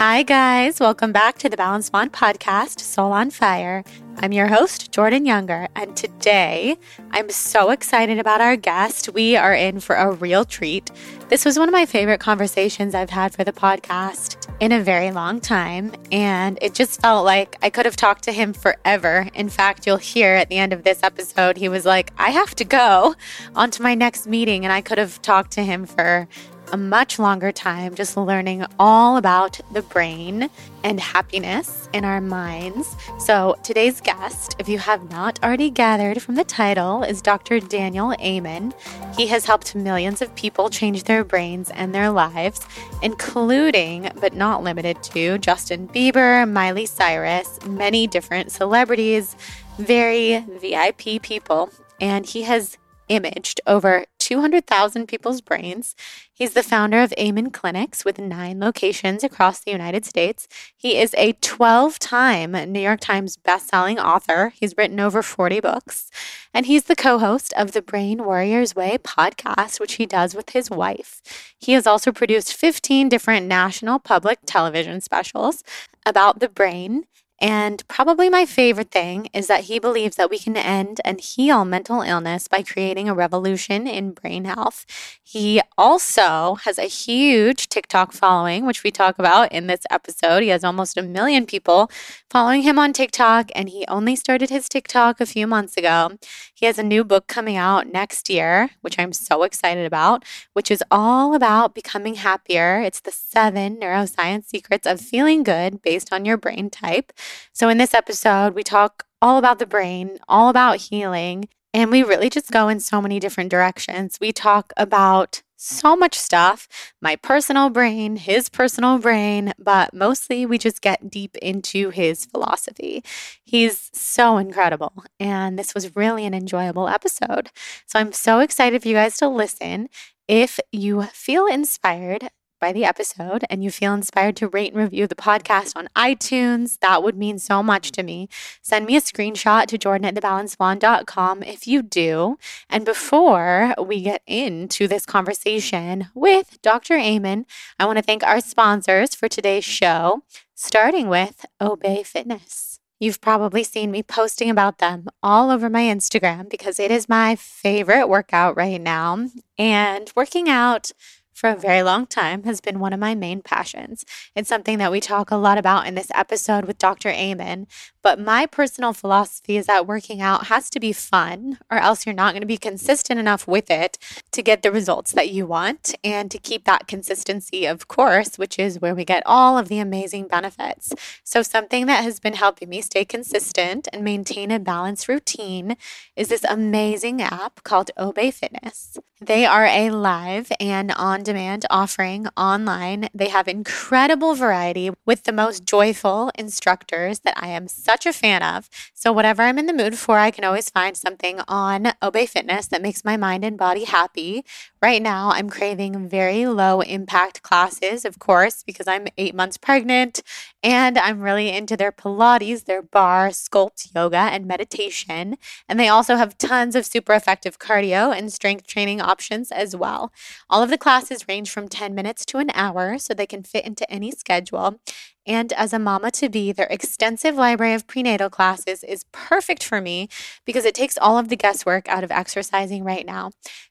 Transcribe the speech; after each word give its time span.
Hi, 0.00 0.22
guys. 0.22 0.80
Welcome 0.80 1.12
back 1.12 1.36
to 1.40 1.50
the 1.50 1.58
Balanced 1.58 1.92
Blonde 1.92 2.14
podcast, 2.14 2.80
Soul 2.80 3.12
on 3.12 3.30
Fire. 3.30 3.84
I'm 4.16 4.32
your 4.32 4.46
host, 4.46 4.90
Jordan 4.92 5.26
Younger, 5.26 5.68
and 5.76 5.94
today 5.94 6.78
I'm 7.10 7.28
so 7.28 7.68
excited 7.68 8.18
about 8.18 8.40
our 8.40 8.56
guest. 8.56 9.10
We 9.12 9.36
are 9.36 9.52
in 9.52 9.78
for 9.78 9.96
a 9.96 10.10
real 10.10 10.46
treat. 10.46 10.90
This 11.28 11.44
was 11.44 11.58
one 11.58 11.68
of 11.68 11.74
my 11.74 11.84
favorite 11.84 12.18
conversations 12.18 12.94
I've 12.94 13.10
had 13.10 13.34
for 13.34 13.44
the 13.44 13.52
podcast 13.52 14.50
in 14.58 14.72
a 14.72 14.80
very 14.80 15.10
long 15.10 15.38
time, 15.38 15.92
and 16.10 16.58
it 16.62 16.72
just 16.72 17.02
felt 17.02 17.26
like 17.26 17.58
I 17.60 17.68
could 17.68 17.84
have 17.84 17.96
talked 17.96 18.24
to 18.24 18.32
him 18.32 18.54
forever. 18.54 19.28
In 19.34 19.50
fact, 19.50 19.86
you'll 19.86 19.98
hear 19.98 20.34
at 20.34 20.48
the 20.48 20.56
end 20.56 20.72
of 20.72 20.82
this 20.82 21.02
episode, 21.02 21.58
he 21.58 21.68
was 21.68 21.84
like, 21.84 22.10
I 22.16 22.30
have 22.30 22.54
to 22.54 22.64
go 22.64 23.16
on 23.54 23.70
to 23.72 23.82
my 23.82 23.94
next 23.94 24.26
meeting, 24.26 24.64
and 24.64 24.72
I 24.72 24.80
could 24.80 24.96
have 24.96 25.20
talked 25.20 25.50
to 25.52 25.62
him 25.62 25.84
for 25.84 26.26
a 26.72 26.76
much 26.76 27.18
longer 27.18 27.52
time 27.52 27.94
just 27.94 28.16
learning 28.16 28.64
all 28.78 29.16
about 29.16 29.60
the 29.72 29.82
brain 29.82 30.48
and 30.84 31.00
happiness 31.00 31.88
in 31.92 32.04
our 32.04 32.20
minds. 32.20 32.96
So, 33.18 33.56
today's 33.62 34.00
guest, 34.00 34.56
if 34.58 34.68
you 34.68 34.78
have 34.78 35.10
not 35.10 35.42
already 35.42 35.70
gathered 35.70 36.22
from 36.22 36.36
the 36.36 36.44
title, 36.44 37.02
is 37.02 37.20
Dr. 37.20 37.60
Daniel 37.60 38.14
Amen. 38.20 38.72
He 39.16 39.26
has 39.26 39.44
helped 39.44 39.74
millions 39.74 40.22
of 40.22 40.34
people 40.34 40.70
change 40.70 41.04
their 41.04 41.24
brains 41.24 41.70
and 41.70 41.94
their 41.94 42.10
lives, 42.10 42.60
including, 43.02 44.10
but 44.20 44.34
not 44.34 44.62
limited 44.62 45.02
to, 45.04 45.38
Justin 45.38 45.88
Bieber, 45.88 46.50
Miley 46.50 46.86
Cyrus, 46.86 47.58
many 47.66 48.06
different 48.06 48.52
celebrities, 48.52 49.36
very 49.78 50.40
VIP 50.60 51.22
people. 51.22 51.70
And 52.00 52.24
he 52.24 52.42
has 52.42 52.78
imaged 53.08 53.60
over 53.66 54.06
200,000 54.30 55.08
people's 55.08 55.40
brains. 55.40 55.96
He's 56.32 56.54
the 56.54 56.62
founder 56.62 57.02
of 57.02 57.12
Amen 57.18 57.50
Clinics 57.50 58.04
with 58.04 58.20
nine 58.20 58.60
locations 58.60 59.24
across 59.24 59.58
the 59.58 59.72
United 59.72 60.04
States. 60.04 60.46
He 60.76 60.98
is 60.98 61.12
a 61.18 61.32
12 61.32 61.98
time 61.98 62.52
New 62.52 62.78
York 62.78 63.00
Times 63.00 63.36
bestselling 63.36 63.98
author. 63.98 64.52
He's 64.54 64.76
written 64.78 65.00
over 65.00 65.20
40 65.20 65.58
books. 65.58 66.12
And 66.54 66.66
he's 66.66 66.84
the 66.84 66.94
co 66.94 67.18
host 67.18 67.52
of 67.56 67.72
the 67.72 67.82
Brain 67.82 68.24
Warriors 68.24 68.76
Way 68.76 68.98
podcast, 68.98 69.80
which 69.80 69.94
he 69.94 70.06
does 70.06 70.36
with 70.36 70.50
his 70.50 70.70
wife. 70.70 71.20
He 71.58 71.72
has 71.72 71.84
also 71.84 72.12
produced 72.12 72.54
15 72.54 73.08
different 73.08 73.48
national 73.48 73.98
public 73.98 74.38
television 74.46 75.00
specials 75.00 75.64
about 76.06 76.38
the 76.38 76.48
brain 76.48 77.06
and 77.40 77.86
probably 77.88 78.28
my 78.28 78.44
favorite 78.44 78.90
thing 78.90 79.28
is 79.32 79.46
that 79.46 79.64
he 79.64 79.78
believes 79.78 80.16
that 80.16 80.30
we 80.30 80.38
can 80.38 80.56
end 80.56 81.00
and 81.04 81.20
heal 81.20 81.64
mental 81.64 82.02
illness 82.02 82.48
by 82.48 82.62
creating 82.62 83.08
a 83.08 83.14
revolution 83.14 83.86
in 83.86 84.12
brain 84.12 84.44
health. 84.44 84.84
He 85.22 85.60
also 85.78 86.56
has 86.64 86.78
a 86.78 86.82
huge 86.82 87.68
TikTok 87.68 88.12
following, 88.12 88.66
which 88.66 88.82
we 88.82 88.90
talk 88.90 89.18
about 89.18 89.52
in 89.52 89.68
this 89.68 89.80
episode. 89.90 90.42
He 90.42 90.50
has 90.50 90.64
almost 90.64 90.98
a 90.98 91.02
million 91.02 91.46
people 91.46 91.90
following 92.28 92.62
him 92.62 92.78
on 92.78 92.92
TikTok, 92.92 93.50
and 93.54 93.70
he 93.70 93.86
only 93.88 94.16
started 94.16 94.50
his 94.50 94.68
TikTok 94.68 95.20
a 95.20 95.26
few 95.26 95.46
months 95.46 95.76
ago. 95.76 96.18
He 96.54 96.66
has 96.66 96.78
a 96.78 96.82
new 96.82 97.04
book 97.04 97.26
coming 97.26 97.56
out 97.56 97.86
next 97.86 98.28
year, 98.28 98.70
which 98.82 98.98
I'm 98.98 99.12
so 99.14 99.44
excited 99.44 99.86
about, 99.86 100.24
which 100.52 100.70
is 100.70 100.84
all 100.90 101.34
about 101.34 101.74
becoming 101.74 102.16
happier. 102.16 102.80
It's 102.82 103.00
the 103.00 103.12
seven 103.12 103.78
neuroscience 103.78 104.46
secrets 104.46 104.86
of 104.86 105.00
feeling 105.00 105.42
good 105.42 105.80
based 105.80 106.12
on 106.12 106.26
your 106.26 106.36
brain 106.36 106.68
type. 106.68 107.12
So, 107.52 107.68
in 107.68 107.78
this 107.78 107.94
episode, 107.94 108.54
we 108.54 108.62
talk 108.62 109.06
all 109.22 109.38
about 109.38 109.58
the 109.58 109.66
brain, 109.66 110.18
all 110.28 110.48
about 110.48 110.76
healing, 110.78 111.48
and 111.72 111.90
we 111.90 112.02
really 112.02 112.30
just 112.30 112.50
go 112.50 112.68
in 112.68 112.80
so 112.80 113.00
many 113.00 113.20
different 113.20 113.50
directions. 113.50 114.18
We 114.20 114.32
talk 114.32 114.72
about 114.76 115.42
so 115.56 115.94
much 115.94 116.18
stuff 116.18 116.66
my 117.02 117.16
personal 117.16 117.68
brain, 117.68 118.16
his 118.16 118.48
personal 118.48 118.98
brain, 118.98 119.52
but 119.58 119.92
mostly 119.92 120.46
we 120.46 120.56
just 120.56 120.80
get 120.80 121.10
deep 121.10 121.36
into 121.36 121.90
his 121.90 122.24
philosophy. 122.24 123.04
He's 123.44 123.90
so 123.92 124.38
incredible, 124.38 125.04
and 125.18 125.58
this 125.58 125.74
was 125.74 125.94
really 125.94 126.24
an 126.24 126.34
enjoyable 126.34 126.88
episode. 126.88 127.50
So 127.86 127.98
I'm 127.98 128.12
so 128.12 128.40
excited 128.40 128.82
for 128.82 128.88
you 128.88 128.94
guys 128.94 129.18
to 129.18 129.28
listen. 129.28 129.88
If 130.26 130.60
you 130.72 131.02
feel 131.12 131.46
inspired, 131.46 132.30
by 132.60 132.72
the 132.72 132.84
episode 132.84 133.44
and 133.50 133.64
you 133.64 133.70
feel 133.70 133.94
inspired 133.94 134.36
to 134.36 134.48
rate 134.48 134.72
and 134.72 134.82
review 134.82 135.06
the 135.06 135.14
podcast 135.14 135.76
on 135.76 135.88
iTunes, 135.96 136.78
that 136.80 137.02
would 137.02 137.16
mean 137.16 137.38
so 137.38 137.62
much 137.62 137.90
to 137.92 138.02
me. 138.02 138.28
Send 138.62 138.86
me 138.86 138.96
a 138.96 139.00
screenshot 139.00 139.66
to 139.66 139.78
jordan 139.78 140.04
at 140.04 140.14
thebalancedblonde.com 140.14 141.42
if 141.42 141.66
you 141.66 141.82
do. 141.82 142.38
And 142.68 142.84
before 142.84 143.74
we 143.82 144.02
get 144.02 144.22
into 144.26 144.86
this 144.86 145.06
conversation 145.06 146.08
with 146.14 146.60
Dr. 146.62 146.94
Amen, 146.94 147.46
I 147.78 147.86
want 147.86 147.96
to 147.96 148.02
thank 148.02 148.22
our 148.22 148.40
sponsors 148.40 149.14
for 149.14 149.28
today's 149.28 149.64
show, 149.64 150.22
starting 150.54 151.08
with 151.08 151.46
Obé 151.60 152.06
Fitness. 152.06 152.70
You've 153.00 153.22
probably 153.22 153.64
seen 153.64 153.90
me 153.90 154.02
posting 154.02 154.50
about 154.50 154.76
them 154.76 155.06
all 155.22 155.50
over 155.50 155.70
my 155.70 155.84
Instagram 155.84 156.50
because 156.50 156.78
it 156.78 156.90
is 156.90 157.08
my 157.08 157.34
favorite 157.34 158.08
workout 158.08 158.58
right 158.58 158.78
now. 158.78 159.28
And 159.56 160.12
working 160.14 160.50
out 160.50 160.92
for 161.40 161.48
a 161.48 161.56
very 161.56 161.82
long 161.82 162.06
time 162.06 162.42
has 162.42 162.60
been 162.60 162.78
one 162.78 162.92
of 162.92 163.00
my 163.00 163.14
main 163.14 163.40
passions. 163.40 164.04
It's 164.36 164.48
something 164.48 164.76
that 164.76 164.92
we 164.92 165.00
talk 165.00 165.30
a 165.30 165.36
lot 165.36 165.56
about 165.56 165.86
in 165.86 165.94
this 165.94 166.10
episode 166.14 166.66
with 166.66 166.76
Dr. 166.76 167.08
Amen. 167.08 167.66
But 168.02 168.20
my 168.20 168.44
personal 168.44 168.92
philosophy 168.92 169.56
is 169.56 169.64
that 169.64 169.86
working 169.86 170.20
out 170.20 170.48
has 170.48 170.68
to 170.68 170.78
be 170.78 170.92
fun, 170.92 171.58
or 171.70 171.78
else 171.78 172.04
you're 172.04 172.14
not 172.14 172.34
going 172.34 172.42
to 172.42 172.46
be 172.46 172.58
consistent 172.58 173.18
enough 173.18 173.48
with 173.48 173.70
it 173.70 173.96
to 174.32 174.42
get 174.42 174.62
the 174.62 174.70
results 174.70 175.12
that 175.12 175.30
you 175.30 175.46
want 175.46 175.94
and 176.04 176.30
to 176.30 176.36
keep 176.36 176.66
that 176.66 176.86
consistency, 176.86 177.64
of 177.64 177.88
course, 177.88 178.36
which 178.36 178.58
is 178.58 178.78
where 178.78 178.94
we 178.94 179.06
get 179.06 179.22
all 179.24 179.56
of 179.56 179.68
the 179.68 179.78
amazing 179.78 180.28
benefits. 180.28 180.92
So, 181.24 181.42
something 181.42 181.86
that 181.86 182.04
has 182.04 182.20
been 182.20 182.34
helping 182.34 182.68
me 182.68 182.82
stay 182.82 183.06
consistent 183.06 183.88
and 183.94 184.04
maintain 184.04 184.50
a 184.50 184.58
balanced 184.58 185.08
routine 185.08 185.78
is 186.16 186.28
this 186.28 186.44
amazing 186.44 187.22
app 187.22 187.62
called 187.62 187.90
Obé 187.98 188.30
Fitness. 188.30 188.98
They 189.22 189.44
are 189.44 189.66
a 189.66 189.90
live 189.90 190.50
and 190.60 190.90
on 190.92 191.22
demand 191.22 191.66
offering 191.68 192.26
online. 192.38 193.10
They 193.12 193.28
have 193.28 193.48
incredible 193.48 194.34
variety 194.34 194.90
with 195.04 195.24
the 195.24 195.32
most 195.32 195.66
joyful 195.66 196.30
instructors 196.38 197.18
that 197.20 197.34
I 197.36 197.48
am 197.48 197.68
such 197.68 198.06
a 198.06 198.14
fan 198.14 198.42
of. 198.42 198.70
So, 198.94 199.12
whatever 199.12 199.42
I'm 199.42 199.58
in 199.58 199.66
the 199.66 199.74
mood 199.74 199.98
for, 199.98 200.18
I 200.18 200.30
can 200.30 200.44
always 200.44 200.70
find 200.70 200.96
something 200.96 201.40
on 201.48 201.92
Obé 202.02 202.26
Fitness 202.30 202.66
that 202.68 202.80
makes 202.80 203.04
my 203.04 203.18
mind 203.18 203.44
and 203.44 203.58
body 203.58 203.84
happy. 203.84 204.42
Right 204.82 205.02
now, 205.02 205.30
I'm 205.30 205.50
craving 205.50 206.08
very 206.08 206.46
low 206.46 206.80
impact 206.80 207.42
classes, 207.42 208.06
of 208.06 208.18
course, 208.18 208.62
because 208.62 208.88
I'm 208.88 209.08
eight 209.18 209.34
months 209.34 209.58
pregnant 209.58 210.22
and 210.62 210.96
I'm 210.96 211.20
really 211.20 211.50
into 211.50 211.76
their 211.76 211.92
Pilates, 211.92 212.64
their 212.64 212.80
barre, 212.80 213.28
sculpt, 213.28 213.94
yoga, 213.94 214.16
and 214.16 214.46
meditation. 214.46 215.36
And 215.68 215.78
they 215.78 215.88
also 215.88 216.16
have 216.16 216.38
tons 216.38 216.74
of 216.74 216.86
super 216.86 217.12
effective 217.12 217.58
cardio 217.58 218.16
and 218.16 218.32
strength 218.32 218.66
training 218.66 219.02
options 219.02 219.52
as 219.52 219.76
well. 219.76 220.12
All 220.48 220.62
of 220.62 220.70
the 220.70 220.78
classes 220.78 221.28
range 221.28 221.50
from 221.50 221.68
10 221.68 221.94
minutes 221.94 222.24
to 222.26 222.38
an 222.38 222.50
hour, 222.54 222.96
so 222.96 223.12
they 223.12 223.26
can 223.26 223.42
fit 223.42 223.66
into 223.66 223.90
any 223.92 224.10
schedule. 224.10 224.80
And 225.26 225.52
as 225.52 225.74
a 225.74 225.78
mama 225.78 226.10
to 226.12 226.30
be, 226.30 226.52
their 226.52 226.66
extensive 226.70 227.34
library 227.34 227.74
of 227.74 227.86
prenatal 227.86 228.30
classes 228.30 228.82
is 228.82 229.04
perfect 229.12 229.62
for 229.62 229.80
me 229.80 230.08
because 230.46 230.64
it 230.64 230.74
takes 230.74 230.96
all 230.96 231.18
of 231.18 231.28
the 231.28 231.36
guesswork 231.36 231.86
out 231.88 232.02
of 232.02 232.10
exercising 232.10 232.82
right 232.82 233.04
now. 233.04 233.30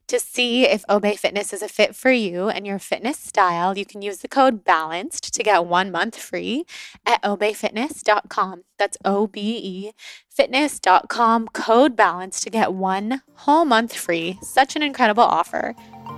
To 0.10 0.20
see 0.20 0.66
if 0.66 0.84
Obé 0.88 1.20
Fitness 1.20 1.54
is 1.54 1.62
a 1.62 1.68
fit 1.68 1.96
for 1.96 2.10
you 2.10 2.50
and 2.50 2.66
your 2.66 2.80
fitness 2.80 3.20
style, 3.20 3.78
you 3.78 3.86
can 3.86 4.02
use 4.02 4.18
the 4.18 4.28
code 4.28 4.66
BALANCED 4.66 5.32
to 5.32 5.44
get 5.44 5.68
one 5.68 5.92
month 5.92 6.18
free 6.18 6.66
at 7.06 7.22
obefitness.com. 7.22 8.64
That's 8.80 8.98
O 9.06 9.28
B 9.28 9.40
E 9.64 9.92
fitness.com, 10.28 11.50
code 11.50 11.96
BALANCED 11.96 12.42
to 12.42 12.50
get 12.50 12.74
one 12.74 13.22
whole 13.36 13.66
month 13.66 13.94
free. 13.94 14.40
Such 14.42 14.76
an 14.76 14.82
incredible 14.82 15.22
offer. 15.22 15.76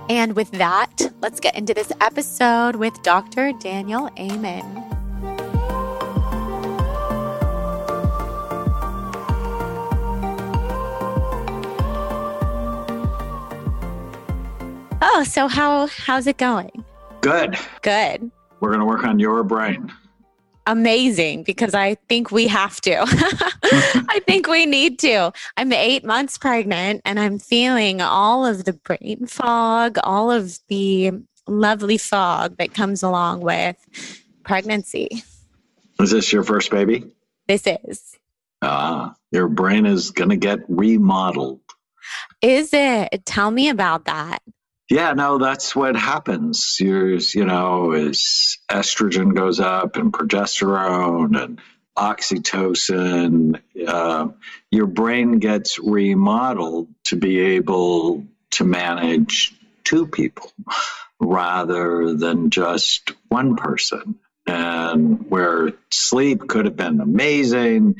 And 0.08 0.36
with 0.36 0.52
that, 0.52 1.12
let's 1.20 1.38
get 1.38 1.54
into 1.54 1.74
this 1.74 1.92
episode 2.00 2.76
with 2.76 2.94
Dr. 3.02 3.52
Daniel 3.60 4.08
Amen. 4.18 5.01
Oh, 15.04 15.24
so 15.24 15.48
how 15.48 15.88
how's 15.88 16.28
it 16.28 16.38
going? 16.38 16.84
Good. 17.22 17.58
Good. 17.82 18.30
We're 18.60 18.68
going 18.68 18.78
to 18.78 18.86
work 18.86 19.02
on 19.02 19.18
your 19.18 19.42
brain. 19.42 19.92
Amazing 20.66 21.42
because 21.42 21.74
I 21.74 21.96
think 22.08 22.30
we 22.30 22.46
have 22.46 22.80
to. 22.82 22.98
I 23.02 24.20
think 24.26 24.46
we 24.46 24.64
need 24.64 25.00
to. 25.00 25.32
I'm 25.56 25.72
8 25.72 26.04
months 26.04 26.38
pregnant 26.38 27.02
and 27.04 27.18
I'm 27.18 27.40
feeling 27.40 28.00
all 28.00 28.46
of 28.46 28.64
the 28.64 28.74
brain 28.74 29.26
fog, 29.26 29.98
all 30.04 30.30
of 30.30 30.60
the 30.68 31.10
lovely 31.48 31.98
fog 31.98 32.58
that 32.58 32.72
comes 32.72 33.02
along 33.02 33.40
with 33.40 33.76
pregnancy. 34.44 35.24
Is 35.98 36.12
this 36.12 36.32
your 36.32 36.44
first 36.44 36.70
baby? 36.70 37.12
This 37.48 37.66
is. 37.66 38.16
Ah, 38.62 39.16
your 39.32 39.48
brain 39.48 39.84
is 39.84 40.12
going 40.12 40.30
to 40.30 40.36
get 40.36 40.60
remodeled. 40.68 41.60
Is 42.40 42.70
it? 42.72 43.26
Tell 43.26 43.50
me 43.50 43.68
about 43.68 44.04
that. 44.04 44.38
Yeah, 44.92 45.14
no, 45.14 45.38
that's 45.38 45.74
what 45.74 45.96
happens. 45.96 46.76
Yours, 46.78 47.34
you 47.34 47.46
know, 47.46 47.92
is 47.92 48.58
estrogen 48.68 49.34
goes 49.34 49.58
up 49.58 49.96
and 49.96 50.12
progesterone 50.12 51.42
and 51.42 51.62
oxytocin. 51.96 53.58
Uh, 53.88 54.28
your 54.70 54.86
brain 54.86 55.38
gets 55.38 55.78
remodeled 55.78 56.88
to 57.04 57.16
be 57.16 57.40
able 57.40 58.26
to 58.50 58.64
manage 58.64 59.54
two 59.82 60.06
people 60.06 60.52
rather 61.18 62.12
than 62.12 62.50
just 62.50 63.12
one 63.28 63.56
person. 63.56 64.16
And 64.46 65.30
where 65.30 65.72
sleep 65.90 66.48
could 66.48 66.66
have 66.66 66.76
been 66.76 67.00
amazing, 67.00 67.96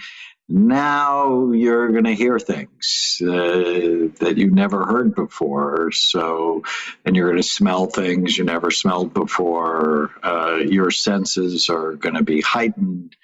now 0.49 1.53
you're 1.53 1.91
going 1.93 2.05
to 2.05 2.15
hear 2.15 2.39
things 2.39 3.21
uh, 3.23 4.11
that 4.21 4.35
you've 4.37 4.53
never 4.53 4.85
heard 4.85 5.15
before. 5.15 5.93
So, 5.93 6.63
and 7.05 7.17
you're 7.17 7.29
going 7.29 7.43
to 7.43 7.49
smell 7.49 7.87
things 7.87 8.37
you 8.37 8.45
never 8.45 8.71
smelled 8.71 9.15
before. 9.15 10.11
Uh, 10.23 10.59
your 10.65 10.91
senses 10.91 11.69
are 11.71 11.93
going 11.93 12.17
to 12.17 12.23
be 12.23 12.41
heightened. 12.41 13.17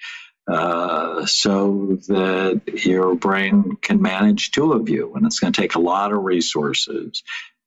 Uh, 0.47 1.27
so 1.27 1.99
that 2.07 2.59
your 2.83 3.13
brain 3.13 3.77
can 3.83 4.01
manage 4.01 4.49
two 4.49 4.73
of 4.73 4.89
you, 4.89 5.13
and 5.13 5.23
it's 5.27 5.39
going 5.39 5.53
to 5.53 5.61
take 5.61 5.75
a 5.75 5.79
lot 5.79 6.11
of 6.11 6.23
resources. 6.23 7.21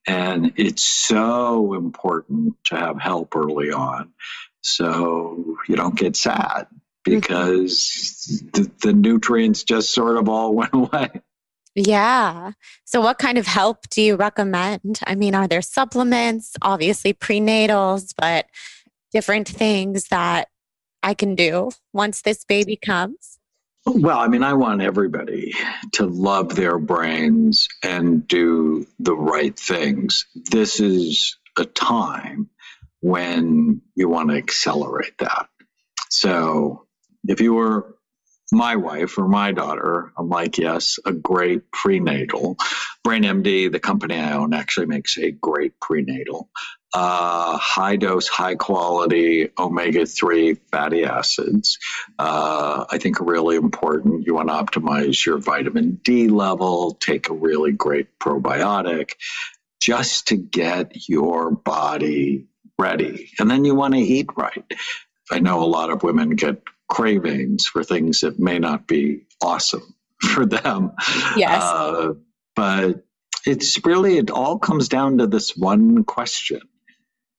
And 0.04 0.54
it's 0.56 0.82
so 0.82 1.74
important 1.74 2.56
to 2.64 2.76
have 2.76 3.00
help 3.00 3.36
early 3.36 3.70
on 3.70 4.12
so 4.62 5.56
you 5.68 5.76
don't 5.76 5.94
get 5.94 6.16
sad 6.16 6.66
Mm-hmm. 7.06 7.18
because 7.18 8.42
the, 8.52 8.70
the 8.82 8.92
nutrients 8.92 9.64
just 9.64 9.92
sort 9.92 10.16
of 10.16 10.28
all 10.28 10.54
went 10.54 10.72
away. 10.72 11.10
Yeah. 11.74 12.52
So, 12.84 13.00
what 13.00 13.18
kind 13.18 13.38
of 13.38 13.46
help 13.46 13.88
do 13.88 14.02
you 14.02 14.16
recommend? 14.16 15.00
I 15.06 15.14
mean, 15.14 15.34
are 15.34 15.48
there 15.48 15.62
supplements, 15.62 16.54
obviously 16.60 17.14
prenatals, 17.14 18.14
but 18.16 18.46
different 19.10 19.48
things 19.48 20.08
that 20.08 20.48
I 21.02 21.14
can 21.14 21.34
do 21.34 21.70
once 21.92 22.22
this 22.22 22.44
baby 22.44 22.76
comes? 22.76 23.38
Well, 23.84 24.18
I 24.18 24.28
mean, 24.28 24.44
I 24.44 24.52
want 24.52 24.80
everybody 24.80 25.54
to 25.92 26.06
love 26.06 26.54
their 26.54 26.78
brains 26.78 27.68
and 27.82 28.28
do 28.28 28.86
the 29.00 29.16
right 29.16 29.58
things. 29.58 30.26
This 30.34 30.78
is 30.78 31.36
a 31.58 31.64
time 31.64 32.48
when 33.00 33.80
you 33.96 34.08
want 34.08 34.30
to 34.30 34.36
accelerate 34.36 35.18
that. 35.18 35.48
So, 36.10 36.86
if 37.26 37.40
you 37.40 37.54
were 37.54 37.96
my 38.52 38.76
wife 38.76 39.16
or 39.18 39.26
my 39.26 39.52
daughter, 39.52 40.12
I'm 40.16 40.28
like, 40.28 40.58
yes, 40.58 40.98
a 41.06 41.12
great 41.12 41.70
prenatal. 41.70 42.56
Brain 43.02 43.22
MD, 43.22 43.72
the 43.72 43.80
company 43.80 44.16
I 44.16 44.32
own, 44.32 44.52
actually 44.52 44.86
makes 44.86 45.16
a 45.18 45.30
great 45.30 45.80
prenatal. 45.80 46.50
Uh, 46.94 47.56
high 47.56 47.96
dose, 47.96 48.28
high 48.28 48.54
quality 48.54 49.48
omega 49.58 50.04
3 50.04 50.54
fatty 50.70 51.04
acids, 51.04 51.78
uh, 52.18 52.84
I 52.90 52.98
think 52.98 53.18
are 53.18 53.24
really 53.24 53.56
important. 53.56 54.26
You 54.26 54.34
want 54.34 54.48
to 54.48 54.54
optimize 54.54 55.24
your 55.24 55.38
vitamin 55.38 56.00
D 56.04 56.28
level, 56.28 56.92
take 57.00 57.30
a 57.30 57.34
really 57.34 57.72
great 57.72 58.18
probiotic 58.18 59.12
just 59.80 60.28
to 60.28 60.36
get 60.36 61.08
your 61.08 61.50
body 61.50 62.46
ready. 62.78 63.30
And 63.38 63.50
then 63.50 63.64
you 63.64 63.74
want 63.74 63.94
to 63.94 64.00
eat 64.00 64.28
right. 64.36 64.64
I 65.30 65.38
know 65.38 65.62
a 65.62 65.64
lot 65.64 65.90
of 65.90 66.02
women 66.02 66.30
get 66.36 66.62
cravings 66.92 67.64
for 67.64 67.82
things 67.82 68.20
that 68.20 68.38
may 68.38 68.58
not 68.58 68.86
be 68.86 69.22
awesome 69.42 69.94
for 70.20 70.44
them. 70.44 70.92
Yes. 71.38 71.62
Uh, 71.62 72.12
but 72.54 73.02
it's 73.46 73.82
really, 73.86 74.18
it 74.18 74.30
all 74.30 74.58
comes 74.58 74.88
down 74.88 75.16
to 75.18 75.26
this 75.26 75.56
one 75.56 76.04
question. 76.04 76.60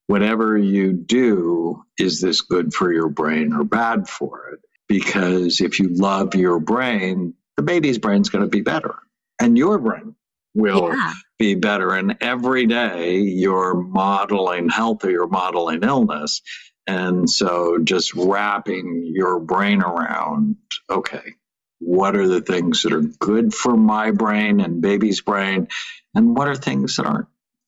Whatever 0.07 0.57
you 0.57 0.91
do, 0.91 1.83
is 1.99 2.19
this 2.19 2.41
good 2.41 2.73
for 2.73 2.91
your 2.91 3.09
brain 3.09 3.53
or 3.53 3.63
bad 3.63 4.09
for 4.09 4.49
it? 4.49 4.59
Because 4.87 5.61
if 5.61 5.79
you 5.79 5.89
love 5.89 6.33
your 6.33 6.59
brain, 6.59 7.35
the 7.55 7.63
baby's 7.63 7.99
brain's 7.99 8.29
going 8.29 8.43
to 8.43 8.49
be 8.49 8.61
better. 8.61 8.95
And 9.39 9.55
your 9.55 9.77
brain 9.77 10.15
will 10.55 10.89
yeah. 10.89 11.13
be 11.37 11.53
better. 11.53 11.93
And 11.93 12.17
every 12.21 12.65
day 12.65 13.19
you're 13.19 13.75
modeling 13.75 14.69
health 14.69 15.05
or 15.05 15.11
you're 15.11 15.27
modeling 15.27 15.83
illness. 15.83 16.41
And 16.85 17.29
so 17.29 17.79
just 17.83 18.13
wrapping 18.13 19.11
your 19.13 19.39
brain 19.39 19.81
around, 19.81 20.57
okay, 20.89 21.35
what 21.79 22.15
are 22.15 22.27
the 22.27 22.41
things 22.41 22.83
that 22.83 22.93
are 22.93 23.01
good 23.01 23.53
for 23.53 23.77
my 23.77 24.11
brain 24.11 24.59
and 24.59 24.81
baby's 24.81 25.21
brain? 25.21 25.67
And 26.13 26.35
what 26.35 26.47
are 26.47 26.55
things 26.55 26.97
that 26.97 27.05
aren't 27.05 27.27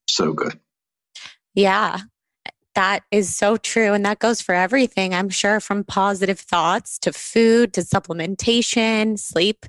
so 0.10 0.34
good? 0.34 0.60
Yeah, 1.54 2.00
that 2.76 3.04
is 3.12 3.34
so 3.34 3.58
true. 3.58 3.94
And 3.94 4.06
that 4.06 4.20
goes 4.20 4.42
for 4.42 4.54
everything, 4.54 5.14
I'm 5.14 5.30
sure, 5.30 5.60
from 5.60 5.84
positive 5.84 6.40
thoughts 6.40 7.00
to 7.00 7.14
food 7.14 7.74
to 7.74 7.82
supplementation, 7.82 9.18
sleep 9.18 9.66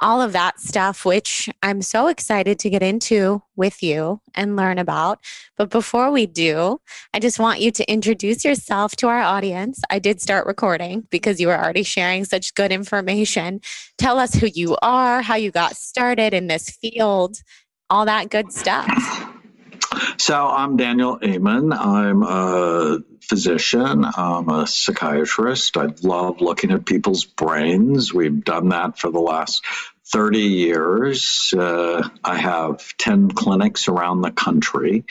all 0.00 0.20
of 0.20 0.32
that 0.32 0.60
stuff, 0.60 1.04
which 1.04 1.48
I'm 1.62 1.82
so 1.82 2.08
excited 2.08 2.58
to 2.60 2.70
get 2.70 2.82
into 2.82 3.42
with 3.56 3.82
you 3.82 4.20
and 4.34 4.56
learn 4.56 4.78
about. 4.78 5.20
But 5.56 5.70
before 5.70 6.10
we 6.10 6.26
do, 6.26 6.80
I 7.14 7.18
just 7.18 7.38
want 7.38 7.60
you 7.60 7.70
to 7.72 7.90
introduce 7.90 8.44
yourself 8.44 8.96
to 8.96 9.08
our 9.08 9.20
audience. 9.20 9.80
I 9.90 9.98
did 9.98 10.20
start 10.20 10.46
recording 10.46 11.06
because 11.10 11.40
you 11.40 11.48
were 11.48 11.58
already 11.58 11.82
sharing 11.82 12.24
such 12.24 12.54
good 12.54 12.72
information. 12.72 13.60
Tell 13.98 14.18
us 14.18 14.34
who 14.34 14.46
you 14.46 14.76
are, 14.82 15.22
how 15.22 15.36
you 15.36 15.50
got 15.50 15.76
started 15.76 16.34
in 16.34 16.46
this 16.46 16.70
field, 16.70 17.38
all 17.88 18.04
that 18.04 18.30
good 18.30 18.52
stuff. 18.52 19.25
So, 20.18 20.48
I'm 20.48 20.76
Daniel 20.76 21.18
Amen. 21.22 21.72
I'm 21.72 22.22
a 22.22 22.98
physician, 23.20 24.04
I'm 24.04 24.48
a 24.48 24.66
psychiatrist. 24.66 25.76
I 25.76 25.88
love 26.02 26.40
looking 26.40 26.70
at 26.70 26.86
people's 26.86 27.24
brains. 27.24 28.14
We've 28.14 28.44
done 28.44 28.68
that 28.70 28.98
for 28.98 29.10
the 29.10 29.20
last 29.20 29.64
30 30.06 30.38
years. 30.38 31.52
Uh, 31.56 32.08
I 32.22 32.38
have 32.38 32.96
10 32.98 33.32
clinics 33.32 33.88
around 33.88 34.20
the 34.20 34.30
country. 34.30 35.04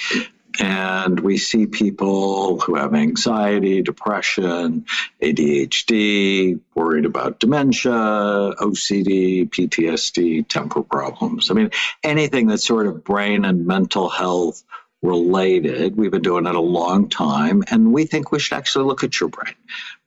And 0.59 1.19
we 1.19 1.37
see 1.37 1.67
people 1.67 2.59
who 2.59 2.75
have 2.75 2.93
anxiety, 2.93 3.81
depression, 3.81 4.85
ADHD, 5.21 6.59
worried 6.73 7.05
about 7.05 7.39
dementia, 7.39 7.91
OCD, 7.91 9.49
PTSD, 9.49 10.47
temper 10.47 10.81
problems. 10.81 11.51
I 11.51 11.53
mean, 11.55 11.71
anything 12.03 12.47
that's 12.47 12.65
sort 12.65 12.87
of 12.87 13.03
brain 13.03 13.45
and 13.45 13.65
mental 13.65 14.09
health 14.09 14.63
related. 15.01 15.95
We've 15.95 16.11
been 16.11 16.21
doing 16.21 16.45
it 16.45 16.55
a 16.55 16.61
long 16.61 17.09
time, 17.09 17.63
and 17.69 17.93
we 17.93 18.05
think 18.05 18.31
we 18.31 18.39
should 18.39 18.57
actually 18.57 18.85
look 18.85 19.03
at 19.03 19.19
your 19.19 19.29
brain 19.29 19.55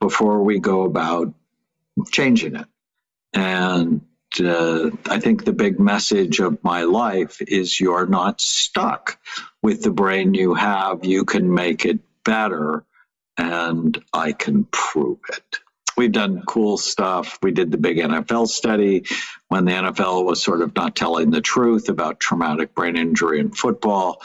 before 0.00 0.42
we 0.42 0.58
go 0.58 0.82
about 0.82 1.32
changing 2.10 2.56
it. 2.56 2.66
And 3.32 4.02
uh, 4.40 4.90
I 5.08 5.20
think 5.20 5.44
the 5.44 5.52
big 5.52 5.80
message 5.80 6.40
of 6.40 6.62
my 6.62 6.82
life 6.82 7.40
is 7.42 7.80
you're 7.80 8.06
not 8.06 8.40
stuck 8.40 9.18
with 9.62 9.82
the 9.82 9.90
brain 9.90 10.34
you 10.34 10.54
have. 10.54 11.04
You 11.04 11.24
can 11.24 11.52
make 11.52 11.84
it 11.84 12.00
better, 12.24 12.84
and 13.36 14.02
I 14.12 14.32
can 14.32 14.64
prove 14.64 15.18
it. 15.30 15.58
we've 15.96 16.12
done 16.12 16.42
cool 16.46 16.78
stuff. 16.78 17.38
We 17.42 17.50
did 17.52 17.72
the 17.72 17.78
big 17.78 17.96
NFL 17.98 18.48
study 18.48 19.04
when 19.48 19.64
the 19.64 19.72
NFL 19.72 20.24
was 20.24 20.42
sort 20.42 20.62
of 20.62 20.74
not 20.76 20.94
telling 20.94 21.30
the 21.30 21.40
truth 21.40 21.88
about 21.88 22.20
traumatic 22.20 22.74
brain 22.74 22.96
injury 22.96 23.40
in 23.40 23.50
football. 23.50 24.22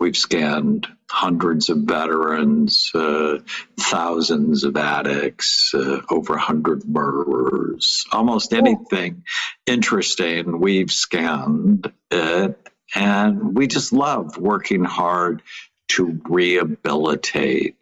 We've 0.00 0.16
scanned 0.16 0.86
hundreds 1.10 1.68
of 1.70 1.78
veterans, 1.78 2.90
uh, 2.94 3.38
thousands 3.80 4.64
of 4.64 4.76
addicts, 4.76 5.72
uh, 5.74 6.00
over 6.10 6.34
100 6.34 6.84
murderers, 6.86 8.06
almost 8.12 8.52
anything 8.52 9.24
interesting, 9.66 10.60
we've 10.60 10.92
scanned 10.92 11.92
it. 12.10 12.58
And 12.94 13.54
we 13.54 13.66
just 13.66 13.92
love 13.92 14.38
working 14.38 14.84
hard 14.84 15.42
to 15.88 16.20
rehabilitate 16.28 17.76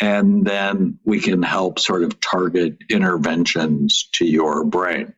and 0.00 0.44
then 0.44 0.98
we 1.04 1.20
can 1.20 1.42
help 1.42 1.78
sort 1.78 2.02
of 2.02 2.20
target 2.20 2.76
interventions 2.90 4.08
to 4.14 4.24
your 4.24 4.64
brain. 4.64 5.14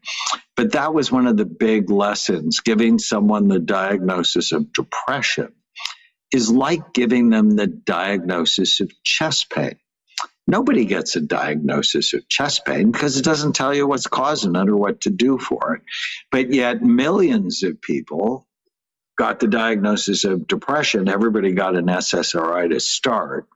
But 0.57 0.73
that 0.73 0.93
was 0.95 1.11
one 1.11 1.27
of 1.27 1.37
the 1.37 1.47
big 1.47 1.91
lessons. 1.91 2.61
Giving 2.61 2.99
someone 2.99 3.49
the 3.49 3.59
diagnosis 3.59 4.53
of 4.53 4.73
depression 4.73 5.53
is 6.33 6.51
like 6.51 6.93
giving 6.93 7.31
them 7.31 7.51
the 7.51 7.67
diagnosis 7.67 8.81
of 8.81 8.91
chest 9.05 9.51
pain. 9.51 9.77
Nobody 10.47 10.85
gets 10.85 11.17
a 11.17 11.23
diagnosis 11.23 12.13
of 12.13 12.29
chest 12.29 12.67
pain 12.67 12.91
because 12.93 13.17
it 13.17 13.25
doesn't 13.25 13.55
tell 13.55 13.73
you 13.73 13.87
what's 13.87 14.07
causing 14.07 14.55
it 14.57 14.69
or 14.69 14.77
what 14.77 15.03
to 15.03 15.11
do 15.11 15.39
for 15.39 15.77
it. 15.77 15.83
But 16.31 16.53
yet, 16.53 16.83
millions 16.83 17.63
of 17.63 17.81
people 17.81 18.47
got 19.17 19.41
the 19.41 19.49
diagnosis 19.49 20.25
of 20.25 20.47
depression, 20.47 21.09
everybody 21.09 21.53
got 21.53 21.77
an 21.77 21.87
SSRI 21.87 22.71
to 22.71 22.81
start. 22.81 23.47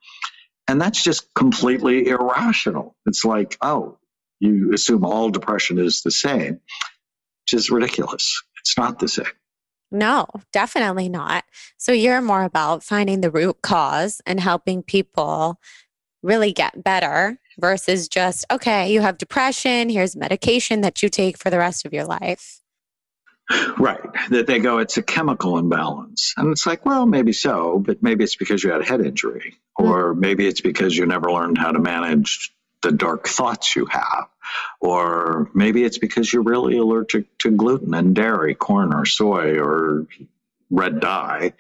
And 0.69 0.81
that's 0.81 1.03
just 1.03 1.33
completely 1.35 2.09
irrational. 2.09 2.95
It's 3.07 3.25
like, 3.25 3.57
oh, 3.63 3.99
you 4.41 4.73
assume 4.73 5.05
all 5.05 5.31
depression 5.31 5.79
is 5.79 6.03
the 6.03 6.11
same, 6.11 6.61
which 7.45 7.55
is 7.55 7.71
ridiculous. 7.71 8.43
It's 8.61 8.77
not 8.77 8.99
the 8.99 9.09
same. 9.09 9.27
No, 9.91 10.27
definitely 10.53 11.09
not. 11.09 11.45
So 11.79 11.93
you're 11.93 12.21
more 12.21 12.43
about 12.45 12.85
finding 12.85 13.23
the 13.23 13.31
root 13.31 13.63
cause 13.63 14.21
and 14.27 14.39
helping 14.39 14.83
people 14.83 15.59
really 16.23 16.53
get 16.53 16.85
better 16.85 17.39
versus 17.59 18.09
just, 18.09 18.45
okay, 18.51 18.93
you 18.93 19.01
have 19.01 19.17
depression, 19.17 19.89
here's 19.89 20.15
medication 20.15 20.83
that 20.83 21.03
you 21.03 21.09
take 21.09 21.39
for 21.39 21.49
the 21.49 21.59
rest 21.59 21.87
of 21.87 21.95
your 21.95 22.05
life. 22.05 22.61
Right. 23.79 24.01
That 24.31 24.47
they 24.47 24.59
go, 24.59 24.79
it's 24.79 24.99
a 24.99 25.03
chemical 25.03 25.59
imbalance. 25.59 26.35
And 26.37 26.53
it's 26.53 26.67
like, 26.67 26.85
well, 26.85 27.07
maybe 27.07 27.33
so, 27.33 27.79
but 27.79 28.03
maybe 28.03 28.25
it's 28.25 28.37
because 28.37 28.63
you 28.63 28.71
had 28.71 28.83
a 28.83 28.85
head 28.85 29.01
injury, 29.01 29.57
mm. 29.79 29.85
or 29.85 30.15
maybe 30.15 30.47
it's 30.47 30.61
because 30.61 30.97
you 30.97 31.07
never 31.07 31.33
learned 31.33 31.57
how 31.57 31.73
to 31.73 31.79
manage 31.79 32.53
the 32.83 32.93
dark 32.93 33.27
thoughts 33.27 33.75
you 33.75 33.87
have, 33.87 34.29
or 34.81 35.51
maybe 35.55 35.83
it's 35.83 35.99
because 35.99 36.33
you're 36.33 36.43
really 36.43 36.77
allergic 36.77 37.27
to 37.39 37.51
gluten 37.51 37.95
and 37.95 38.15
dairy, 38.15 38.55
corn 38.55 38.95
or 38.95 39.05
soy 39.05 39.59
or 39.59 40.07
red 40.71 41.01
dye, 41.01 41.55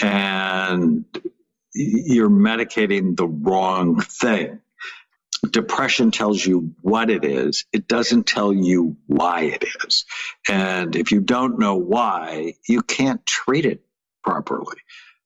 and 0.00 1.04
you're 1.74 2.28
medicating 2.28 3.16
the 3.16 3.26
wrong 3.26 4.00
thing 4.00 4.60
depression 5.40 6.10
tells 6.10 6.44
you 6.44 6.74
what 6.80 7.10
it 7.10 7.24
is, 7.24 7.64
it 7.72 7.88
doesn't 7.88 8.26
tell 8.26 8.52
you 8.52 8.96
why 9.06 9.42
it 9.42 9.64
is. 9.84 10.04
And 10.48 10.96
if 10.96 11.12
you 11.12 11.20
don't 11.20 11.58
know 11.58 11.76
why, 11.76 12.54
you 12.68 12.82
can't 12.82 13.24
treat 13.26 13.66
it 13.66 13.82
properly, 14.22 14.78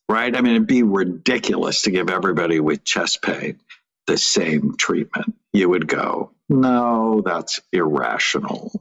right? 0.09 0.35
I 0.35 0.41
mean, 0.41 0.55
it'd 0.55 0.67
be 0.67 0.83
ridiculous 0.83 1.83
to 1.83 1.91
give 1.91 2.11
everybody 2.11 2.61
with 2.61 2.85
chest 2.85 3.23
pain 3.23 3.61
the 4.07 4.19
same 4.19 4.77
treatment. 4.77 5.35
You 5.53 5.69
would 5.69 5.87
go, 5.87 6.33
no, 6.49 7.23
that's 7.25 7.61
irrational. 7.73 8.73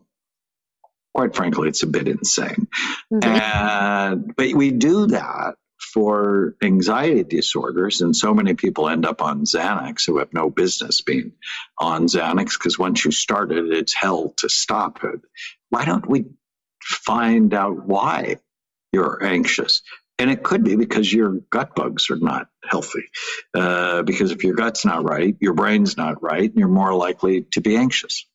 Quite 1.14 1.36
frankly, 1.36 1.70
it's 1.70 1.84
a 1.84 1.88
bit 1.88 2.08
insane. 2.08 2.68
Mm-hmm. 3.12 3.30
And, 3.30 4.36
but 4.36 4.54
we 4.54 4.72
do 4.72 5.08
that 5.08 5.56
for 5.93 6.55
anxiety 6.63 7.24
disorders, 7.24 8.01
and 8.01 8.15
so 8.15 8.33
many 8.33 8.53
people 8.53 8.89
end 8.89 9.05
up 9.05 9.21
on 9.21 9.45
Xanax 9.45 10.05
who 10.05 10.17
have 10.17 10.33
no 10.33 10.50
business 10.50 11.01
being 11.01 11.33
on 11.77 12.07
Xanax 12.07 12.57
because 12.57 12.79
once 12.79 13.03
you 13.03 13.12
start 13.12 13.51
it, 13.51 13.65
it's 13.71 13.93
hell 13.93 14.33
to 14.38 14.50
stop 14.50 15.03
it. 15.03 15.21
Why 15.69 15.86
don't 15.86 16.10
we 16.10 16.25
find 16.81 17.53
out 17.53 17.86
why 17.86 18.38
you're 18.91 19.24
anxious? 19.24 19.81
And 20.19 20.29
it 20.29 20.43
could 20.43 20.63
be 20.63 20.75
because 20.75 21.12
your 21.12 21.39
gut 21.50 21.75
bugs 21.75 22.10
are 22.12 22.19
not 22.19 22.48
healthy. 22.63 23.05
Uh, 23.55 24.03
because 24.03 24.31
if 24.31 24.43
your 24.43 24.53
gut's 24.53 24.86
not 24.86 25.03
right, 25.03 25.36
your 25.39 25.53
brain's 25.53 25.98
not 25.98 26.21
right, 26.21 26.50
and 26.50 26.60
you're 26.60 26.67
more 26.67 26.93
likely 26.93 27.41
to 27.51 27.62
be 27.62 27.75
anxious. 27.75 28.25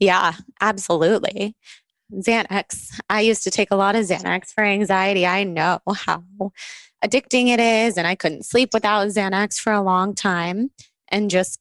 Yeah, 0.00 0.32
absolutely. 0.60 1.54
Xanax. 2.12 3.00
I 3.08 3.20
used 3.20 3.44
to 3.44 3.50
take 3.50 3.70
a 3.70 3.76
lot 3.76 3.96
of 3.96 4.04
Xanax 4.04 4.52
for 4.52 4.64
anxiety. 4.64 5.26
I 5.26 5.44
know 5.44 5.80
how 5.94 6.22
addicting 7.04 7.48
it 7.48 7.60
is, 7.60 7.96
and 7.96 8.06
I 8.06 8.14
couldn't 8.14 8.44
sleep 8.44 8.70
without 8.72 9.08
Xanax 9.08 9.58
for 9.58 9.72
a 9.72 9.82
long 9.82 10.14
time 10.14 10.70
and 11.08 11.30
just 11.30 11.58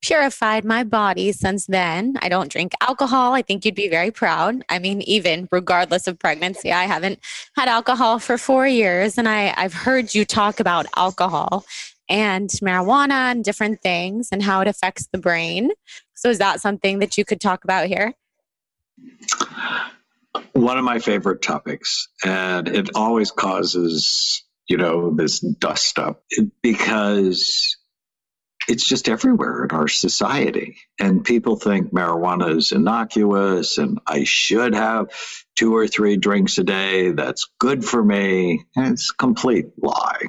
purified 0.00 0.64
my 0.64 0.84
body 0.84 1.32
since 1.32 1.66
then. 1.66 2.16
I 2.22 2.28
don't 2.28 2.50
drink 2.50 2.72
alcohol. 2.80 3.34
I 3.34 3.42
think 3.42 3.64
you'd 3.64 3.74
be 3.74 3.88
very 3.88 4.10
proud. 4.10 4.64
I 4.68 4.78
mean, 4.78 5.02
even 5.02 5.48
regardless 5.50 6.06
of 6.06 6.18
pregnancy, 6.18 6.72
I 6.72 6.84
haven't 6.84 7.18
had 7.56 7.68
alcohol 7.68 8.18
for 8.18 8.38
four 8.38 8.66
years, 8.66 9.18
and 9.18 9.28
I, 9.28 9.52
I've 9.56 9.74
heard 9.74 10.14
you 10.14 10.24
talk 10.24 10.60
about 10.60 10.86
alcohol 10.96 11.64
and 12.08 12.48
marijuana 12.62 13.32
and 13.32 13.44
different 13.44 13.82
things 13.82 14.28
and 14.32 14.42
how 14.42 14.60
it 14.60 14.68
affects 14.68 15.08
the 15.12 15.18
brain. 15.18 15.70
So, 16.14 16.30
is 16.30 16.38
that 16.38 16.60
something 16.60 17.00
that 17.00 17.18
you 17.18 17.24
could 17.24 17.40
talk 17.40 17.64
about 17.64 17.86
here? 17.86 18.14
One 20.52 20.78
of 20.78 20.84
my 20.84 20.98
favorite 20.98 21.42
topics, 21.42 22.08
and 22.24 22.68
it 22.68 22.90
always 22.94 23.30
causes, 23.30 24.44
you 24.68 24.76
know, 24.76 25.14
this 25.14 25.40
dust 25.40 25.98
up 25.98 26.24
because 26.62 27.76
it's 28.68 28.86
just 28.86 29.08
everywhere 29.08 29.64
in 29.64 29.70
our 29.70 29.88
society. 29.88 30.76
And 31.00 31.24
people 31.24 31.56
think 31.56 31.92
marijuana 31.92 32.56
is 32.56 32.72
innocuous 32.72 33.78
and 33.78 33.98
I 34.06 34.24
should 34.24 34.74
have 34.74 35.08
two 35.56 35.74
or 35.74 35.88
three 35.88 36.18
drinks 36.18 36.58
a 36.58 36.64
day. 36.64 37.12
That's 37.12 37.48
good 37.58 37.84
for 37.84 38.04
me. 38.04 38.64
And 38.76 38.92
it's 38.92 39.10
a 39.10 39.16
complete 39.16 39.66
lie. 39.82 40.28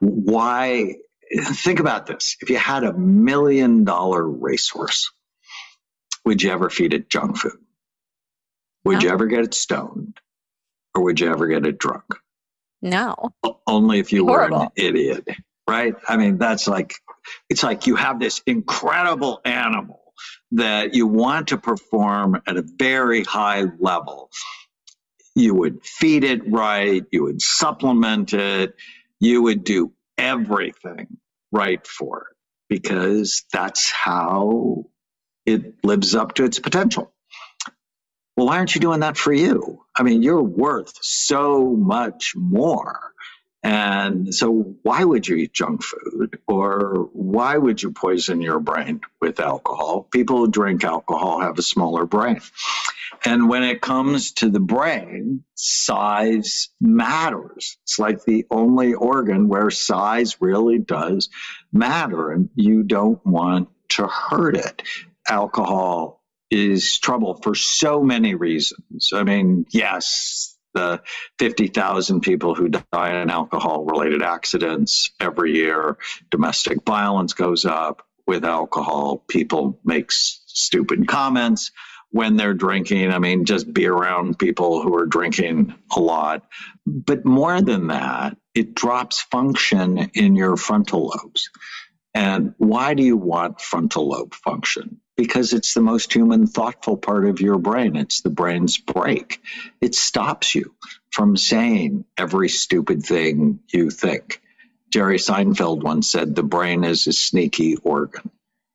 Why? 0.00 0.96
Think 1.34 1.80
about 1.80 2.06
this. 2.06 2.36
If 2.42 2.50
you 2.50 2.58
had 2.58 2.84
a 2.84 2.92
million 2.92 3.84
dollar 3.84 4.28
racehorse, 4.28 5.10
would 6.24 6.42
you 6.42 6.50
ever 6.50 6.70
feed 6.70 6.94
it 6.94 7.08
junk 7.08 7.38
food? 7.38 7.58
Would 8.84 8.98
no. 8.98 9.00
you 9.00 9.10
ever 9.10 9.26
get 9.26 9.40
it 9.44 9.54
stoned? 9.54 10.18
Or 10.94 11.02
would 11.04 11.20
you 11.20 11.30
ever 11.30 11.46
get 11.46 11.66
it 11.66 11.78
drunk? 11.78 12.04
No. 12.82 13.14
Only 13.66 14.00
if 14.00 14.12
you 14.12 14.26
Horrible. 14.26 14.58
were 14.58 14.64
an 14.64 14.70
idiot, 14.76 15.28
right? 15.68 15.94
I 16.08 16.16
mean, 16.16 16.38
that's 16.38 16.66
like, 16.66 16.94
it's 17.48 17.62
like 17.62 17.86
you 17.86 17.96
have 17.96 18.18
this 18.18 18.42
incredible 18.46 19.40
animal 19.44 20.02
that 20.52 20.94
you 20.94 21.06
want 21.06 21.48
to 21.48 21.58
perform 21.58 22.42
at 22.46 22.56
a 22.56 22.64
very 22.76 23.24
high 23.24 23.64
level, 23.78 24.30
you 25.34 25.54
would 25.54 25.84
feed 25.84 26.24
it 26.24 26.42
right, 26.50 27.04
you 27.10 27.22
would 27.22 27.40
supplement 27.40 28.34
it, 28.34 28.74
you 29.18 29.42
would 29.42 29.64
do 29.64 29.92
everything 30.18 31.06
right 31.52 31.86
for 31.86 32.28
it 32.30 32.36
because 32.68 33.44
that's 33.52 33.90
how 33.90 34.84
it 35.46 35.84
lives 35.84 36.14
up 36.14 36.34
to 36.34 36.44
its 36.44 36.58
potential. 36.58 37.12
Well, 38.36 38.46
why 38.46 38.58
aren't 38.58 38.74
you 38.74 38.80
doing 38.80 39.00
that 39.00 39.16
for 39.16 39.32
you? 39.32 39.84
I 39.94 40.02
mean, 40.02 40.22
you're 40.22 40.42
worth 40.42 40.98
so 41.02 41.70
much 41.70 42.34
more. 42.34 43.12
And 43.62 44.34
so, 44.34 44.74
why 44.82 45.04
would 45.04 45.28
you 45.28 45.36
eat 45.36 45.52
junk 45.52 45.84
food 45.84 46.40
or 46.48 47.08
why 47.12 47.56
would 47.56 47.80
you 47.80 47.92
poison 47.92 48.40
your 48.40 48.58
brain 48.58 49.02
with 49.20 49.38
alcohol? 49.38 50.08
People 50.10 50.38
who 50.38 50.50
drink 50.50 50.82
alcohol 50.82 51.40
have 51.40 51.58
a 51.58 51.62
smaller 51.62 52.04
brain. 52.04 52.40
And 53.24 53.48
when 53.48 53.62
it 53.62 53.80
comes 53.80 54.32
to 54.32 54.50
the 54.50 54.58
brain, 54.58 55.44
size 55.54 56.70
matters. 56.80 57.78
It's 57.84 58.00
like 58.00 58.24
the 58.24 58.46
only 58.50 58.94
organ 58.94 59.46
where 59.46 59.70
size 59.70 60.40
really 60.40 60.78
does 60.78 61.28
matter, 61.72 62.32
and 62.32 62.48
you 62.56 62.82
don't 62.82 63.24
want 63.24 63.68
to 63.90 64.08
hurt 64.08 64.56
it. 64.56 64.82
Alcohol 65.32 66.22
is 66.50 66.98
trouble 66.98 67.40
for 67.42 67.54
so 67.54 68.02
many 68.02 68.34
reasons. 68.34 69.12
I 69.14 69.22
mean, 69.22 69.64
yes, 69.70 70.58
the 70.74 71.02
50,000 71.38 72.20
people 72.20 72.54
who 72.54 72.68
die 72.68 73.22
in 73.22 73.30
alcohol 73.30 73.86
related 73.86 74.22
accidents 74.22 75.10
every 75.18 75.54
year, 75.54 75.96
domestic 76.30 76.84
violence 76.84 77.32
goes 77.32 77.64
up 77.64 78.06
with 78.26 78.44
alcohol, 78.44 79.24
people 79.26 79.80
make 79.84 80.12
stupid 80.12 81.08
comments 81.08 81.70
when 82.10 82.36
they're 82.36 82.52
drinking. 82.52 83.10
I 83.10 83.18
mean, 83.18 83.46
just 83.46 83.72
be 83.72 83.86
around 83.86 84.38
people 84.38 84.82
who 84.82 84.94
are 84.96 85.06
drinking 85.06 85.74
a 85.96 85.98
lot. 85.98 86.42
But 86.86 87.24
more 87.24 87.62
than 87.62 87.86
that, 87.86 88.36
it 88.54 88.74
drops 88.74 89.22
function 89.22 90.10
in 90.12 90.36
your 90.36 90.58
frontal 90.58 91.06
lobes. 91.06 91.48
And 92.14 92.54
why 92.58 92.92
do 92.92 93.02
you 93.02 93.16
want 93.16 93.62
frontal 93.62 94.10
lobe 94.10 94.34
function? 94.34 95.00
Because 95.16 95.52
it's 95.52 95.74
the 95.74 95.80
most 95.80 96.12
human, 96.12 96.46
thoughtful 96.46 96.96
part 96.96 97.26
of 97.26 97.40
your 97.40 97.58
brain. 97.58 97.96
It's 97.96 98.22
the 98.22 98.30
brain's 98.30 98.78
brake. 98.78 99.40
It 99.80 99.94
stops 99.94 100.54
you 100.54 100.74
from 101.10 101.36
saying 101.36 102.04
every 102.16 102.48
stupid 102.48 103.04
thing 103.04 103.60
you 103.72 103.90
think. 103.90 104.40
Jerry 104.90 105.18
Seinfeld 105.18 105.82
once 105.82 106.10
said 106.10 106.34
the 106.34 106.42
brain 106.42 106.84
is 106.84 107.06
a 107.06 107.12
sneaky 107.12 107.76
organ. 107.76 108.30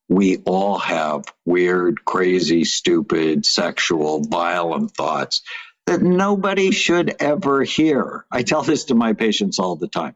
We 0.10 0.38
all 0.46 0.77
have 0.79 1.25
weird, 1.46 2.06
crazy, 2.06 2.63
stupid, 2.65 3.46
sexual, 3.46 4.24
violent 4.24 4.91
thoughts 4.91 5.41
that 5.86 6.01
nobody 6.01 6.72
should 6.72 7.15
ever 7.20 7.63
hear. 7.63 8.25
I 8.32 8.44
tell 8.44 8.62
this 8.62 8.86
to 8.86 8.96
my 8.96 9.13
patients 9.13 9.60
all 9.60 9.75
the 9.75 9.88
time 9.88 10.15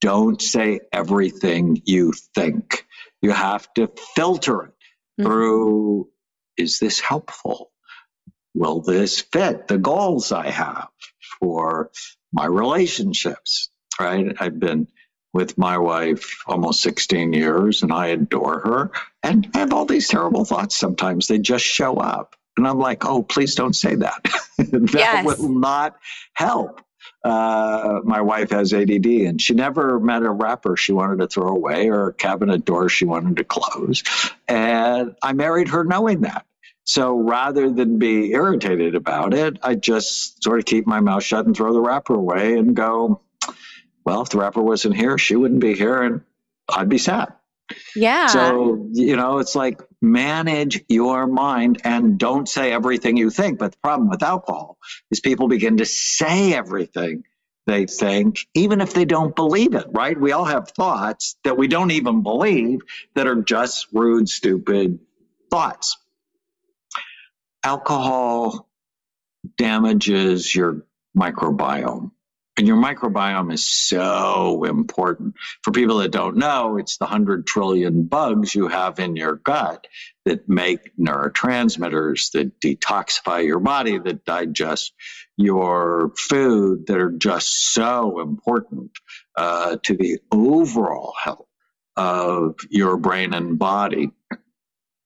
don't 0.00 0.40
say 0.40 0.80
everything 0.92 1.82
you 1.84 2.12
think. 2.34 2.86
You 3.22 3.32
have 3.32 3.72
to 3.74 3.88
filter 4.14 4.64
it 4.64 4.74
mm-hmm. 5.18 5.24
through 5.24 6.08
is 6.56 6.78
this 6.78 7.00
helpful? 7.00 7.70
Will 8.54 8.80
this 8.80 9.20
fit 9.20 9.68
the 9.68 9.78
goals 9.78 10.32
I 10.32 10.48
have 10.48 10.88
for 11.40 11.90
my 12.32 12.46
relationships? 12.46 13.70
Right? 14.00 14.34
I've 14.40 14.58
been 14.58 14.88
with 15.32 15.58
my 15.58 15.76
wife 15.76 16.42
almost 16.46 16.80
16 16.80 17.34
years 17.34 17.82
and 17.82 17.92
I 17.92 18.08
adore 18.08 18.60
her. 18.60 18.90
And 19.22 19.48
I 19.54 19.58
have 19.58 19.72
all 19.74 19.84
these 19.84 20.08
terrible 20.08 20.46
thoughts 20.46 20.76
sometimes. 20.76 21.26
They 21.26 21.38
just 21.38 21.64
show 21.64 21.96
up. 21.96 22.36
And 22.56 22.66
I'm 22.66 22.78
like, 22.78 23.04
oh, 23.04 23.22
please 23.22 23.54
don't 23.54 23.76
say 23.76 23.96
that. 23.96 24.22
that 24.58 24.90
yes. 24.94 25.38
will 25.38 25.50
not 25.50 25.98
help 26.32 26.80
uh, 27.24 28.00
my 28.04 28.20
wife 28.20 28.50
has 28.50 28.72
ADD 28.72 29.06
and 29.06 29.40
she 29.40 29.54
never 29.54 29.98
met 29.98 30.22
a 30.22 30.30
wrapper 30.30 30.76
she 30.76 30.92
wanted 30.92 31.18
to 31.18 31.26
throw 31.26 31.48
away 31.48 31.88
or 31.88 32.08
a 32.08 32.12
cabinet 32.14 32.64
door 32.64 32.88
she 32.88 33.04
wanted 33.04 33.36
to 33.36 33.44
close. 33.44 34.02
And 34.46 35.16
I 35.22 35.32
married 35.32 35.68
her 35.68 35.84
knowing 35.84 36.22
that. 36.22 36.46
So 36.84 37.18
rather 37.18 37.68
than 37.68 37.98
be 37.98 38.32
irritated 38.32 38.94
about 38.94 39.34
it, 39.34 39.58
I 39.60 39.74
just 39.74 40.42
sort 40.42 40.60
of 40.60 40.66
keep 40.66 40.86
my 40.86 41.00
mouth 41.00 41.24
shut 41.24 41.44
and 41.44 41.56
throw 41.56 41.72
the 41.72 41.80
wrapper 41.80 42.14
away 42.14 42.56
and 42.56 42.76
go, 42.76 43.22
well, 44.04 44.22
if 44.22 44.28
the 44.28 44.38
wrapper 44.38 44.62
wasn't 44.62 44.96
here, 44.96 45.18
she 45.18 45.34
wouldn't 45.34 45.60
be 45.60 45.74
here 45.74 46.00
and 46.00 46.20
I'd 46.68 46.88
be 46.88 46.98
sad. 46.98 47.32
Yeah. 47.96 48.28
So, 48.28 48.88
you 48.92 49.16
know, 49.16 49.38
it's 49.38 49.56
like 49.56 49.80
manage 50.02 50.84
your 50.88 51.26
mind 51.26 51.80
and 51.84 52.18
don't 52.18 52.48
say 52.48 52.72
everything 52.72 53.16
you 53.16 53.30
think. 53.30 53.58
But 53.58 53.72
the 53.72 53.78
problem 53.78 54.10
with 54.10 54.22
alcohol 54.22 54.78
is 55.10 55.20
people 55.20 55.48
begin 55.48 55.78
to 55.78 55.86
say 55.86 56.54
everything 56.54 57.24
they 57.66 57.86
think, 57.86 58.46
even 58.54 58.80
if 58.80 58.94
they 58.94 59.04
don't 59.04 59.36
believe 59.36 59.74
it, 59.74 59.86
right? 59.90 60.18
We 60.20 60.32
all 60.32 60.44
have 60.44 60.70
thoughts 60.70 61.36
that 61.44 61.58
we 61.58 61.68
don't 61.68 61.90
even 61.92 62.22
believe 62.22 62.80
that 63.14 63.26
are 63.26 63.42
just 63.42 63.88
rude, 63.92 64.28
stupid 64.28 65.00
thoughts. 65.50 65.98
Alcohol 67.64 68.68
damages 69.58 70.54
your 70.54 70.84
microbiome. 71.16 72.12
And 72.56 72.66
your 72.66 72.78
microbiome 72.78 73.52
is 73.52 73.66
so 73.66 74.64
important. 74.64 75.34
For 75.62 75.72
people 75.72 75.98
that 75.98 76.10
don't 76.10 76.38
know, 76.38 76.78
it's 76.78 76.96
the 76.96 77.04
100 77.04 77.46
trillion 77.46 78.04
bugs 78.04 78.54
you 78.54 78.68
have 78.68 78.98
in 78.98 79.14
your 79.14 79.36
gut 79.36 79.86
that 80.24 80.48
make 80.48 80.96
neurotransmitters 80.96 82.32
that 82.32 82.58
detoxify 82.60 83.44
your 83.44 83.60
body, 83.60 83.98
that 83.98 84.24
digest 84.24 84.94
your 85.36 86.12
food, 86.16 86.86
that 86.86 86.98
are 86.98 87.10
just 87.10 87.74
so 87.74 88.20
important 88.20 88.90
uh, 89.36 89.76
to 89.82 89.94
the 89.94 90.18
overall 90.32 91.12
health 91.22 91.46
of 91.94 92.56
your 92.70 92.96
brain 92.96 93.34
and 93.34 93.58
body. 93.58 94.12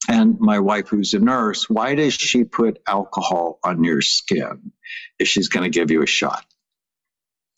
And 0.08 0.38
my 0.38 0.60
wife, 0.60 0.88
who's 0.88 1.14
a 1.14 1.18
nurse, 1.18 1.68
why 1.68 1.96
does 1.96 2.14
she 2.14 2.44
put 2.44 2.80
alcohol 2.86 3.58
on 3.64 3.82
your 3.82 4.02
skin 4.02 4.72
if 5.18 5.26
she's 5.28 5.48
going 5.48 5.70
to 5.70 5.76
give 5.76 5.90
you 5.90 6.02
a 6.02 6.06
shot? 6.06 6.44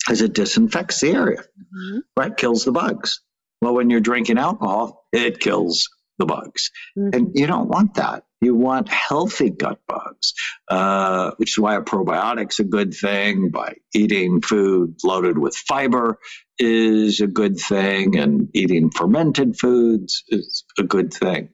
Because 0.05 0.21
it 0.21 0.33
disinfects 0.33 1.01
the 1.01 1.11
area, 1.11 1.39
mm-hmm. 1.39 1.99
right? 2.17 2.37
Kills 2.37 2.65
the 2.65 2.73
bugs. 2.73 3.21
Well, 3.61 3.75
when 3.75 3.91
you're 3.91 4.01
drinking 4.01 4.39
alcohol, 4.39 5.07
it 5.13 5.41
kills 5.41 5.89
the 6.19 6.27
bugs. 6.27 6.71
Mm-hmm. 6.99 7.11
And 7.13 7.31
you 7.35 7.47
don't 7.47 7.69
want 7.69 7.95
that. 7.95 8.25
You 8.41 8.57
want 8.57 8.89
healthy 8.89 9.51
gut 9.51 9.79
bugs, 9.87 10.35
uh, 10.69 11.31
which 11.37 11.53
is 11.53 11.59
why 11.59 11.77
a 11.77 11.81
probiotic's 11.81 12.59
are 12.59 12.65
a 12.65 12.67
good 12.67 12.93
thing. 12.93 13.51
By 13.51 13.77
eating 13.95 14.41
food 14.41 14.97
loaded 15.05 15.39
with 15.39 15.55
fiber 15.55 16.19
is 16.59 17.21
a 17.21 17.29
good 17.29 17.59
thing, 17.59 18.19
and 18.19 18.49
eating 18.53 18.91
fermented 18.91 19.57
foods 19.57 20.25
is 20.29 20.65
a 20.77 20.83
good 20.83 21.15
thing. 21.15 21.51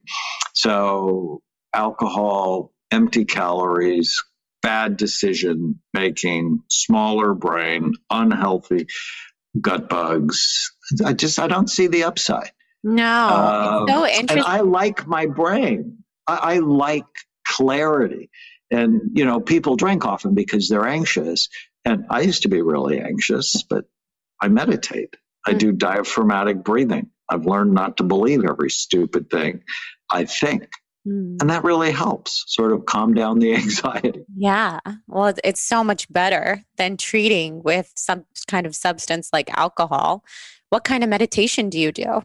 So, 0.55 1.43
alcohol, 1.75 2.73
empty 2.91 3.27
calories, 3.27 4.25
bad 4.63 4.97
decision 4.97 5.81
making, 5.95 6.63
smaller 6.69 7.35
brain, 7.35 7.95
unhealthy 8.11 8.87
gut 9.61 9.89
bugs. 9.89 10.73
I 11.05 11.13
just 11.13 11.39
I 11.39 11.47
don't 11.47 11.69
see 11.69 11.87
the 11.87 12.05
upside. 12.05 12.51
No, 12.85 13.29
um, 13.29 13.89
so 13.89 14.07
interesting. 14.07 14.39
And 14.39 14.41
I 14.41 14.61
like 14.61 15.07
my 15.07 15.27
brain. 15.27 15.99
I, 16.27 16.37
I 16.37 16.59
like 16.59 17.07
clarity. 17.47 18.31
And 18.71 19.01
you 19.15 19.25
know, 19.25 19.41
people 19.41 19.77
drink 19.77 20.05
often 20.05 20.35
because 20.35 20.69
they're 20.69 20.87
anxious. 20.87 21.49
And 21.85 22.05
I 22.11 22.21
used 22.21 22.43
to 22.43 22.49
be 22.49 22.63
really 22.63 23.01
anxious, 23.01 23.63
but 23.63 23.87
I 24.41 24.49
meditate. 24.49 25.17
I 25.47 25.55
mm. 25.55 25.59
do 25.59 25.73
diaphragmatic 25.73 26.63
breathing. 26.63 27.11
I've 27.29 27.47
learned 27.47 27.75
not 27.75 27.99
to 27.99 28.05
believe 28.05 28.45
every 28.45 28.71
stupid 28.71 29.31
thing 29.31 29.63
I 30.11 30.25
think. 30.25 30.69
Mm. 31.09 31.41
And 31.41 31.51
that 31.51 31.65
really 31.65 31.91
helps 31.91 32.45
sort 32.47 32.73
of 32.73 32.85
calm 32.85 33.15
down 33.15 33.39
the 33.39 33.55
anxiety. 33.63 34.25
Yeah. 34.37 34.81
Well, 35.07 35.35
it's 35.43 35.61
so 35.61 35.83
much 35.83 36.11
better 36.13 36.63
than 36.77 36.97
treating 36.97 37.63
with 37.63 37.93
some 37.97 38.25
kind 38.47 38.67
of 38.67 38.75
substance 38.75 39.31
like 39.33 39.57
alcohol. 39.57 40.25
What 40.71 40.85
kind 40.85 41.03
of 41.03 41.09
meditation 41.11 41.71
do 41.71 41.79
you 41.79 41.93
do? 41.93 42.23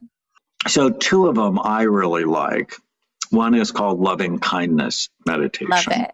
So, 0.68 0.90
two 0.90 1.28
of 1.28 1.36
them 1.36 1.60
I 1.60 1.84
really 1.84 2.24
like. 2.24 2.76
One 3.30 3.56
is 3.56 3.72
called 3.72 4.00
loving 4.00 4.40
kindness 4.40 5.10
meditation. 5.26 5.70
Love 5.70 5.88
it. 5.90 6.12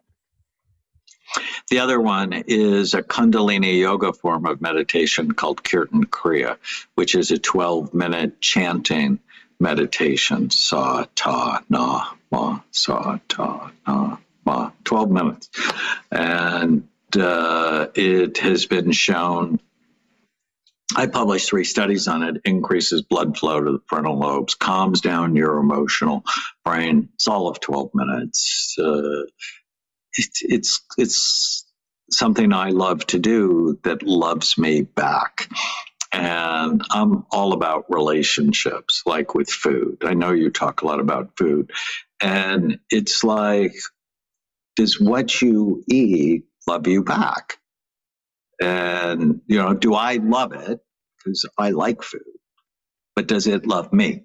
The 1.69 1.79
other 1.79 1.99
one 1.99 2.33
is 2.47 2.93
a 2.93 3.03
Kundalini 3.03 3.79
yoga 3.79 4.13
form 4.13 4.45
of 4.45 4.61
meditation 4.61 5.33
called 5.33 5.63
Kirtan 5.63 6.05
Kriya, 6.05 6.57
which 6.95 7.13
is 7.13 7.29
a 7.29 7.37
12 7.37 7.93
minute 7.93 8.41
chanting 8.41 9.19
meditation. 9.59 10.49
Sa, 10.49 11.05
ta, 11.15 11.61
na, 11.69 12.07
ma, 12.31 12.61
sa, 12.71 13.19
ta, 13.27 13.71
na, 13.87 14.17
ma. 14.45 14.71
12 14.83 15.11
minutes. 15.11 15.49
And 16.11 16.87
uh, 17.17 17.87
it 17.95 18.37
has 18.39 18.65
been 18.65 18.91
shown 18.91 19.59
I 20.95 21.05
published 21.05 21.49
three 21.49 21.65
studies 21.65 22.07
on 22.07 22.23
it. 22.23 22.41
Increases 22.45 23.03
blood 23.03 23.37
flow 23.37 23.61
to 23.61 23.71
the 23.73 23.81
frontal 23.87 24.17
lobes, 24.17 24.55
calms 24.55 25.01
down 25.01 25.35
your 25.35 25.57
emotional 25.57 26.23
brain. 26.65 27.09
It's 27.13 27.27
all 27.27 27.47
of 27.47 27.59
12 27.59 27.91
minutes. 27.93 28.75
Uh, 28.77 29.23
it, 30.13 30.29
it's 30.41 30.81
it's 30.97 31.65
something 32.09 32.53
I 32.53 32.69
love 32.71 33.05
to 33.07 33.19
do 33.19 33.79
that 33.83 34.01
loves 34.01 34.57
me 34.57 34.81
back. 34.81 35.47
And 36.11 36.81
I'm 36.89 37.25
all 37.29 37.53
about 37.53 37.85
relationships, 37.89 39.03
like 39.05 39.35
with 39.35 39.49
food. 39.51 39.99
I 40.03 40.15
know 40.15 40.31
you 40.31 40.49
talk 40.49 40.81
a 40.81 40.87
lot 40.87 40.99
about 40.99 41.37
food. 41.37 41.71
And 42.21 42.79
it's 42.89 43.23
like, 43.23 43.75
does 44.75 44.99
what 44.99 45.41
you 45.41 45.83
eat 45.87 46.45
love 46.67 46.87
you 46.87 47.03
back? 47.03 47.57
And, 48.61 49.41
you 49.47 49.57
know, 49.57 49.73
do 49.73 49.93
I 49.93 50.15
love 50.15 50.53
it? 50.53 50.79
Because 51.17 51.45
I 51.57 51.71
like 51.71 52.01
food. 52.03 52.21
But 53.15 53.27
does 53.27 53.47
it 53.47 53.65
love 53.65 53.91
me? 53.93 54.23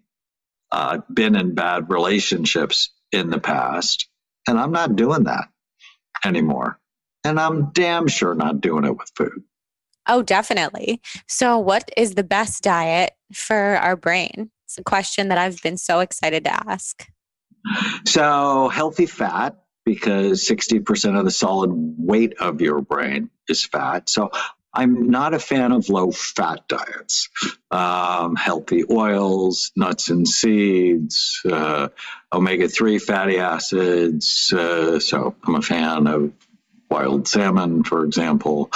I've 0.71 1.03
been 1.13 1.37
in 1.37 1.55
bad 1.55 1.91
relationships 1.91 2.91
in 3.13 3.31
the 3.31 3.39
past, 3.39 4.09
and 4.49 4.59
I'm 4.59 4.73
not 4.73 4.97
doing 4.97 5.25
that 5.25 5.49
anymore. 6.25 6.81
And 7.23 7.39
I'm 7.39 7.71
damn 7.73 8.09
sure 8.09 8.35
not 8.35 8.61
doing 8.61 8.85
it 8.85 8.97
with 8.97 9.11
food. 9.17 9.43
Oh, 10.07 10.23
definitely. 10.23 11.01
So, 11.27 11.59
what 11.59 11.91
is 11.97 12.15
the 12.15 12.25
best 12.25 12.63
diet 12.63 13.13
for 13.33 13.77
our 13.77 13.97
brain? 13.97 14.51
It's 14.67 14.77
a 14.77 14.83
question 14.83 15.29
that 15.29 15.39
I've 15.39 15.63
been 15.63 15.79
so 15.79 16.01
excited 16.01 16.45
to 16.45 16.71
ask. 16.71 17.07
So, 18.07 18.69
healthy 18.69 19.07
fat, 19.07 19.63
because 19.85 20.47
60% 20.49 21.19
of 21.19 21.25
the 21.25 21.31
solid 21.31 21.71
weight 21.73 22.35
of 22.39 22.61
your 22.61 22.81
brain 22.81 23.31
is 23.49 23.65
fat. 23.65 24.09
So, 24.09 24.31
I'm 24.77 25.09
not 25.11 25.35
a 25.35 25.39
fan 25.39 25.71
of 25.71 25.89
low 25.89 26.11
fat 26.11 26.67
diets. 26.67 27.29
Um, 27.71 28.35
healthy 28.35 28.85
oils, 28.91 29.71
nuts 29.77 30.11
and 30.11 30.27
seeds, 30.27 31.41
uh, 31.49 31.89
omega 32.33 32.69
3 32.69 32.99
fatty 32.99 33.39
acids. 33.39 34.53
Uh, 34.53 34.99
so, 34.99 35.37
I'm 35.45 35.55
a 35.55 35.63
fan 35.63 36.07
of 36.07 36.33
wild 36.91 37.29
salmon, 37.29 37.85
for 37.85 38.05
example, 38.05 38.71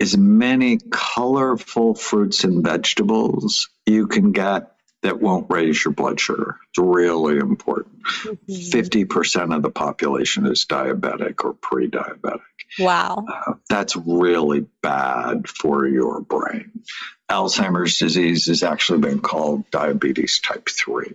as 0.00 0.16
many 0.16 0.78
colorful 0.90 1.94
fruits 1.94 2.44
and 2.44 2.64
vegetables 2.64 3.68
you 3.86 4.06
can 4.06 4.32
get 4.32 4.73
that 5.04 5.20
won't 5.20 5.46
raise 5.50 5.84
your 5.84 5.92
blood 5.92 6.18
sugar. 6.18 6.58
It's 6.70 6.78
really 6.78 7.36
important. 7.36 8.02
Mm-hmm. 8.02 9.06
50% 9.06 9.54
of 9.54 9.62
the 9.62 9.70
population 9.70 10.46
is 10.46 10.64
diabetic 10.64 11.44
or 11.44 11.52
pre 11.52 11.88
diabetic. 11.88 12.40
Wow. 12.78 13.26
Uh, 13.30 13.54
that's 13.68 13.96
really 13.96 14.66
bad 14.82 15.46
for 15.46 15.86
your 15.86 16.22
brain. 16.22 16.82
Alzheimer's 17.30 17.98
disease 17.98 18.46
has 18.46 18.62
actually 18.62 19.00
been 19.00 19.20
called 19.20 19.70
diabetes 19.70 20.40
type 20.40 20.68
3. 20.70 21.14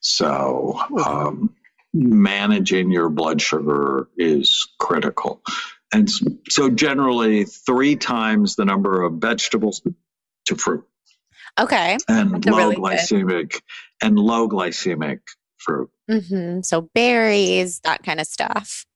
So, 0.00 0.78
um, 1.04 1.54
managing 1.94 2.90
your 2.90 3.08
blood 3.08 3.40
sugar 3.40 4.08
is 4.18 4.68
critical. 4.78 5.42
And 5.92 6.08
so 6.48 6.70
generally 6.70 7.44
three 7.44 7.96
times 7.96 8.54
the 8.54 8.64
number 8.64 9.02
of 9.02 9.14
vegetables 9.14 9.82
to 10.46 10.56
fruit. 10.56 10.84
Okay. 11.60 11.98
And 12.08 12.44
low 12.46 12.56
really 12.56 12.76
glycemic 12.76 13.52
good. 13.52 13.62
and 14.02 14.18
low 14.18 14.48
glycemic 14.48 15.20
fruit. 15.58 15.90
Mm-hmm. 16.10 16.62
So 16.62 16.88
berries, 16.94 17.80
that 17.80 18.02
kind 18.02 18.20
of 18.20 18.26
stuff. 18.26 18.86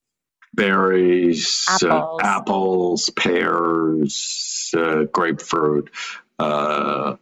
Berries, 0.55 1.67
apples, 1.69 2.21
uh, 2.23 2.27
apples 2.27 3.11
pears, 3.11 4.71
uh, 4.77 5.05
grapefruit. 5.13 5.91
Uh, 6.39 7.17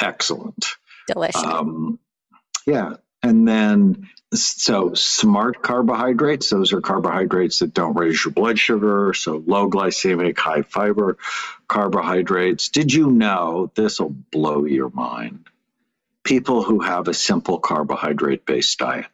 excellent. 0.00 0.66
Delicious. 1.06 1.42
Um, 1.42 1.98
yeah. 2.66 2.94
And 3.22 3.48
then 3.48 4.08
so 4.34 4.92
smart 4.94 5.62
carbohydrates, 5.62 6.50
those 6.50 6.72
are 6.72 6.80
carbohydrates 6.80 7.60
that 7.60 7.72
don't 7.72 7.94
raise 7.94 8.24
your 8.24 8.32
blood 8.32 8.58
sugar. 8.58 9.14
So 9.14 9.42
low 9.46 9.70
glycemic, 9.70 10.38
high 10.38 10.62
fiber 10.62 11.16
carbohydrates. 11.66 12.68
Did 12.68 12.92
you 12.92 13.10
know 13.10 13.70
this 13.74 14.00
will 14.00 14.14
blow 14.30 14.64
your 14.64 14.90
mind? 14.90 15.46
People 16.24 16.62
who 16.62 16.80
have 16.80 17.08
a 17.08 17.14
simple 17.14 17.58
carbohydrate 17.58 18.44
based 18.44 18.78
diet, 18.78 19.06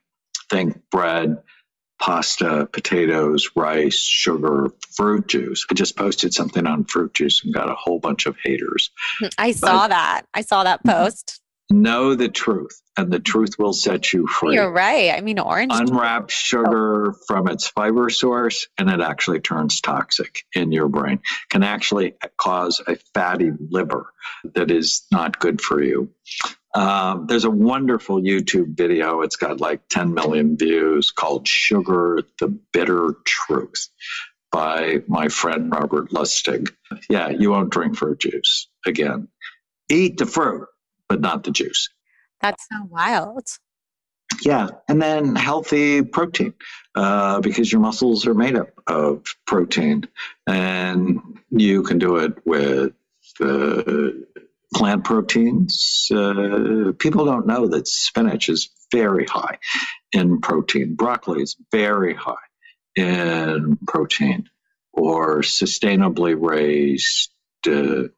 think 0.50 0.82
bread, 0.90 1.42
pasta, 2.00 2.68
potatoes, 2.72 3.50
rice, 3.54 3.96
sugar, 3.96 4.72
fruit 4.90 5.28
juice. 5.28 5.64
I 5.70 5.74
just 5.74 5.96
posted 5.96 6.34
something 6.34 6.66
on 6.66 6.84
fruit 6.84 7.14
juice 7.14 7.44
and 7.44 7.54
got 7.54 7.70
a 7.70 7.74
whole 7.74 8.00
bunch 8.00 8.26
of 8.26 8.36
haters. 8.42 8.90
I 9.38 9.52
saw 9.52 9.84
but, 9.84 9.88
that. 9.88 10.22
I 10.34 10.40
saw 10.40 10.64
that 10.64 10.82
post. 10.84 11.40
Know 11.74 12.14
the 12.14 12.28
truth, 12.28 12.80
and 12.96 13.12
the 13.12 13.18
truth 13.18 13.56
will 13.58 13.72
set 13.72 14.12
you 14.12 14.28
free. 14.28 14.54
You're 14.54 14.70
right. 14.70 15.12
I 15.12 15.20
mean, 15.22 15.40
orange. 15.40 15.72
Unwrap 15.74 16.30
sugar 16.30 17.08
oh. 17.08 17.18
from 17.26 17.48
its 17.48 17.66
fiber 17.66 18.10
source, 18.10 18.68
and 18.78 18.88
it 18.88 19.00
actually 19.00 19.40
turns 19.40 19.80
toxic 19.80 20.44
in 20.54 20.70
your 20.70 20.88
brain. 20.88 21.20
Can 21.48 21.64
actually 21.64 22.14
cause 22.36 22.80
a 22.86 22.94
fatty 23.12 23.50
liver 23.70 24.12
that 24.54 24.70
is 24.70 25.02
not 25.10 25.40
good 25.40 25.60
for 25.60 25.82
you. 25.82 26.10
Um, 26.76 27.26
there's 27.26 27.44
a 27.44 27.50
wonderful 27.50 28.20
YouTube 28.20 28.76
video. 28.76 29.22
It's 29.22 29.36
got 29.36 29.60
like 29.60 29.88
10 29.88 30.14
million 30.14 30.56
views 30.56 31.10
called 31.10 31.48
Sugar, 31.48 32.20
the 32.38 32.48
Bitter 32.72 33.16
Truth 33.24 33.88
by 34.52 35.02
my 35.08 35.26
friend 35.26 35.72
Robert 35.72 36.10
Lustig. 36.10 36.72
Yeah, 37.10 37.30
you 37.30 37.50
won't 37.50 37.70
drink 37.70 37.96
fruit 37.96 38.20
juice 38.20 38.68
again. 38.86 39.26
Eat 39.90 40.18
the 40.18 40.26
fruit 40.26 40.68
but 41.14 41.20
not 41.20 41.44
the 41.44 41.52
juice. 41.52 41.90
That's 42.40 42.66
so 42.68 42.88
wild. 42.90 43.46
Yeah, 44.42 44.70
and 44.88 45.00
then 45.00 45.36
healthy 45.36 46.02
protein 46.02 46.54
uh, 46.96 47.40
because 47.40 47.70
your 47.70 47.80
muscles 47.80 48.26
are 48.26 48.34
made 48.34 48.56
up 48.56 48.70
of 48.88 49.22
protein, 49.46 50.08
and 50.48 51.20
you 51.50 51.84
can 51.84 51.98
do 51.98 52.16
it 52.16 52.44
with 52.44 52.94
uh, 53.40 54.10
plant 54.74 55.04
proteins. 55.04 56.10
Uh, 56.12 56.92
people 56.98 57.26
don't 57.26 57.46
know 57.46 57.68
that 57.68 57.86
spinach 57.86 58.48
is 58.48 58.70
very 58.90 59.26
high 59.26 59.58
in 60.10 60.40
protein. 60.40 60.96
Broccoli 60.96 61.42
is 61.42 61.56
very 61.70 62.14
high 62.14 62.34
in 62.96 63.78
protein, 63.86 64.48
or 64.92 65.42
sustainably 65.42 66.34
raised 66.36 67.30
uh, 67.68 68.08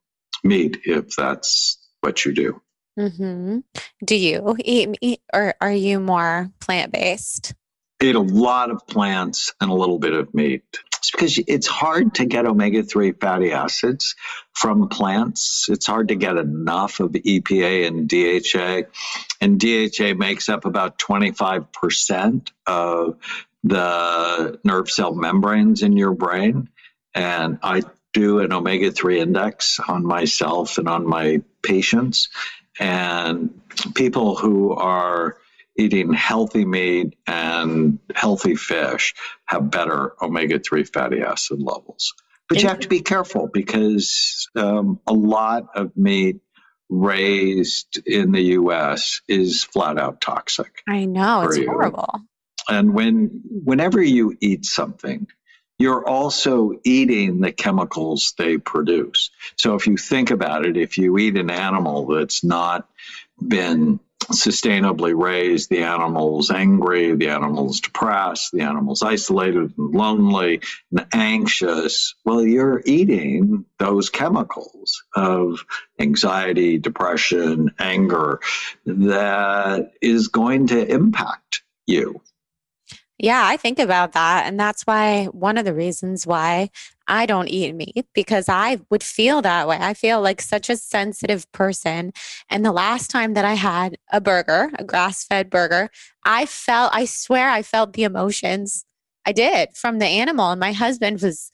meat 0.43 0.79
if 0.87 1.15
that's 1.15 1.77
what 2.01 2.25
you 2.25 2.33
do. 2.33 2.63
Mm-hmm. 2.99 3.59
Do 4.05 4.17
you 4.17 4.57
eat 4.65 4.99
meat 5.01 5.21
or 5.33 5.55
are 5.61 5.73
you 5.73 6.01
more 6.01 6.51
plant 6.61 6.93
based? 6.93 7.55
Eat 8.03 8.15
a 8.15 8.21
lot 8.21 8.71
of 8.71 8.87
plants 8.87 9.53
and 9.61 9.71
a 9.71 9.75
little 9.75 9.99
bit 9.99 10.13
of 10.13 10.35
meat. 10.35 10.65
It's 10.99 11.11
because 11.11 11.39
it's 11.47 11.67
hard 11.67 12.15
to 12.17 12.25
get 12.27 12.47
omega 12.47 12.83
3 12.83 13.13
fatty 13.13 13.53
acids 13.53 14.17
from 14.53 14.89
plants. 14.89 15.69
It's 15.69 15.87
hard 15.87 16.09
to 16.09 16.17
get 16.17 16.37
enough 16.37 17.01
of 17.01 17.13
EPA 17.13 17.87
and 17.87 18.09
DHA. 18.09 18.89
And 19.41 19.61
DHA 19.61 20.15
makes 20.15 20.49
up 20.49 20.65
about 20.65 20.99
25% 20.99 22.51
of 22.67 23.19
the 23.63 24.59
nerve 24.65 24.91
cell 24.91 25.15
membranes 25.15 25.83
in 25.83 25.97
your 25.97 26.13
brain. 26.13 26.69
And 27.15 27.59
I 27.63 27.83
do 28.13 28.41
an 28.41 28.53
omega 28.53 28.91
3 28.91 29.21
index 29.21 29.79
on 29.81 30.05
myself 30.05 30.79
and 30.79 30.89
on 30.89 31.07
my 31.07 31.43
patients. 31.63 32.29
And 32.79 33.61
people 33.95 34.37
who 34.37 34.73
are 34.73 35.39
eating 35.79 36.13
healthy 36.13 36.65
meat 36.65 37.17
and 37.27 37.99
healthy 38.15 38.57
fish 38.57 39.15
have 39.47 39.71
better 39.71 40.13
omega 40.23 40.59
3 40.59 40.85
fatty 40.85 41.21
acid 41.21 41.61
levels. 41.61 42.15
But 42.49 42.63
you 42.63 42.69
have 42.69 42.81
to 42.81 42.89
be 42.89 43.01
careful 43.01 43.49
because 43.53 44.49
um, 44.55 45.01
a 45.07 45.13
lot 45.13 45.69
of 45.75 45.97
meat 45.97 46.41
raised 46.89 48.01
in 48.07 48.33
the 48.33 48.43
US 48.43 49.21
is 49.27 49.65
flat 49.65 49.99
out 49.99 50.21
toxic. 50.21 50.83
I 50.89 51.05
know, 51.05 51.43
it's 51.43 51.59
you. 51.59 51.67
horrible. 51.67 52.21
And 52.69 52.95
when 52.95 53.43
whenever 53.65 54.03
you 54.03 54.37
eat 54.41 54.65
something, 54.65 55.27
you're 55.79 56.07
also 56.07 56.73
eating 56.85 57.41
the 57.41 57.53
chemicals 57.53 58.35
they 58.39 58.59
produce. 58.59 59.31
So 59.57 59.75
if 59.75 59.87
you 59.87 59.97
think 59.97 60.31
about 60.31 60.65
it, 60.65 60.77
if 60.77 60.97
you 60.99 61.19
eat 61.19 61.37
an 61.37 61.51
animal 61.51 62.07
that's 62.07 62.43
not 62.43 62.89
been 63.47 64.01
sustainably 64.33 65.17
raised, 65.17 65.71
the 65.71 65.83
animal's 65.85 66.51
angry, 66.51 67.15
the 67.15 67.29
animal's 67.29 67.81
depressed, 67.81 68.51
the 68.53 68.63
animal's 68.63 69.03
isolated 69.03 69.73
and 69.77 69.95
lonely 69.95 70.61
and 70.91 71.07
anxious, 71.13 72.15
well, 72.25 72.43
you're 72.43 72.83
eating 72.85 73.65
those 73.79 74.11
chemicals 74.11 75.05
of 75.15 75.65
anxiety, 76.01 76.79
depression, 76.79 77.73
anger 77.79 78.41
that 78.87 79.93
is 80.01 80.29
going 80.29 80.69
to 80.69 80.87
impact 80.87 81.63
you. 81.87 82.21
Yeah, 83.19 83.43
I 83.47 83.57
think 83.57 83.79
about 83.79 84.13
that. 84.13 84.45
And 84.47 84.61
that's 84.61 84.83
why 84.83 85.27
one 85.27 85.57
of 85.57 85.65
the 85.65 85.73
reasons 85.73 86.27
why 86.27 86.69
I 87.09 87.25
don't 87.25 87.49
eat 87.49 87.75
meat 87.75 88.07
because 88.15 88.47
I 88.49 88.81
would 88.91 89.03
feel 89.03 89.41
that 89.43 89.67
way. 89.67 89.79
I 89.81 89.95
feel 89.95 90.21
like 90.21 90.43
such 90.43 90.69
a 90.69 90.77
sensitive 90.77 91.51
person. 91.53 92.13
And 92.51 92.65
the 92.65 92.73
last 92.73 93.11
time 93.11 93.33
that 93.35 93.45
I 93.45 93.55
had 93.55 93.97
a 94.13 94.21
burger, 94.21 94.71
a 94.79 94.85
grass 94.85 95.25
fed 95.25 95.49
burger, 95.49 95.89
I 96.25 96.45
felt, 96.47 96.95
I 96.95 97.07
swear, 97.07 97.49
I 97.49 97.63
felt 97.63 97.95
the 97.95 98.05
emotions. 98.05 98.85
I 99.25 99.33
did 99.33 99.71
from 99.75 99.99
the 99.99 100.07
animal. 100.07 100.51
And 100.51 100.61
my 100.61 100.73
husband 100.73 101.23
was, 101.23 101.51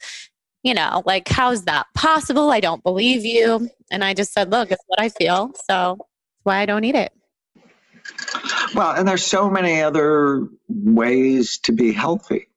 you 0.64 0.74
know, 0.74 1.02
like, 1.06 1.28
how's 1.28 1.64
that 1.64 1.86
possible? 1.94 2.50
I 2.50 2.60
don't 2.60 2.82
believe 2.82 3.24
you. 3.24 3.70
And 3.90 4.02
I 4.02 4.14
just 4.14 4.32
said, 4.32 4.50
look, 4.50 4.72
it's 4.72 4.82
what 4.88 5.00
I 5.00 5.10
feel. 5.10 5.52
So 5.68 5.96
that's 5.98 6.44
why 6.44 6.58
I 6.58 6.66
don't 6.66 6.84
eat 6.84 6.96
it. 6.96 7.12
Well, 8.74 8.92
and 8.92 9.06
there's 9.06 9.24
so 9.24 9.50
many 9.50 9.82
other 9.82 10.48
ways 10.68 11.58
to 11.64 11.72
be 11.72 11.92
healthy. 11.92 12.48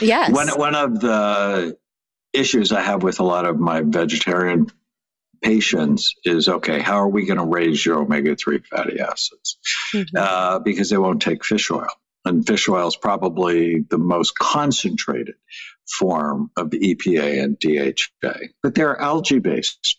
Yes. 0.00 0.32
One 0.32 0.48
one 0.48 0.74
of 0.74 1.00
the 1.00 1.76
issues 2.32 2.72
I 2.72 2.82
have 2.82 3.02
with 3.02 3.20
a 3.20 3.24
lot 3.24 3.46
of 3.46 3.58
my 3.58 3.80
vegetarian 3.82 4.66
patients 5.42 6.14
is 6.24 6.48
okay, 6.48 6.80
how 6.80 6.96
are 6.96 7.08
we 7.08 7.26
going 7.26 7.38
to 7.38 7.44
raise 7.44 7.84
your 7.84 7.98
omega 7.98 8.34
3 8.34 8.60
fatty 8.70 8.98
acids? 9.00 9.58
Mm-hmm. 9.94 10.16
Uh, 10.16 10.58
because 10.58 10.90
they 10.90 10.98
won't 10.98 11.22
take 11.22 11.44
fish 11.44 11.70
oil. 11.70 11.86
And 12.24 12.46
fish 12.46 12.68
oil 12.68 12.88
is 12.88 12.96
probably 12.96 13.84
the 13.88 13.98
most 13.98 14.36
concentrated 14.38 15.34
form 15.86 16.50
of 16.56 16.70
EPA 16.70 17.44
and 17.44 17.58
DHA. 17.58 18.46
But 18.62 18.74
there 18.74 18.90
are 18.90 19.00
algae 19.00 19.38
based 19.38 19.98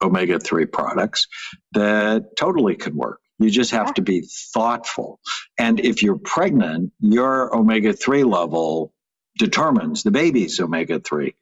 omega 0.00 0.38
3 0.38 0.66
products 0.66 1.26
that 1.72 2.36
totally 2.36 2.76
can 2.76 2.96
work. 2.96 3.20
You 3.38 3.50
just 3.50 3.72
have 3.72 3.94
to 3.94 4.02
be 4.02 4.22
thoughtful. 4.54 5.20
And 5.58 5.80
if 5.80 6.02
you're 6.02 6.18
pregnant, 6.18 6.92
your 7.00 7.54
omega 7.54 7.92
3 7.92 8.24
level 8.24 8.92
determines 9.38 10.02
the 10.02 10.10
baby's 10.10 10.58
omega 10.58 11.00
3 11.00 11.34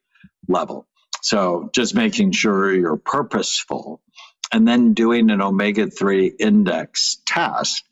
level. 0.47 0.87
So 1.21 1.69
just 1.73 1.95
making 1.95 2.33
sure 2.33 2.73
you're 2.73 2.97
purposeful 2.97 4.01
and 4.51 4.67
then 4.67 4.93
doing 4.93 5.31
an 5.31 5.41
omega 5.41 5.89
3 5.89 6.27
index 6.39 7.21
test 7.25 7.83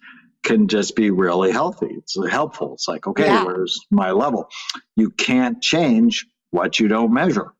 can 0.43 0.67
just 0.67 0.95
be 0.95 1.09
really 1.09 1.51
healthy. 1.51 1.95
It's 1.97 2.17
helpful. 2.29 2.73
It's 2.73 2.87
like, 2.87 3.07
okay, 3.07 3.25
yeah. 3.25 3.45
where's 3.45 3.79
my 3.89 4.11
level? 4.11 4.49
You 4.95 5.09
can't 5.09 5.61
change 5.61 6.27
what 6.51 6.79
you 6.79 6.87
don't 6.87 7.13
measure. 7.13 7.53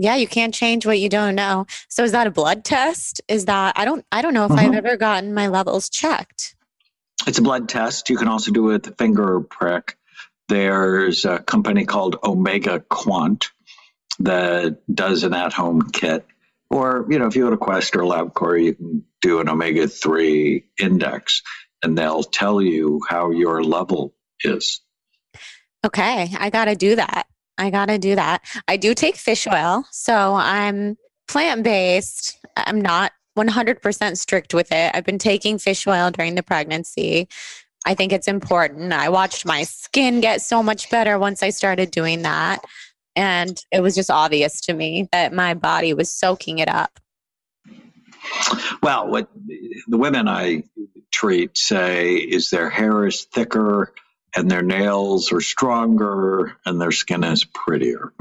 Yeah, 0.00 0.16
you 0.16 0.26
can't 0.26 0.54
change 0.54 0.86
what 0.86 0.98
you 0.98 1.08
don't 1.08 1.34
know. 1.34 1.66
So 1.88 2.04
is 2.04 2.12
that 2.12 2.26
a 2.26 2.30
blood 2.30 2.64
test? 2.64 3.20
Is 3.28 3.44
that 3.44 3.74
I 3.76 3.84
don't 3.84 4.04
I 4.10 4.22
don't 4.22 4.32
know 4.32 4.46
if 4.46 4.50
mm-hmm. 4.50 4.70
I've 4.72 4.84
ever 4.84 4.96
gotten 4.96 5.34
my 5.34 5.48
levels 5.48 5.90
checked. 5.90 6.54
It's 7.26 7.38
a 7.38 7.42
blood 7.42 7.68
test. 7.68 8.08
You 8.08 8.16
can 8.16 8.28
also 8.28 8.50
do 8.50 8.70
it 8.70 8.72
with 8.72 8.86
a 8.88 8.96
finger 8.96 9.40
prick. 9.40 9.98
There's 10.48 11.26
a 11.26 11.38
company 11.38 11.84
called 11.84 12.16
Omega 12.24 12.80
Quant 12.80 13.50
that 14.20 14.78
does 14.92 15.22
an 15.22 15.34
at-home 15.34 15.90
kit. 15.90 16.26
Or, 16.70 17.06
you 17.10 17.18
know, 17.18 17.26
if 17.26 17.36
you 17.36 17.44
go 17.44 17.50
to 17.50 17.56
Quest 17.56 17.94
or 17.94 18.00
LabCorp, 18.00 18.64
you 18.64 18.74
can 18.74 19.04
do 19.20 19.40
an 19.40 19.48
omega 19.48 19.86
3 19.86 20.64
index 20.80 21.42
and 21.82 21.96
they'll 21.96 22.22
tell 22.22 22.62
you 22.62 23.00
how 23.08 23.32
your 23.32 23.62
level 23.62 24.14
is. 24.42 24.80
Okay, 25.84 26.30
I 26.38 26.50
got 26.50 26.66
to 26.66 26.74
do 26.74 26.96
that. 26.96 27.26
I 27.60 27.70
got 27.70 27.86
to 27.86 27.98
do 27.98 28.14
that. 28.14 28.42
I 28.66 28.76
do 28.76 28.94
take 28.94 29.16
fish 29.16 29.46
oil, 29.46 29.84
so 29.92 30.34
I'm 30.34 30.96
plant 31.28 31.62
based. 31.62 32.38
I'm 32.56 32.80
not 32.80 33.12
100% 33.38 34.16
strict 34.16 34.54
with 34.54 34.72
it. 34.72 34.90
I've 34.94 35.04
been 35.04 35.18
taking 35.18 35.58
fish 35.58 35.86
oil 35.86 36.10
during 36.10 36.34
the 36.34 36.42
pregnancy. 36.42 37.28
I 37.86 37.94
think 37.94 38.12
it's 38.12 38.28
important. 38.28 38.92
I 38.92 39.10
watched 39.10 39.44
my 39.44 39.64
skin 39.64 40.20
get 40.20 40.42
so 40.42 40.62
much 40.62 40.90
better 40.90 41.18
once 41.18 41.42
I 41.42 41.50
started 41.50 41.90
doing 41.90 42.22
that. 42.22 42.64
And 43.14 43.62
it 43.70 43.80
was 43.80 43.94
just 43.94 44.10
obvious 44.10 44.60
to 44.62 44.72
me 44.72 45.08
that 45.12 45.32
my 45.32 45.54
body 45.54 45.92
was 45.92 46.12
soaking 46.12 46.58
it 46.58 46.68
up. 46.68 46.98
Well, 48.82 49.08
what 49.08 49.28
the 49.86 49.98
women 49.98 50.28
I 50.28 50.64
treat 51.10 51.58
say 51.58 52.14
is 52.14 52.50
their 52.50 52.70
hair 52.70 53.06
is 53.06 53.24
thicker, 53.24 53.92
and 54.36 54.50
their 54.50 54.62
nails 54.62 55.32
are 55.32 55.40
stronger 55.40 56.56
and 56.66 56.80
their 56.80 56.92
skin 56.92 57.24
is 57.24 57.44
prettier. 57.44 58.12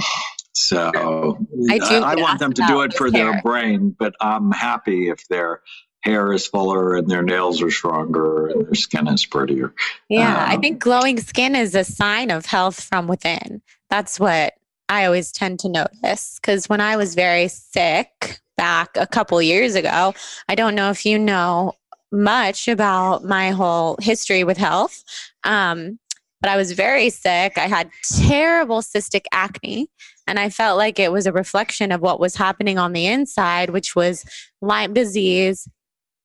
So 0.54 1.38
I, 1.70 1.78
do 1.78 1.86
I, 1.86 2.14
I 2.14 2.16
want 2.16 2.40
them 2.40 2.54
to 2.54 2.64
do 2.68 2.82
it 2.82 2.94
for 2.94 3.10
hair. 3.10 3.32
their 3.32 3.42
brain, 3.42 3.96
but 3.98 4.16
I'm 4.20 4.52
happy 4.52 5.10
if 5.10 5.28
their 5.28 5.62
hair 6.02 6.34
is 6.34 6.48
fuller 6.48 6.96
and 6.96 7.10
their 7.10 7.24
nails 7.24 7.62
are 7.62 7.72
stronger 7.72 8.48
and 8.48 8.66
their 8.66 8.76
skin 8.76 9.08
is 9.08 9.26
prettier. 9.26 9.74
Yeah, 10.10 10.44
um, 10.44 10.50
I 10.50 10.58
think 10.58 10.80
glowing 10.80 11.20
skin 11.20 11.56
is 11.56 11.76
a 11.76 11.84
sign 11.84 12.32
of 12.32 12.46
health 12.46 12.82
from 12.82 13.08
within. 13.08 13.62
That's 13.90 14.20
what 14.20 14.54
I 14.88 15.06
always 15.06 15.32
tend 15.32 15.60
to 15.62 15.70
notice 15.70 16.40
because 16.42 16.68
when 16.68 16.82
I 16.82 16.98
was 16.98 17.16
very 17.16 17.48
sick 17.48 18.40
back 18.58 18.90
a 18.96 19.08
couple 19.08 19.42
years 19.42 19.76
ago, 19.76 20.14
I 20.48 20.56
don't 20.56 20.76
know 20.76 20.90
if 20.90 21.06
you 21.06 21.20
know 21.20 21.74
much 22.12 22.68
about 22.68 23.24
my 23.24 23.52
whole 23.52 23.98
history 24.02 24.44
with 24.44 24.58
health. 24.58 25.04
Um, 25.44 26.00
but 26.42 26.50
I 26.50 26.58
was 26.58 26.72
very 26.72 27.10
sick. 27.10 27.58
I 27.58 27.68
had 27.68 27.90
terrible 28.04 28.82
cystic 28.82 29.26
acne, 29.32 29.90
and 30.26 30.40
I 30.40 30.50
felt 30.50 30.78
like 30.78 30.98
it 30.98 31.12
was 31.12 31.28
a 31.28 31.34
reflection 31.34 31.92
of 31.92 32.02
what 32.02 32.20
was 32.20 32.36
happening 32.36 32.78
on 32.78 32.94
the 32.94 33.08
inside, 33.08 33.72
which 33.72 33.96
was 33.96 34.24
Lyme 34.62 34.94
disease, 34.94 35.68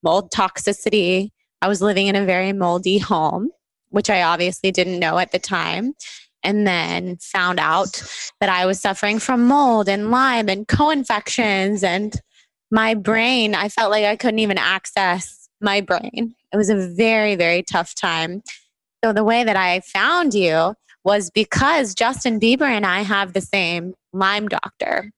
mold 0.02 0.30
toxicity. 0.30 1.30
I 1.60 1.68
was 1.68 1.82
living 1.82 2.06
in 2.06 2.14
a 2.14 2.24
very 2.24 2.52
moldy 2.52 2.98
home, 2.98 3.50
which 3.88 4.08
I 4.08 4.22
obviously 4.22 4.70
didn't 4.70 5.00
know 5.00 5.18
at 5.18 5.32
the 5.32 5.38
time. 5.38 5.94
And 6.46 6.66
then 6.66 7.16
found 7.22 7.58
out 7.58 8.02
that 8.38 8.50
I 8.50 8.66
was 8.66 8.78
suffering 8.78 9.18
from 9.18 9.46
mold 9.46 9.88
and 9.88 10.10
Lyme 10.10 10.50
and 10.50 10.68
co 10.68 10.90
infections. 10.90 11.82
And 11.82 12.14
my 12.70 12.92
brain, 12.92 13.54
I 13.54 13.70
felt 13.70 13.90
like 13.90 14.04
I 14.04 14.16
couldn't 14.16 14.40
even 14.40 14.58
access 14.58 15.43
my 15.64 15.80
brain. 15.80 16.34
It 16.52 16.56
was 16.56 16.70
a 16.70 16.88
very, 16.88 17.34
very 17.34 17.62
tough 17.62 17.94
time. 17.94 18.42
So 19.02 19.12
the 19.12 19.24
way 19.24 19.42
that 19.42 19.56
I 19.56 19.80
found 19.80 20.34
you 20.34 20.74
was 21.04 21.30
because 21.30 21.94
Justin 21.94 22.38
Bieber 22.38 22.68
and 22.68 22.86
I 22.86 23.00
have 23.02 23.32
the 23.32 23.40
same 23.40 23.94
Lyme 24.12 24.48
doctor. 24.48 25.10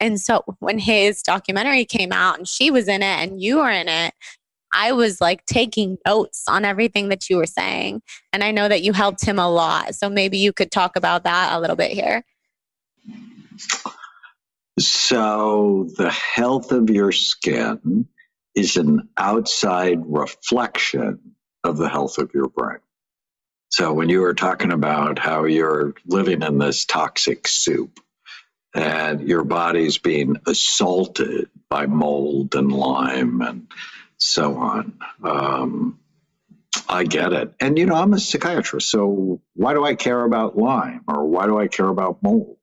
And 0.00 0.20
so 0.20 0.44
when 0.60 0.78
his 0.78 1.22
documentary 1.22 1.84
came 1.84 2.12
out 2.12 2.38
and 2.38 2.48
she 2.48 2.70
was 2.70 2.86
in 2.88 3.02
it 3.02 3.04
and 3.04 3.42
you 3.42 3.58
were 3.58 3.70
in 3.70 3.88
it, 3.88 4.14
I 4.72 4.92
was 4.92 5.20
like 5.20 5.44
taking 5.46 5.98
notes 6.06 6.44
on 6.48 6.64
everything 6.64 7.08
that 7.08 7.28
you 7.28 7.36
were 7.36 7.46
saying. 7.46 8.02
And 8.32 8.44
I 8.44 8.50
know 8.50 8.68
that 8.68 8.82
you 8.82 8.92
helped 8.92 9.24
him 9.24 9.38
a 9.38 9.50
lot. 9.50 9.94
So 9.94 10.08
maybe 10.08 10.38
you 10.38 10.52
could 10.52 10.70
talk 10.70 10.96
about 10.96 11.24
that 11.24 11.56
a 11.56 11.60
little 11.60 11.76
bit 11.76 11.90
here. 11.90 12.22
So, 14.78 15.88
the 15.96 16.10
health 16.10 16.70
of 16.70 16.88
your 16.88 17.10
skin 17.10 18.06
is 18.58 18.76
an 18.76 19.08
outside 19.16 20.00
reflection 20.04 21.34
of 21.62 21.76
the 21.76 21.88
health 21.88 22.18
of 22.18 22.34
your 22.34 22.48
brain. 22.48 22.80
So 23.70 23.92
when 23.92 24.08
you 24.08 24.20
were 24.20 24.34
talking 24.34 24.72
about 24.72 25.18
how 25.18 25.44
you're 25.44 25.94
living 26.06 26.42
in 26.42 26.58
this 26.58 26.84
toxic 26.84 27.46
soup 27.46 28.00
and 28.74 29.28
your 29.28 29.44
body's 29.44 29.98
being 29.98 30.36
assaulted 30.46 31.50
by 31.68 31.86
mold 31.86 32.56
and 32.56 32.72
Lyme 32.72 33.42
and 33.42 33.68
so 34.16 34.56
on, 34.56 34.98
um, 35.22 36.00
I 36.88 37.04
get 37.04 37.32
it. 37.32 37.54
And, 37.60 37.78
you 37.78 37.86
know, 37.86 37.94
I'm 37.94 38.12
a 38.12 38.18
psychiatrist, 38.18 38.90
so 38.90 39.40
why 39.54 39.74
do 39.74 39.84
I 39.84 39.94
care 39.94 40.24
about 40.24 40.58
Lyme 40.58 41.04
or 41.06 41.26
why 41.26 41.46
do 41.46 41.58
I 41.58 41.68
care 41.68 41.88
about 41.88 42.22
mold? 42.22 42.56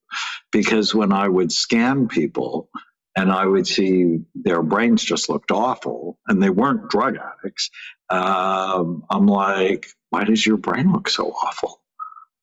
Because 0.51 0.93
when 0.93 1.13
I 1.13 1.27
would 1.27 1.51
scan 1.51 2.07
people, 2.07 2.69
and 3.15 3.31
I 3.31 3.45
would 3.45 3.67
see 3.67 4.19
their 4.35 4.61
brains 4.61 5.03
just 5.03 5.29
looked 5.29 5.51
awful, 5.51 6.19
and 6.27 6.41
they 6.41 6.49
weren't 6.49 6.89
drug 6.89 7.17
addicts. 7.17 7.69
Um, 8.09 9.05
I'm 9.09 9.27
like, 9.27 9.87
why 10.09 10.23
does 10.25 10.45
your 10.45 10.57
brain 10.57 10.91
look 10.91 11.09
so 11.09 11.29
awful? 11.31 11.81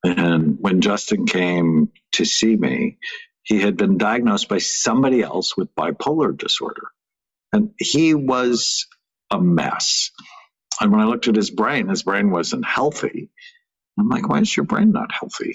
And 0.04 0.56
when 0.60 0.80
Justin 0.80 1.26
came 1.26 1.90
to 2.12 2.24
see 2.24 2.56
me, 2.56 2.98
he 3.42 3.60
had 3.60 3.76
been 3.76 3.98
diagnosed 3.98 4.48
by 4.48 4.58
somebody 4.58 5.22
else 5.22 5.56
with 5.56 5.74
bipolar 5.74 6.36
disorder, 6.36 6.88
and 7.52 7.72
he 7.78 8.14
was 8.14 8.86
a 9.30 9.40
mess. 9.40 10.10
And 10.80 10.90
when 10.90 11.00
I 11.00 11.04
looked 11.04 11.28
at 11.28 11.36
his 11.36 11.50
brain, 11.50 11.88
his 11.88 12.02
brain 12.02 12.30
wasn't 12.30 12.64
healthy. 12.64 13.30
I'm 13.98 14.08
like, 14.08 14.28
why 14.28 14.40
is 14.40 14.56
your 14.56 14.66
brain 14.66 14.92
not 14.92 15.12
healthy? 15.12 15.54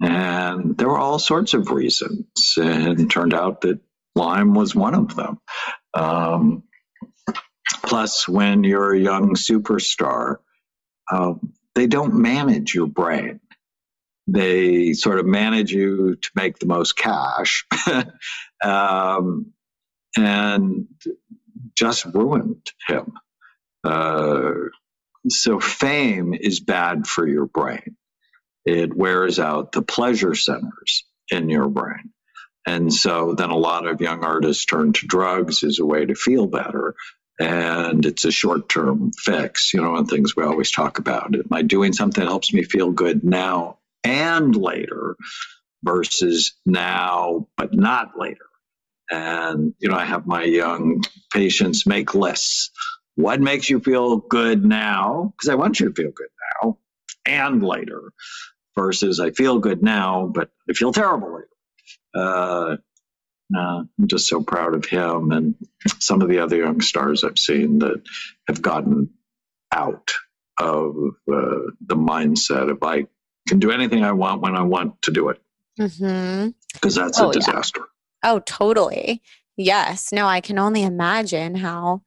And 0.00 0.76
there 0.78 0.88
were 0.88 0.98
all 0.98 1.18
sorts 1.18 1.54
of 1.54 1.70
reasons. 1.70 2.54
And 2.56 2.98
it 3.00 3.10
turned 3.10 3.34
out 3.34 3.62
that 3.62 3.80
Lyme 4.14 4.54
was 4.54 4.74
one 4.74 4.94
of 4.94 5.14
them. 5.16 5.38
Um, 5.94 6.64
plus, 7.84 8.28
when 8.28 8.64
you're 8.64 8.94
a 8.94 9.00
young 9.00 9.34
superstar, 9.34 10.36
uh, 11.10 11.34
they 11.74 11.86
don't 11.86 12.14
manage 12.14 12.74
your 12.74 12.86
brain. 12.86 13.40
They 14.26 14.92
sort 14.92 15.18
of 15.18 15.26
manage 15.26 15.72
you 15.72 16.16
to 16.16 16.30
make 16.36 16.58
the 16.58 16.66
most 16.66 16.96
cash, 16.96 17.66
um, 18.64 19.52
and 20.16 20.86
just 21.76 22.04
ruined 22.06 22.70
him. 22.86 23.12
Uh, 23.84 24.52
so, 25.28 25.60
fame 25.60 26.34
is 26.34 26.60
bad 26.60 27.06
for 27.06 27.26
your 27.26 27.46
brain. 27.46 27.96
it 28.64 28.94
wears 28.96 29.38
out 29.38 29.72
the 29.72 29.82
pleasure 29.82 30.34
centers 30.34 31.04
in 31.30 31.48
your 31.48 31.68
brain. 31.68 32.12
And 32.66 32.92
so 32.92 33.34
then 33.34 33.50
a 33.50 33.56
lot 33.56 33.86
of 33.86 34.00
young 34.00 34.24
artists 34.24 34.64
turn 34.64 34.92
to 34.92 35.06
drugs 35.06 35.64
as 35.64 35.78
a 35.78 35.86
way 35.86 36.04
to 36.04 36.14
feel 36.14 36.46
better. 36.46 36.94
And 37.38 38.04
it's 38.04 38.26
a 38.26 38.30
short 38.30 38.68
term 38.68 39.12
fix, 39.12 39.72
you 39.72 39.80
know, 39.80 39.96
and 39.96 40.06
things 40.06 40.36
we 40.36 40.44
always 40.44 40.70
talk 40.70 40.98
about. 40.98 41.34
Am 41.34 41.48
I 41.50 41.62
doing 41.62 41.92
something 41.92 42.22
that 42.22 42.30
helps 42.30 42.52
me 42.52 42.62
feel 42.62 42.90
good 42.90 43.24
now 43.24 43.78
and 44.04 44.54
later 44.54 45.16
versus 45.82 46.52
now, 46.66 47.48
but 47.56 47.72
not 47.72 48.18
later? 48.18 48.44
And, 49.10 49.74
you 49.78 49.88
know, 49.88 49.96
I 49.96 50.04
have 50.04 50.26
my 50.26 50.44
young 50.44 51.02
patients 51.32 51.86
make 51.86 52.14
lists. 52.14 52.70
What 53.16 53.40
makes 53.40 53.68
you 53.68 53.80
feel 53.80 54.18
good 54.18 54.64
now? 54.64 55.32
Because 55.36 55.48
I 55.48 55.54
want 55.54 55.80
you 55.80 55.88
to 55.88 55.94
feel 55.94 56.12
good 56.12 56.28
now 56.62 56.78
and 57.26 57.62
later 57.62 58.12
versus 58.76 59.18
I 59.18 59.30
feel 59.30 59.58
good 59.58 59.82
now, 59.82 60.30
but 60.32 60.50
I 60.68 60.74
feel 60.74 60.92
terrible 60.92 61.34
later. 61.34 61.48
Uh, 62.14 62.76
uh, 63.56 63.82
I'm 63.98 64.06
just 64.06 64.28
so 64.28 64.42
proud 64.42 64.74
of 64.74 64.84
him 64.84 65.32
and 65.32 65.54
some 65.98 66.22
of 66.22 66.28
the 66.28 66.38
other 66.38 66.56
young 66.56 66.80
stars 66.80 67.24
I've 67.24 67.38
seen 67.38 67.80
that 67.80 68.02
have 68.46 68.62
gotten 68.62 69.10
out 69.72 70.12
of 70.58 70.94
uh, 71.30 71.70
the 71.80 71.96
mindset 71.96 72.70
of 72.70 72.82
I 72.82 73.06
can 73.48 73.58
do 73.58 73.70
anything 73.70 74.04
I 74.04 74.12
want 74.12 74.42
when 74.42 74.56
I 74.56 74.62
want 74.62 75.02
to 75.02 75.10
do 75.10 75.30
it. 75.30 75.40
Because 75.76 75.98
mm-hmm. 75.98 76.90
that's 76.90 77.20
oh, 77.20 77.30
a 77.30 77.32
disaster. 77.32 77.80
Yeah. 78.22 78.32
Oh, 78.32 78.38
totally. 78.40 79.22
Yes. 79.56 80.12
No, 80.12 80.26
I 80.26 80.40
can 80.40 80.58
only 80.58 80.82
imagine 80.82 81.54
how 81.54 82.02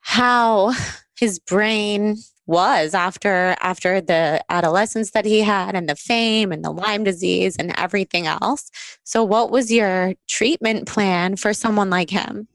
how 0.00 0.72
his 1.18 1.38
brain 1.38 2.16
was 2.46 2.94
after 2.94 3.56
after 3.60 4.00
the 4.00 4.42
adolescence 4.48 5.12
that 5.12 5.24
he 5.24 5.40
had 5.40 5.74
and 5.74 5.88
the 5.88 5.94
fame 5.94 6.52
and 6.52 6.64
the 6.64 6.70
Lyme 6.70 7.04
disease 7.04 7.56
and 7.56 7.72
everything 7.78 8.26
else. 8.26 8.70
So 9.04 9.22
what 9.24 9.50
was 9.50 9.70
your 9.70 10.14
treatment 10.28 10.86
plan 10.86 11.36
for 11.36 11.52
someone 11.54 11.90
like 11.90 12.10
him? 12.10 12.48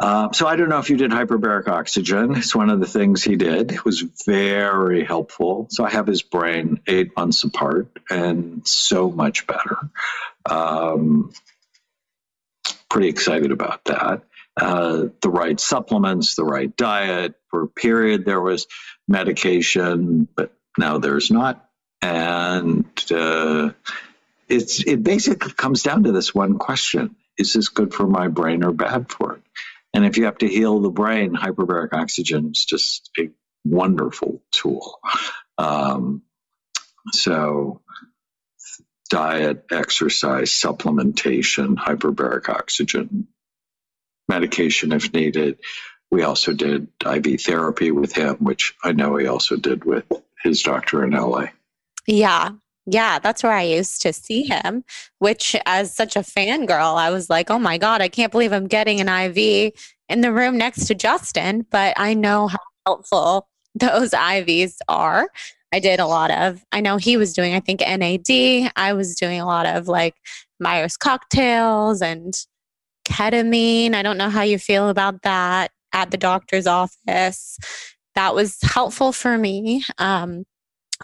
Uh, 0.00 0.32
so 0.32 0.48
I 0.48 0.56
don't 0.56 0.68
know 0.68 0.80
if 0.80 0.90
you 0.90 0.96
did 0.96 1.12
hyperbaric 1.12 1.68
oxygen. 1.68 2.34
It's 2.34 2.56
one 2.56 2.70
of 2.70 2.80
the 2.80 2.88
things 2.88 3.22
he 3.22 3.36
did. 3.36 3.70
It 3.70 3.84
was 3.84 4.00
very 4.26 5.04
helpful. 5.04 5.68
So 5.70 5.84
I 5.84 5.90
have 5.90 6.08
his 6.08 6.22
brain 6.22 6.80
eight 6.88 7.16
months 7.16 7.44
apart 7.44 7.86
and 8.10 8.66
so 8.66 9.10
much 9.10 9.46
better. 9.46 9.78
Um, 10.44 11.32
pretty 12.90 13.08
excited 13.08 13.52
about 13.52 13.84
that. 13.84 14.22
Uh, 14.60 15.06
the 15.22 15.30
right 15.30 15.58
supplements, 15.58 16.34
the 16.34 16.44
right 16.44 16.76
diet. 16.76 17.34
For 17.50 17.62
a 17.62 17.68
period, 17.68 18.24
there 18.24 18.40
was 18.40 18.66
medication, 19.08 20.28
but 20.34 20.52
now 20.78 20.98
there's 20.98 21.30
not. 21.30 21.68
And 22.02 22.84
uh, 23.10 23.70
it's 24.48 24.86
it 24.86 25.02
basically 25.02 25.52
comes 25.52 25.82
down 25.82 26.04
to 26.04 26.12
this 26.12 26.34
one 26.34 26.58
question: 26.58 27.16
Is 27.38 27.54
this 27.54 27.68
good 27.68 27.94
for 27.94 28.06
my 28.06 28.28
brain 28.28 28.62
or 28.62 28.72
bad 28.72 29.10
for 29.10 29.36
it? 29.36 29.42
And 29.94 30.04
if 30.04 30.16
you 30.16 30.24
have 30.24 30.38
to 30.38 30.48
heal 30.48 30.80
the 30.80 30.90
brain, 30.90 31.34
hyperbaric 31.34 31.92
oxygen 31.92 32.50
is 32.50 32.64
just 32.64 33.10
a 33.18 33.30
wonderful 33.64 34.42
tool. 34.50 34.98
Um, 35.58 36.22
so 37.12 37.82
diet, 39.10 39.66
exercise, 39.70 40.50
supplementation, 40.50 41.76
hyperbaric 41.76 42.48
oxygen, 42.48 43.28
medication 44.32 44.92
if 44.92 45.12
needed. 45.12 45.58
We 46.10 46.22
also 46.22 46.52
did 46.52 46.88
IV 47.04 47.40
therapy 47.40 47.90
with 47.90 48.12
him, 48.14 48.36
which 48.36 48.74
I 48.82 48.92
know 48.92 49.16
he 49.16 49.26
also 49.26 49.56
did 49.56 49.84
with 49.84 50.04
his 50.42 50.62
doctor 50.62 51.04
in 51.04 51.10
LA. 51.10 51.46
Yeah. 52.06 52.50
Yeah, 52.84 53.20
that's 53.20 53.44
where 53.44 53.52
I 53.52 53.62
used 53.62 54.02
to 54.02 54.12
see 54.12 54.42
him, 54.42 54.84
which 55.20 55.54
as 55.66 55.94
such 55.94 56.16
a 56.16 56.20
fangirl, 56.20 56.96
I 56.96 57.10
was 57.10 57.30
like, 57.30 57.48
oh 57.48 57.58
my 57.58 57.78
God, 57.78 58.02
I 58.02 58.08
can't 58.08 58.32
believe 58.32 58.52
I'm 58.52 58.66
getting 58.66 59.00
an 59.00 59.08
IV 59.08 59.72
in 60.08 60.20
the 60.20 60.32
room 60.32 60.58
next 60.58 60.86
to 60.86 60.94
Justin, 60.94 61.64
but 61.70 61.94
I 61.96 62.14
know 62.14 62.48
how 62.48 62.58
helpful 62.86 63.48
those 63.74 64.10
IVs 64.10 64.78
are. 64.88 65.28
I 65.72 65.78
did 65.78 66.00
a 66.00 66.06
lot 66.06 66.30
of, 66.30 66.62
I 66.72 66.80
know 66.80 66.96
he 66.96 67.16
was 67.16 67.32
doing, 67.32 67.54
I 67.54 67.60
think, 67.60 67.80
NAD. 67.80 68.72
I 68.76 68.92
was 68.92 69.14
doing 69.14 69.40
a 69.40 69.46
lot 69.46 69.64
of 69.64 69.88
like 69.88 70.16
Myers 70.60 70.96
cocktails 70.96 72.02
and 72.02 72.34
ketamine. 73.04 73.94
I 73.94 74.02
don't 74.02 74.18
know 74.18 74.30
how 74.30 74.42
you 74.42 74.58
feel 74.58 74.88
about 74.88 75.22
that 75.22 75.70
at 75.92 76.10
the 76.10 76.16
doctor's 76.16 76.66
office. 76.66 77.58
That 78.14 78.34
was 78.34 78.58
helpful 78.62 79.12
for 79.12 79.38
me 79.38 79.84
um, 79.98 80.44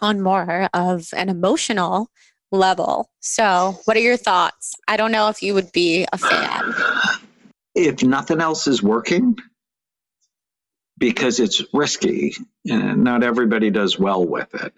on 0.01 0.21
more 0.21 0.69
of 0.73 1.09
an 1.15 1.29
emotional 1.29 2.09
level. 2.51 3.09
So, 3.19 3.79
what 3.85 3.97
are 3.97 4.01
your 4.01 4.17
thoughts? 4.17 4.73
I 4.87 4.97
don't 4.97 5.11
know 5.11 5.29
if 5.29 5.41
you 5.41 5.53
would 5.53 5.71
be 5.71 6.05
a 6.11 6.17
fan. 6.17 6.73
If 7.75 8.03
nothing 8.03 8.41
else 8.41 8.67
is 8.67 8.81
working, 8.81 9.37
because 10.99 11.39
it's 11.39 11.63
risky 11.73 12.35
and 12.69 13.03
not 13.03 13.23
everybody 13.23 13.71
does 13.71 13.97
well 13.97 14.23
with 14.23 14.53
it. 14.53 14.73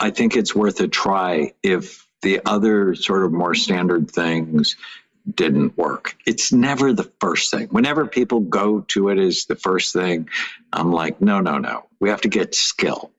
I 0.00 0.10
think 0.10 0.36
it's 0.36 0.54
worth 0.54 0.80
a 0.80 0.88
try 0.88 1.52
if 1.62 2.06
the 2.22 2.40
other 2.46 2.94
sort 2.94 3.24
of 3.24 3.32
more 3.32 3.54
standard 3.54 4.10
things 4.10 4.76
didn't 5.32 5.76
work. 5.76 6.16
It's 6.26 6.52
never 6.52 6.92
the 6.92 7.10
first 7.20 7.50
thing. 7.50 7.68
Whenever 7.68 8.06
people 8.06 8.40
go 8.40 8.80
to 8.88 9.08
it 9.08 9.18
as 9.18 9.46
the 9.46 9.56
first 9.56 9.92
thing, 9.92 10.28
I'm 10.72 10.92
like, 10.92 11.20
no, 11.20 11.40
no, 11.40 11.58
no. 11.58 11.86
We 11.98 12.08
have 12.10 12.22
to 12.22 12.28
get 12.28 12.54
skill 12.54 13.12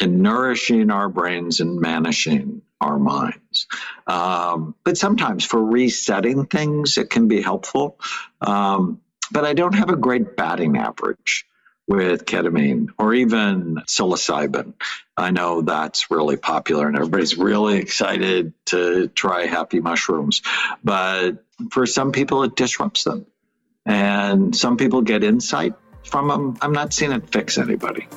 and 0.00 0.20
nourishing 0.22 0.90
our 0.90 1.08
brains 1.08 1.60
and 1.60 1.80
managing 1.80 2.62
our 2.80 2.98
minds. 2.98 3.66
Um, 4.06 4.74
but 4.84 4.96
sometimes 4.96 5.44
for 5.44 5.62
resetting 5.62 6.46
things, 6.46 6.98
it 6.98 7.10
can 7.10 7.28
be 7.28 7.40
helpful. 7.40 7.98
Um, 8.40 9.00
but 9.30 9.44
I 9.44 9.54
don't 9.54 9.74
have 9.74 9.90
a 9.90 9.96
great 9.96 10.36
batting 10.36 10.76
average 10.76 11.46
with 11.92 12.24
ketamine 12.24 12.88
or 12.98 13.12
even 13.12 13.76
psilocybin. 13.86 14.72
I 15.14 15.30
know 15.30 15.60
that's 15.60 16.10
really 16.10 16.38
popular 16.38 16.88
and 16.88 16.96
everybody's 16.96 17.36
really 17.36 17.76
excited 17.76 18.54
to 18.66 19.08
try 19.08 19.44
happy 19.44 19.78
mushrooms. 19.80 20.40
But 20.82 21.44
for 21.70 21.84
some 21.84 22.10
people, 22.10 22.44
it 22.44 22.56
disrupts 22.56 23.04
them. 23.04 23.26
And 23.84 24.56
some 24.56 24.78
people 24.78 25.02
get 25.02 25.22
insight 25.22 25.74
from 26.02 26.28
them. 26.28 26.56
I'm 26.62 26.72
not 26.72 26.94
seeing 26.94 27.12
it 27.12 27.30
fix 27.30 27.58
anybody. 27.58 28.08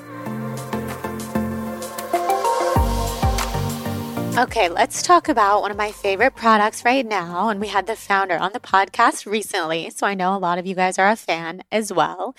Okay, 4.37 4.69
let's 4.69 5.01
talk 5.01 5.27
about 5.27 5.61
one 5.61 5.71
of 5.71 5.77
my 5.77 5.91
favorite 5.91 6.35
products 6.35 6.85
right 6.85 7.05
now. 7.05 7.49
And 7.49 7.59
we 7.59 7.67
had 7.67 7.87
the 7.87 7.95
founder 7.95 8.37
on 8.37 8.53
the 8.53 8.59
podcast 8.61 9.25
recently. 9.25 9.89
So 9.89 10.07
I 10.07 10.13
know 10.13 10.35
a 10.35 10.39
lot 10.39 10.59
of 10.59 10.65
you 10.65 10.75
guys 10.75 10.97
are 10.97 11.09
a 11.09 11.15
fan 11.17 11.61
as 11.73 11.91
well 11.91 12.35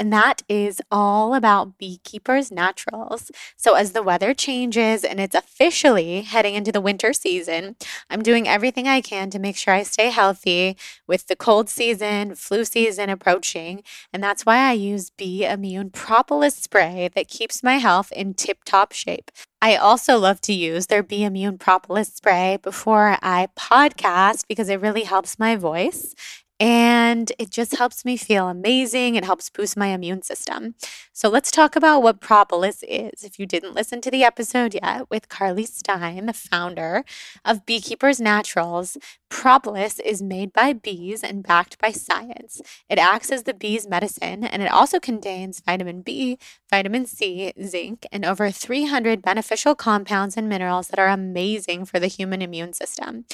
and 0.00 0.10
that 0.14 0.42
is 0.48 0.80
all 0.90 1.34
about 1.34 1.76
Beekeepers 1.76 2.50
Naturals. 2.50 3.30
So, 3.58 3.74
as 3.74 3.92
the 3.92 4.02
weather 4.02 4.32
changes 4.32 5.04
and 5.04 5.20
it's 5.20 5.34
officially 5.34 6.22
heading 6.22 6.54
into 6.54 6.72
the 6.72 6.80
winter 6.80 7.12
season, 7.12 7.76
I'm 8.08 8.22
doing 8.22 8.48
everything 8.48 8.88
I 8.88 9.02
can 9.02 9.28
to 9.28 9.38
make 9.38 9.58
sure 9.58 9.74
I 9.74 9.82
stay 9.82 10.08
healthy 10.08 10.78
with 11.06 11.26
the 11.26 11.36
cold 11.36 11.68
season, 11.68 12.34
flu 12.34 12.64
season 12.64 13.10
approaching. 13.10 13.82
And 14.10 14.24
that's 14.24 14.46
why 14.46 14.70
I 14.70 14.72
use 14.72 15.10
Bee 15.10 15.44
Immune 15.44 15.90
Propolis 15.90 16.56
Spray 16.56 17.10
that 17.14 17.28
keeps 17.28 17.62
my 17.62 17.76
health 17.76 18.10
in 18.12 18.32
tip 18.32 18.64
top 18.64 18.92
shape. 18.92 19.30
I 19.60 19.76
also 19.76 20.16
love 20.16 20.40
to 20.42 20.54
use 20.54 20.86
their 20.86 21.02
Bee 21.02 21.24
Immune 21.24 21.58
Propolis 21.58 22.14
spray 22.14 22.58
before 22.62 23.18
I 23.20 23.48
podcast 23.54 24.46
because 24.48 24.70
it 24.70 24.80
really 24.80 25.04
helps 25.04 25.38
my 25.38 25.56
voice 25.56 26.14
and 26.60 27.32
it 27.38 27.50
just 27.50 27.76
helps 27.76 28.04
me 28.04 28.18
feel 28.18 28.48
amazing. 28.48 29.14
It 29.14 29.24
helps 29.24 29.48
boost 29.48 29.78
my 29.78 29.88
immune 29.88 30.20
system. 30.22 30.74
So 31.12 31.30
let's 31.30 31.50
talk 31.50 31.74
about 31.74 32.02
what 32.02 32.20
propolis 32.20 32.84
is. 32.86 33.24
If 33.24 33.38
you 33.38 33.46
didn't 33.46 33.74
listen 33.74 34.02
to 34.02 34.10
the 34.10 34.24
episode 34.24 34.74
yet 34.74 35.08
with 35.10 35.30
Carly 35.30 35.64
Stein, 35.64 36.26
the 36.26 36.34
founder 36.34 37.04
of 37.46 37.64
Beekeepers 37.64 38.20
Naturals, 38.20 38.98
propolis 39.30 39.98
is 40.00 40.20
made 40.20 40.52
by 40.52 40.72
bees 40.72 41.22
and 41.22 41.42
backed 41.42 41.78
by 41.78 41.90
science. 41.92 42.60
It 42.88 42.98
acts 42.98 43.30
as 43.30 43.44
the 43.44 43.54
bee's 43.54 43.88
medicine 43.88 44.44
and 44.44 44.60
it 44.60 44.70
also 44.70 45.00
contains 45.00 45.60
vitamin 45.60 46.02
B, 46.02 46.36
vitamin 46.68 47.06
C, 47.06 47.52
zinc, 47.64 48.06
and 48.12 48.24
over 48.24 48.50
300 48.50 49.22
beneficial 49.22 49.74
compounds 49.74 50.36
and 50.36 50.48
minerals 50.48 50.88
that 50.88 50.98
are 50.98 51.08
amazing 51.08 51.84
for 51.84 51.98
the 51.98 52.08
human 52.08 52.42
immune 52.42 52.72
system. 52.72 53.24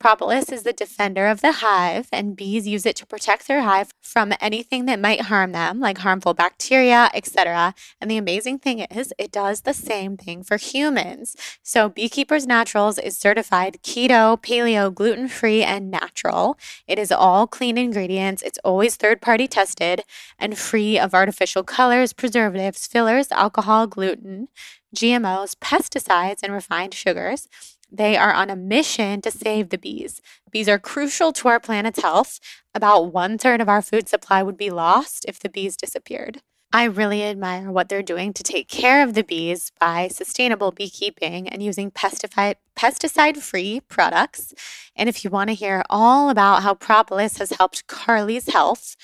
Propolis 0.00 0.50
is 0.50 0.64
the 0.64 0.72
defender 0.72 1.28
of 1.28 1.42
the 1.42 1.52
hive, 1.52 2.08
and 2.10 2.34
bees 2.34 2.66
use 2.66 2.84
it 2.84 2.96
to 2.96 3.06
protect 3.06 3.46
their 3.46 3.62
hive 3.62 3.92
from 4.02 4.32
anything 4.40 4.86
that 4.86 4.98
might 4.98 5.22
harm 5.22 5.52
them, 5.52 5.78
like 5.78 5.98
harmful 5.98 6.34
bacteria, 6.34 7.08
etc. 7.14 7.72
And 8.00 8.10
the 8.10 8.16
amazing 8.16 8.58
thing 8.58 8.80
is, 8.80 9.14
it 9.16 9.30
does 9.30 9.60
the 9.60 9.72
same 9.72 10.16
thing 10.16 10.42
for 10.42 10.56
humans. 10.56 11.36
So, 11.62 11.88
Beekeepers 11.88 12.48
Naturals 12.48 12.98
is 12.98 13.16
certified 13.16 13.78
keto, 13.84 14.42
paleo, 14.42 14.92
gluten 14.92 15.28
free, 15.28 15.41
and 15.44 15.90
natural. 15.90 16.58
It 16.86 16.98
is 16.98 17.10
all 17.10 17.46
clean 17.46 17.76
ingredients, 17.76 18.42
it's 18.42 18.58
always 18.64 18.96
third 18.96 19.20
party 19.20 19.48
tested, 19.48 20.04
and 20.38 20.56
free 20.56 20.98
of 20.98 21.14
artificial 21.14 21.64
colors, 21.64 22.12
preservatives, 22.12 22.86
fillers, 22.86 23.32
alcohol, 23.32 23.86
gluten. 23.86 24.48
GMOs, 24.94 25.56
pesticides, 25.56 26.42
and 26.42 26.52
refined 26.52 26.94
sugars. 26.94 27.48
They 27.90 28.16
are 28.16 28.32
on 28.32 28.50
a 28.50 28.56
mission 28.56 29.20
to 29.22 29.30
save 29.30 29.68
the 29.68 29.78
bees. 29.78 30.20
Bees 30.50 30.68
are 30.68 30.78
crucial 30.78 31.32
to 31.32 31.48
our 31.48 31.60
planet's 31.60 32.02
health. 32.02 32.40
About 32.74 33.12
one 33.12 33.36
third 33.38 33.60
of 33.60 33.68
our 33.68 33.82
food 33.82 34.08
supply 34.08 34.42
would 34.42 34.56
be 34.56 34.70
lost 34.70 35.24
if 35.28 35.38
the 35.38 35.48
bees 35.48 35.76
disappeared. 35.76 36.42
I 36.74 36.84
really 36.84 37.22
admire 37.22 37.70
what 37.70 37.90
they're 37.90 38.02
doing 38.02 38.32
to 38.32 38.42
take 38.42 38.66
care 38.66 39.02
of 39.02 39.12
the 39.12 39.22
bees 39.22 39.72
by 39.78 40.08
sustainable 40.08 40.72
beekeeping 40.72 41.46
and 41.46 41.62
using 41.62 41.90
pesticide 41.90 42.54
pesticide 42.74 43.36
free 43.36 43.80
products. 43.80 44.54
And 44.96 45.06
if 45.06 45.22
you 45.22 45.28
want 45.28 45.50
to 45.50 45.54
hear 45.54 45.82
all 45.90 46.30
about 46.30 46.62
how 46.62 46.72
propolis 46.72 47.36
has 47.38 47.50
helped 47.50 47.86
Carly's 47.88 48.48
health, 48.50 48.96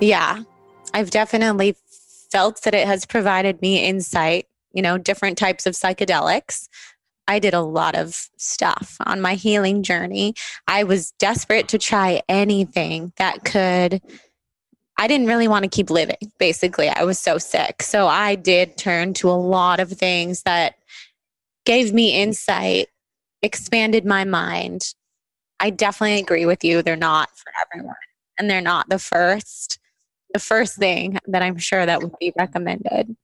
Yeah, 0.02 0.44
I've 0.94 1.12
definitely 1.12 1.76
felt 2.32 2.64
that 2.64 2.74
it 2.74 2.88
has 2.88 3.06
provided 3.06 3.62
me 3.62 3.86
insight, 3.86 4.48
you 4.72 4.82
know, 4.82 4.98
different 4.98 5.38
types 5.38 5.66
of 5.66 5.74
psychedelics. 5.74 6.68
I 7.28 7.38
did 7.38 7.54
a 7.54 7.62
lot 7.62 7.96
of 7.96 8.30
stuff 8.38 8.98
on 9.06 9.22
my 9.22 9.36
healing 9.36 9.84
journey. 9.84 10.34
I 10.68 10.84
was 10.84 11.12
desperate 11.20 11.68
to 11.70 11.78
try 11.78 12.22
anything 12.28 13.14
that 13.18 13.44
could 13.44 14.02
I 15.00 15.08
didn't 15.08 15.28
really 15.28 15.48
want 15.48 15.64
to 15.64 15.70
keep 15.70 15.90
living, 15.90 16.18
basically. 16.40 16.90
I 16.90 17.06
was 17.06 17.18
so 17.18 17.38
sick. 17.38 17.82
So 17.82 18.08
I 18.08 18.36
did 18.36 18.78
turn 18.78 19.14
to 19.16 19.30
a 19.30 19.32
lot 19.32 19.80
of 19.80 19.90
things 19.90 20.44
that 20.44 20.76
gave 21.66 21.94
me 21.94 22.22
insight, 22.22 22.90
expanded 23.42 24.04
my 24.06 24.26
mind. 24.26 24.94
I 25.62 25.70
definitely 25.70 26.20
agree 26.20 26.46
with 26.46 26.66
you. 26.66 26.82
They're 26.82 26.98
not 26.98 27.30
for 27.38 27.52
everyone. 27.62 27.96
And 28.38 28.50
they're 28.50 28.62
not 28.62 28.90
the 28.90 29.00
first 29.00 29.80
the 30.34 30.40
first 30.40 30.78
thing 30.78 31.18
that 31.28 31.42
I'm 31.42 31.58
sure 31.58 31.86
that 31.86 32.04
would 32.04 32.14
be 32.20 32.34
recommended. 32.38 33.16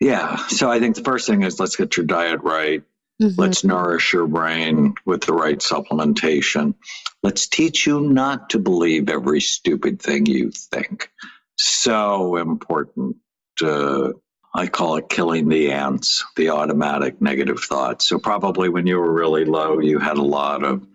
Yeah. 0.00 0.36
So 0.46 0.70
I 0.70 0.78
think 0.78 0.96
the 0.96 1.02
first 1.02 1.26
thing 1.26 1.42
is 1.42 1.60
let's 1.60 1.76
get 1.76 1.96
your 1.96 2.06
diet 2.06 2.40
right. 2.42 2.82
Mm-hmm. 3.20 3.40
Let's 3.40 3.64
nourish 3.64 4.12
your 4.12 4.26
brain 4.26 4.94
with 5.04 5.22
the 5.22 5.34
right 5.34 5.58
supplementation. 5.58 6.74
Let's 7.22 7.46
teach 7.46 7.86
you 7.86 8.00
not 8.00 8.50
to 8.50 8.58
believe 8.58 9.08
every 9.10 9.40
stupid 9.40 10.00
thing 10.00 10.26
you 10.26 10.50
think. 10.50 11.10
So 11.58 12.36
important. 12.36 13.16
Uh, 13.62 14.12
I 14.54 14.66
call 14.66 14.96
it 14.96 15.08
killing 15.08 15.48
the 15.48 15.70
ants, 15.70 16.24
the 16.36 16.50
automatic 16.50 17.20
negative 17.20 17.60
thoughts. 17.60 18.08
So, 18.08 18.18
probably 18.18 18.68
when 18.68 18.86
you 18.86 18.98
were 18.98 19.12
really 19.12 19.44
low, 19.44 19.80
you 19.80 19.98
had 19.98 20.16
a 20.16 20.22
lot 20.22 20.64
of 20.64 20.86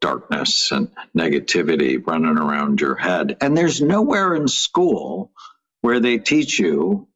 darkness 0.00 0.70
and 0.70 0.88
negativity 1.16 2.04
running 2.06 2.38
around 2.38 2.80
your 2.80 2.94
head. 2.94 3.36
And 3.40 3.56
there's 3.56 3.80
nowhere 3.80 4.34
in 4.34 4.46
school 4.46 5.32
where 5.80 5.98
they 5.98 6.18
teach 6.18 6.58
you 6.58 7.08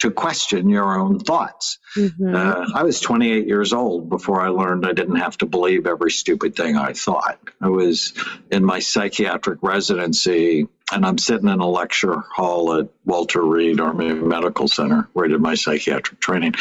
to 0.00 0.10
question 0.10 0.68
your 0.68 0.98
own 0.98 1.18
thoughts. 1.18 1.78
Mm-hmm. 1.96 2.34
Uh, 2.34 2.70
I 2.74 2.82
was 2.82 3.00
28 3.00 3.46
years 3.46 3.72
old 3.72 4.08
before 4.08 4.40
I 4.40 4.48
learned 4.48 4.86
I 4.86 4.92
didn't 4.92 5.16
have 5.16 5.36
to 5.38 5.46
believe 5.46 5.86
every 5.86 6.10
stupid 6.10 6.56
thing 6.56 6.76
I 6.76 6.94
thought. 6.94 7.38
I 7.60 7.68
was 7.68 8.14
in 8.50 8.64
my 8.64 8.78
psychiatric 8.78 9.62
residency, 9.62 10.66
and 10.90 11.04
I'm 11.04 11.18
sitting 11.18 11.48
in 11.48 11.60
a 11.60 11.68
lecture 11.68 12.24
hall 12.34 12.74
at 12.78 12.88
Walter 13.04 13.42
Reed 13.42 13.78
Army 13.78 14.14
Medical 14.14 14.68
Center, 14.68 15.08
where 15.12 15.26
I 15.26 15.28
did 15.28 15.40
my 15.40 15.54
psychiatric 15.54 16.18
training. 16.18 16.54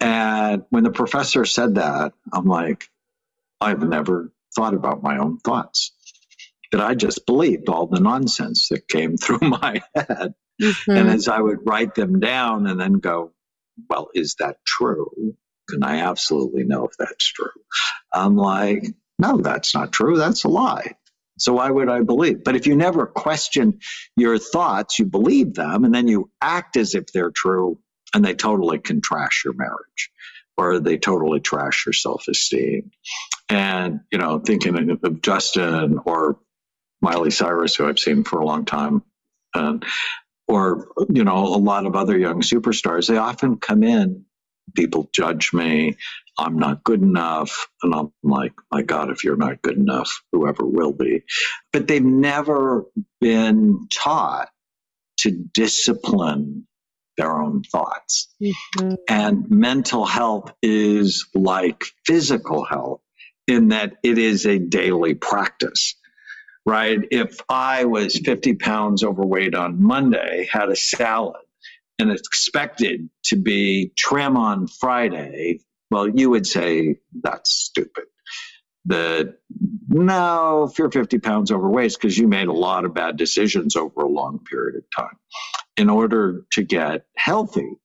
And 0.00 0.64
when 0.68 0.84
the 0.84 0.90
professor 0.90 1.46
said 1.46 1.76
that, 1.76 2.12
I'm 2.32 2.46
like, 2.46 2.90
I've 3.60 3.82
never 3.82 4.30
thought 4.54 4.74
about 4.74 5.02
my 5.02 5.18
own 5.18 5.38
thoughts. 5.38 5.92
That 6.72 6.80
I 6.80 6.94
just 6.94 7.26
believed 7.26 7.68
all 7.68 7.86
the 7.86 8.00
nonsense 8.00 8.68
that 8.68 8.88
came 8.88 9.16
through 9.18 9.48
my 9.48 9.82
head. 9.94 10.34
Mm-hmm. 10.62 10.90
And 10.90 11.10
as 11.10 11.28
I 11.28 11.40
would 11.40 11.66
write 11.66 11.94
them 11.94 12.20
down 12.20 12.66
and 12.66 12.80
then 12.80 12.94
go, 12.94 13.32
well, 13.90 14.08
is 14.14 14.36
that 14.38 14.58
true? 14.64 15.34
Can 15.68 15.82
I 15.82 16.00
absolutely 16.00 16.64
know 16.64 16.86
if 16.86 16.96
that's 16.98 17.26
true? 17.26 17.50
I'm 18.12 18.36
like, 18.36 18.84
no, 19.18 19.38
that's 19.38 19.74
not 19.74 19.92
true. 19.92 20.16
That's 20.16 20.44
a 20.44 20.48
lie. 20.48 20.94
So 21.38 21.54
why 21.54 21.70
would 21.70 21.88
I 21.88 22.02
believe? 22.02 22.44
But 22.44 22.56
if 22.56 22.66
you 22.66 22.76
never 22.76 23.06
question 23.06 23.80
your 24.16 24.38
thoughts, 24.38 24.98
you 24.98 25.06
believe 25.06 25.54
them, 25.54 25.84
and 25.84 25.94
then 25.94 26.06
you 26.06 26.30
act 26.40 26.76
as 26.76 26.94
if 26.94 27.06
they're 27.06 27.30
true, 27.30 27.78
and 28.14 28.24
they 28.24 28.34
totally 28.34 28.78
can 28.78 29.00
trash 29.00 29.44
your 29.44 29.54
marriage 29.54 30.10
or 30.58 30.78
they 30.78 30.98
totally 30.98 31.40
trash 31.40 31.86
your 31.86 31.94
self-esteem. 31.94 32.90
And, 33.48 34.00
you 34.10 34.18
know, 34.18 34.38
thinking 34.38 34.90
of 35.02 35.22
Justin 35.22 35.98
or 36.04 36.38
Miley 37.00 37.30
Cyrus, 37.30 37.74
who 37.74 37.88
I've 37.88 37.98
seen 37.98 38.22
for 38.24 38.38
a 38.38 38.44
long 38.44 38.66
time, 38.66 39.02
and 39.54 39.84
or 40.48 40.88
you 41.08 41.24
know 41.24 41.46
a 41.46 41.58
lot 41.58 41.86
of 41.86 41.96
other 41.96 42.18
young 42.18 42.40
superstars 42.40 43.08
they 43.08 43.16
often 43.16 43.56
come 43.56 43.82
in 43.82 44.24
people 44.74 45.08
judge 45.12 45.52
me 45.52 45.96
i'm 46.38 46.58
not 46.58 46.84
good 46.84 47.02
enough 47.02 47.68
and 47.82 47.94
i'm 47.94 48.12
like 48.22 48.52
my 48.70 48.82
god 48.82 49.10
if 49.10 49.24
you're 49.24 49.36
not 49.36 49.60
good 49.62 49.76
enough 49.76 50.22
whoever 50.32 50.66
will 50.66 50.92
be. 50.92 51.22
But 51.72 51.86
they've 51.88 52.02
never 52.04 52.84
been 53.20 53.86
taught 53.90 54.48
to 55.18 55.30
discipline 55.30 56.66
their 57.16 57.40
own 57.40 57.62
thoughts. 57.62 58.34
Mm-hmm. 58.42 58.94
and 59.08 59.50
mental 59.50 60.04
health 60.04 60.52
is 60.62 61.26
like 61.34 61.84
physical 62.06 62.64
health 62.64 63.00
in 63.46 63.68
that 63.68 63.94
it 64.02 64.18
is 64.18 64.46
a 64.46 64.58
daily 64.58 65.14
practice 65.14 65.94
right? 66.64 67.00
If 67.10 67.40
I 67.48 67.84
was 67.84 68.18
50 68.18 68.54
pounds 68.54 69.02
overweight 69.02 69.54
on 69.54 69.82
Monday, 69.82 70.48
had 70.50 70.68
a 70.68 70.76
salad, 70.76 71.40
and 71.98 72.10
expected 72.10 73.08
to 73.24 73.36
be 73.36 73.92
trim 73.96 74.36
on 74.36 74.66
Friday, 74.66 75.60
well, 75.90 76.08
you 76.08 76.30
would 76.30 76.46
say 76.46 76.96
that's 77.22 77.52
stupid. 77.52 78.04
That 78.86 79.36
no, 79.88 80.64
if 80.64 80.78
you're 80.78 80.90
50 80.90 81.18
pounds 81.20 81.52
overweight, 81.52 81.92
because 81.94 82.18
you 82.18 82.26
made 82.26 82.48
a 82.48 82.52
lot 82.52 82.84
of 82.84 82.94
bad 82.94 83.16
decisions 83.16 83.76
over 83.76 84.00
a 84.00 84.08
long 84.08 84.40
period 84.40 84.76
of 84.76 84.84
time. 84.96 85.16
In 85.76 85.88
order 85.88 86.44
to 86.52 86.62
get 86.62 87.04
healthy, 87.16 87.76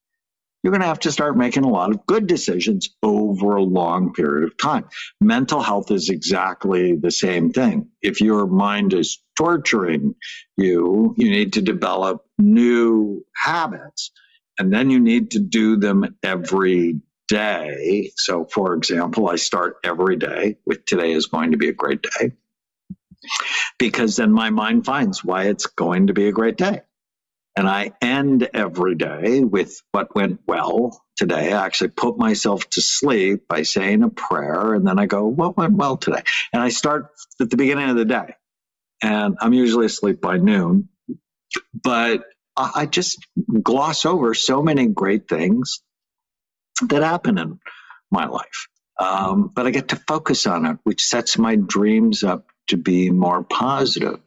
you're 0.64 0.72
going 0.72 0.82
to 0.82 0.88
have 0.88 1.00
to 1.02 1.12
start 1.12 1.38
making 1.38 1.64
a 1.64 1.70
lot 1.70 1.92
of 1.92 2.06
good 2.06 2.28
decisions 2.28 2.90
over 3.04 3.56
a 3.56 3.64
long 3.64 4.14
period 4.14 4.46
of 4.46 4.58
time. 4.58 4.86
Mental 5.22 5.62
health 5.62 5.92
is 5.92 6.10
exactly 6.10 6.96
the 6.96 7.12
same 7.12 7.52
thing. 7.52 7.90
If 8.02 8.22
your 8.22 8.48
mind 8.48 8.94
is 8.94 9.20
torturing 9.38 10.16
you, 10.58 11.16
you 11.18 11.30
need 11.30 11.54
to 11.54 11.62
develop 11.62 12.26
new 12.38 13.26
habits 13.36 14.12
and 14.60 14.74
then 14.74 14.90
you 14.90 15.00
need 15.00 15.32
to 15.32 15.40
do 15.40 15.78
them 15.78 16.18
every 16.24 17.02
day. 17.28 18.12
So, 18.18 18.46
for 18.46 18.74
example, 18.74 19.30
I 19.30 19.36
start 19.36 19.78
every 19.84 20.16
day 20.16 20.58
with 20.66 20.86
today 20.86 21.14
is 21.14 21.28
going 21.28 21.52
to 21.52 21.58
be 21.58 21.70
a 21.70 21.74
great 21.74 22.02
day 22.02 22.34
because 23.78 24.16
then 24.16 24.32
my 24.32 24.50
mind 24.50 24.86
finds 24.86 25.24
why 25.24 25.46
it's 25.46 25.68
going 25.68 26.08
to 26.08 26.14
be 26.14 26.28
a 26.28 26.32
great 26.32 26.58
day. 26.58 26.82
And 27.58 27.70
I 27.70 27.94
end 28.02 28.50
every 28.56 28.96
day 28.96 29.42
with 29.44 29.84
what 29.94 30.16
went 30.16 30.42
well 30.48 31.04
today. 31.18 31.54
I 31.54 31.66
actually 31.66 31.90
put 31.90 32.18
myself 32.20 32.70
to 32.72 32.82
sleep 32.84 33.50
by 33.50 33.64
saying 33.64 34.04
a 34.04 34.10
prayer, 34.10 34.76
and 34.76 34.88
then 34.88 35.00
I 35.00 35.08
go, 35.08 35.26
What 35.26 35.58
went 35.58 35.76
well 35.76 35.98
today? 35.98 36.24
And 36.54 36.64
I 36.64 36.70
start 36.70 37.08
at 37.42 37.52
the 37.52 37.58
beginning 37.58 37.90
of 37.92 37.98
the 37.98 38.06
day. 38.06 38.36
And 39.04 39.38
I'm 39.42 39.54
usually 39.54 39.88
asleep 39.88 40.22
by 40.22 40.38
noon, 40.38 40.90
but 41.74 42.24
I 42.58 42.88
just 42.88 43.26
gloss 43.64 44.06
over 44.06 44.34
so 44.36 44.64
many 44.64 44.88
great 44.88 45.28
things 45.30 45.82
that 46.90 47.04
happen 47.04 47.38
in 47.38 47.60
my 48.12 48.28
life. 48.28 48.68
Um, 49.00 49.52
but 49.54 49.68
I 49.68 49.72
get 49.72 49.90
to 49.90 49.98
focus 50.08 50.48
on 50.48 50.66
it, 50.66 50.78
which 50.84 51.04
sets 51.06 51.38
my 51.38 51.56
dreams 51.56 52.24
up 52.24 52.48
to 52.70 52.78
be 52.78 53.12
more 53.12 53.44
positive. 53.44 54.20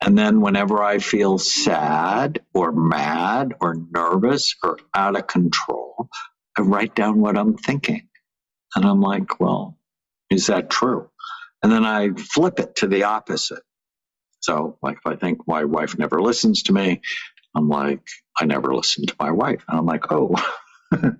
And 0.00 0.16
then 0.16 0.40
whenever 0.40 0.82
I 0.82 0.98
feel 0.98 1.38
sad 1.38 2.40
or 2.54 2.72
mad 2.72 3.54
or 3.60 3.76
nervous 3.90 4.54
or 4.62 4.78
out 4.94 5.18
of 5.18 5.26
control, 5.26 6.08
I 6.56 6.62
write 6.62 6.94
down 6.94 7.20
what 7.20 7.36
I'm 7.36 7.56
thinking. 7.56 8.08
And 8.76 8.84
I'm 8.84 9.00
like, 9.00 9.40
well, 9.40 9.76
is 10.30 10.46
that 10.46 10.70
true? 10.70 11.10
And 11.62 11.72
then 11.72 11.84
I 11.84 12.10
flip 12.10 12.60
it 12.60 12.76
to 12.76 12.86
the 12.86 13.04
opposite. 13.04 13.62
So, 14.40 14.78
like, 14.82 14.98
if 14.98 15.06
I 15.06 15.16
think 15.16 15.40
my 15.48 15.64
wife 15.64 15.98
never 15.98 16.22
listens 16.22 16.62
to 16.64 16.72
me, 16.72 17.00
I'm 17.56 17.68
like, 17.68 18.00
I 18.36 18.44
never 18.44 18.74
listen 18.74 19.06
to 19.06 19.16
my 19.18 19.32
wife. 19.32 19.64
And 19.68 19.78
I'm 19.78 19.86
like, 19.86 20.12
oh. 20.12 20.34
and 20.92 21.16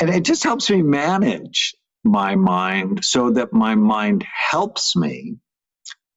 it 0.00 0.24
just 0.24 0.42
helps 0.42 0.70
me 0.70 0.82
manage 0.82 1.74
my 2.02 2.34
mind 2.34 3.04
so 3.04 3.30
that 3.30 3.52
my 3.52 3.74
mind 3.74 4.22
helps 4.22 4.96
me 4.96 5.36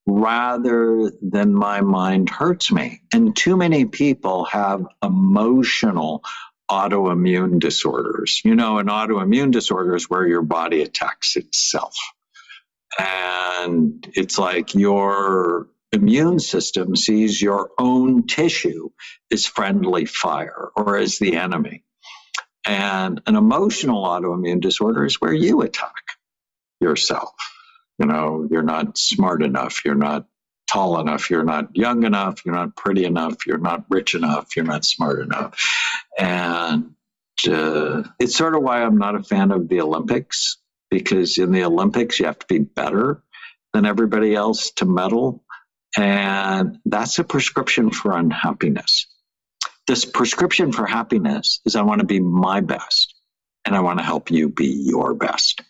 rather 0.06 1.12
than 1.22 1.54
my 1.54 1.82
mind 1.82 2.30
hurts 2.30 2.72
me. 2.72 3.02
And 3.14 3.36
too 3.36 3.56
many 3.56 3.86
people 3.86 4.46
have 4.46 4.86
emotional 5.02 6.24
autoimmune 6.70 7.60
disorders. 7.60 8.42
You 8.44 8.56
know, 8.56 8.80
an 8.80 8.88
autoimmune 8.88 9.52
disorder 9.52 9.96
is 9.96 10.10
where 10.10 10.28
your 10.28 10.42
body 10.42 10.82
attacks 10.82 11.36
itself. 11.36 11.96
And 13.00 14.06
it's 14.14 14.38
like 14.38 14.76
your 14.76 15.68
immune 15.92 16.40
system 16.40 16.96
sees 16.96 17.42
your 17.42 17.72
own 17.80 18.28
tissue 18.28 18.90
as 19.32 19.46
friendly 19.46 20.06
fire 20.06 20.70
or 20.76 20.98
as 20.98 21.20
the 21.20 21.36
enemy. 21.36 21.84
And 22.66 23.22
an 23.26 23.36
emotional 23.36 24.04
autoimmune 24.06 24.62
disorder 24.62 25.06
is 25.06 25.20
where 25.22 25.34
you 25.34 25.62
attack 25.62 25.94
yourself. 26.80 27.34
You 28.00 28.08
know, 28.08 28.48
you're 28.50 28.64
not 28.64 28.98
smart 28.98 29.44
enough, 29.44 29.86
you're 29.86 29.96
not 29.96 30.28
tall 30.72 31.00
enough, 31.00 31.30
you're 31.30 31.44
not 31.44 31.76
young 31.76 32.04
enough, 32.04 32.44
you're 32.46 32.56
not 32.56 32.76
pretty 32.76 33.06
enough, 33.06 33.46
you're 33.46 33.58
not 33.60 33.86
rich 33.90 34.16
enough, 34.16 34.56
you're 34.56 34.66
not 34.66 34.84
smart 34.84 35.20
enough. 35.20 35.56
And 36.18 36.96
uh, 37.48 38.04
it's 38.20 38.36
sort 38.36 38.56
of 38.56 38.64
why 38.64 38.84
I'm 38.84 38.98
not 38.98 39.16
a 39.16 39.24
fan 39.24 39.52
of 39.52 39.70
the 39.70 39.82
Olympics, 39.82 40.58
because 40.90 41.38
in 41.38 41.52
the 41.52 41.64
Olympics, 41.64 42.20
you 42.20 42.26
have 42.26 42.40
to 42.40 42.48
be 42.48 42.60
better 42.60 43.22
than 43.74 43.86
everybody 43.86 44.34
else 44.34 44.72
to 44.72 44.86
medal. 44.86 45.44
And 45.98 46.80
that's 46.86 47.20
a 47.20 47.24
prescription 47.24 47.92
for 47.92 48.18
unhappiness. 48.18 49.06
This 49.86 50.06
prescription 50.06 50.72
for 50.72 50.86
happiness 50.86 51.60
is 51.66 51.76
I 51.76 51.84
want 51.84 52.00
to 52.00 52.08
be 52.08 52.20
my 52.20 52.62
best 52.62 53.14
and 53.66 53.76
I 53.76 53.82
want 53.82 54.00
to 54.00 54.06
help 54.06 54.32
you 54.32 54.50
be 54.50 54.68
your 54.68 55.14
best. 55.14 55.62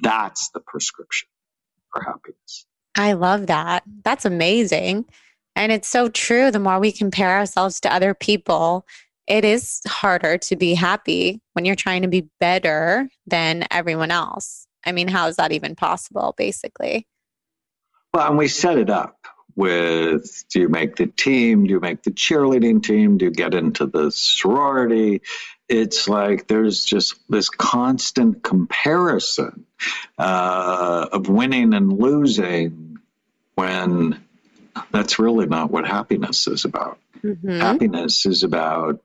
That's 0.00 0.50
the 0.50 0.60
prescription 0.60 1.28
for 1.92 2.02
happiness. 2.02 2.66
I 2.96 3.12
love 3.12 3.46
that. 3.46 3.84
That's 4.04 4.24
amazing. 4.24 5.04
And 5.54 5.72
it's 5.72 5.88
so 5.88 6.08
true. 6.08 6.50
The 6.50 6.58
more 6.58 6.78
we 6.78 6.92
compare 6.92 7.30
ourselves 7.30 7.80
to 7.80 7.92
other 7.92 8.14
people, 8.14 8.86
it 9.26 9.44
is 9.44 9.80
harder 9.86 10.38
to 10.38 10.56
be 10.56 10.74
happy 10.74 11.40
when 11.52 11.64
you're 11.64 11.74
trying 11.74 12.02
to 12.02 12.08
be 12.08 12.28
better 12.40 13.08
than 13.26 13.66
everyone 13.70 14.10
else. 14.10 14.66
I 14.86 14.92
mean, 14.92 15.08
how 15.08 15.26
is 15.28 15.36
that 15.36 15.52
even 15.52 15.74
possible, 15.74 16.34
basically? 16.36 17.06
Well, 18.14 18.28
and 18.28 18.38
we 18.38 18.48
set 18.48 18.78
it 18.78 18.88
up 18.88 19.18
with 19.54 20.44
do 20.50 20.60
you 20.60 20.68
make 20.68 20.96
the 20.96 21.08
team? 21.08 21.64
Do 21.64 21.70
you 21.70 21.80
make 21.80 22.04
the 22.04 22.10
cheerleading 22.10 22.82
team? 22.82 23.18
Do 23.18 23.26
you 23.26 23.30
get 23.30 23.54
into 23.54 23.86
the 23.86 24.10
sorority? 24.10 25.20
It's 25.68 26.08
like 26.08 26.46
there's 26.46 26.84
just 26.84 27.16
this 27.28 27.48
constant 27.50 28.42
comparison 28.42 29.66
uh, 30.16 31.08
of 31.12 31.28
winning 31.28 31.74
and 31.74 31.92
losing 31.92 32.98
when 33.54 34.24
that's 34.90 35.18
really 35.18 35.46
not 35.46 35.70
what 35.70 35.86
happiness 35.86 36.46
is 36.46 36.64
about. 36.64 36.98
Mm-hmm. 37.22 37.60
Happiness 37.60 38.24
is 38.26 38.44
about, 38.44 39.02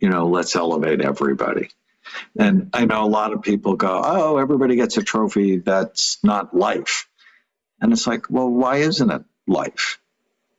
you 0.00 0.08
know, 0.08 0.28
let's 0.28 0.56
elevate 0.56 1.00
everybody. 1.00 1.68
And 2.38 2.70
I 2.72 2.84
know 2.84 3.04
a 3.04 3.08
lot 3.08 3.32
of 3.32 3.42
people 3.42 3.74
go, 3.76 4.00
oh, 4.04 4.36
everybody 4.38 4.76
gets 4.76 4.96
a 4.96 5.02
trophy. 5.02 5.58
That's 5.58 6.18
not 6.22 6.56
life. 6.56 7.08
And 7.80 7.92
it's 7.92 8.06
like, 8.06 8.30
well, 8.30 8.48
why 8.48 8.76
isn't 8.76 9.10
it 9.10 9.22
life? 9.46 9.98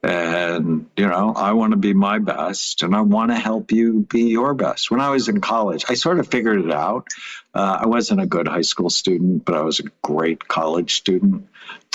And, 0.04 0.90
you 0.96 1.08
know, 1.08 1.34
I 1.36 1.54
want 1.54 1.72
to 1.72 1.78
be 1.78 1.94
my 1.94 2.20
best 2.20 2.84
and 2.84 2.96
I 2.96 3.02
want 3.02 3.32
to 3.32 3.36
help 3.36 3.72
you 3.72 4.06
be 4.08 4.26
your 4.26 4.54
best. 4.54 4.92
When 4.92 5.02
I 5.02 5.10
was 5.10 5.28
in 5.28 5.42
college, 5.42 5.86
I 5.90 5.96
sort 5.96 6.20
of 6.20 6.28
figured 6.28 6.64
it 6.64 6.72
out. 6.72 7.08
Uh, 7.54 7.80
I 7.82 7.88
wasn't 7.88 8.22
a 8.22 8.28
good 8.28 8.48
high 8.48 8.62
school 8.62 8.92
student, 8.92 9.44
but 9.44 9.56
I 9.56 9.62
was 9.62 9.80
a 9.80 9.86
great 10.04 10.48
college 10.48 10.98
student. 10.98 11.48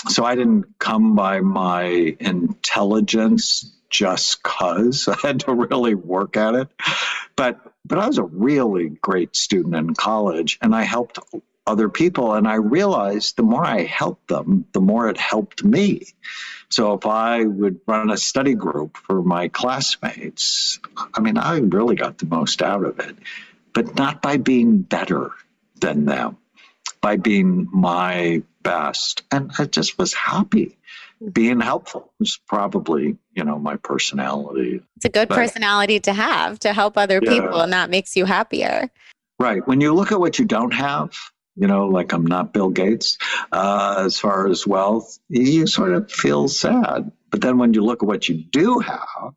So 0.08 0.24
I 0.24 0.34
didn't 0.34 0.78
come 0.80 1.14
by 1.14 1.40
my 1.40 2.16
intelligence 2.18 3.72
just 3.88 4.42
cuz 4.42 5.06
I 5.08 5.16
had 5.22 5.40
to 5.40 5.54
really 5.54 5.94
work 5.94 6.36
at 6.36 6.54
it. 6.54 6.68
But 7.36 7.60
but 7.84 7.98
I 7.98 8.06
was 8.06 8.18
a 8.18 8.24
really 8.24 8.88
great 8.88 9.36
student 9.36 9.74
in 9.74 9.94
college 9.94 10.58
and 10.60 10.74
I 10.74 10.82
helped 10.82 11.18
other 11.66 11.88
people. 11.88 12.34
And 12.34 12.46
I 12.46 12.54
realized 12.54 13.36
the 13.36 13.42
more 13.42 13.64
I 13.64 13.82
helped 13.82 14.28
them, 14.28 14.66
the 14.72 14.80
more 14.80 15.08
it 15.08 15.18
helped 15.18 15.64
me. 15.64 16.06
So 16.72 16.94
if 16.94 17.04
I 17.04 17.44
would 17.44 17.80
run 17.86 18.08
a 18.08 18.16
study 18.16 18.54
group 18.54 18.96
for 18.96 19.22
my 19.22 19.48
classmates, 19.48 20.80
I 21.12 21.20
mean, 21.20 21.36
I 21.36 21.58
really 21.58 21.96
got 21.96 22.16
the 22.16 22.24
most 22.24 22.62
out 22.62 22.82
of 22.82 22.98
it, 22.98 23.14
but 23.74 23.94
not 23.94 24.22
by 24.22 24.38
being 24.38 24.78
better 24.78 25.32
than 25.82 26.06
them, 26.06 26.38
by 27.02 27.16
being 27.16 27.68
my 27.70 28.42
best. 28.62 29.22
And 29.30 29.50
I 29.58 29.66
just 29.66 29.98
was 29.98 30.14
happy. 30.14 30.78
Being 31.30 31.60
helpful 31.60 32.10
was 32.18 32.40
probably, 32.48 33.18
you 33.34 33.44
know, 33.44 33.58
my 33.58 33.76
personality. 33.76 34.80
It's 34.96 35.04
a 35.04 35.10
good 35.10 35.28
but, 35.28 35.34
personality 35.34 36.00
to 36.00 36.14
have 36.14 36.58
to 36.60 36.72
help 36.72 36.96
other 36.96 37.20
yeah. 37.22 37.30
people, 37.32 37.60
and 37.60 37.74
that 37.74 37.90
makes 37.90 38.16
you 38.16 38.24
happier. 38.24 38.90
Right. 39.38 39.66
When 39.66 39.82
you 39.82 39.92
look 39.92 40.10
at 40.10 40.18
what 40.18 40.38
you 40.38 40.46
don't 40.46 40.72
have, 40.72 41.12
you 41.56 41.66
know, 41.66 41.86
like 41.86 42.12
I'm 42.12 42.26
not 42.26 42.52
Bill 42.52 42.70
Gates 42.70 43.18
uh, 43.50 44.02
as 44.06 44.18
far 44.18 44.48
as 44.48 44.66
wealth, 44.66 45.18
you 45.28 45.66
sort 45.66 45.92
of 45.92 46.10
feel 46.10 46.48
sad. 46.48 47.12
But 47.30 47.40
then 47.40 47.58
when 47.58 47.74
you 47.74 47.82
look 47.82 48.02
at 48.02 48.06
what 48.06 48.28
you 48.28 48.36
do 48.36 48.78
have, 48.78 49.34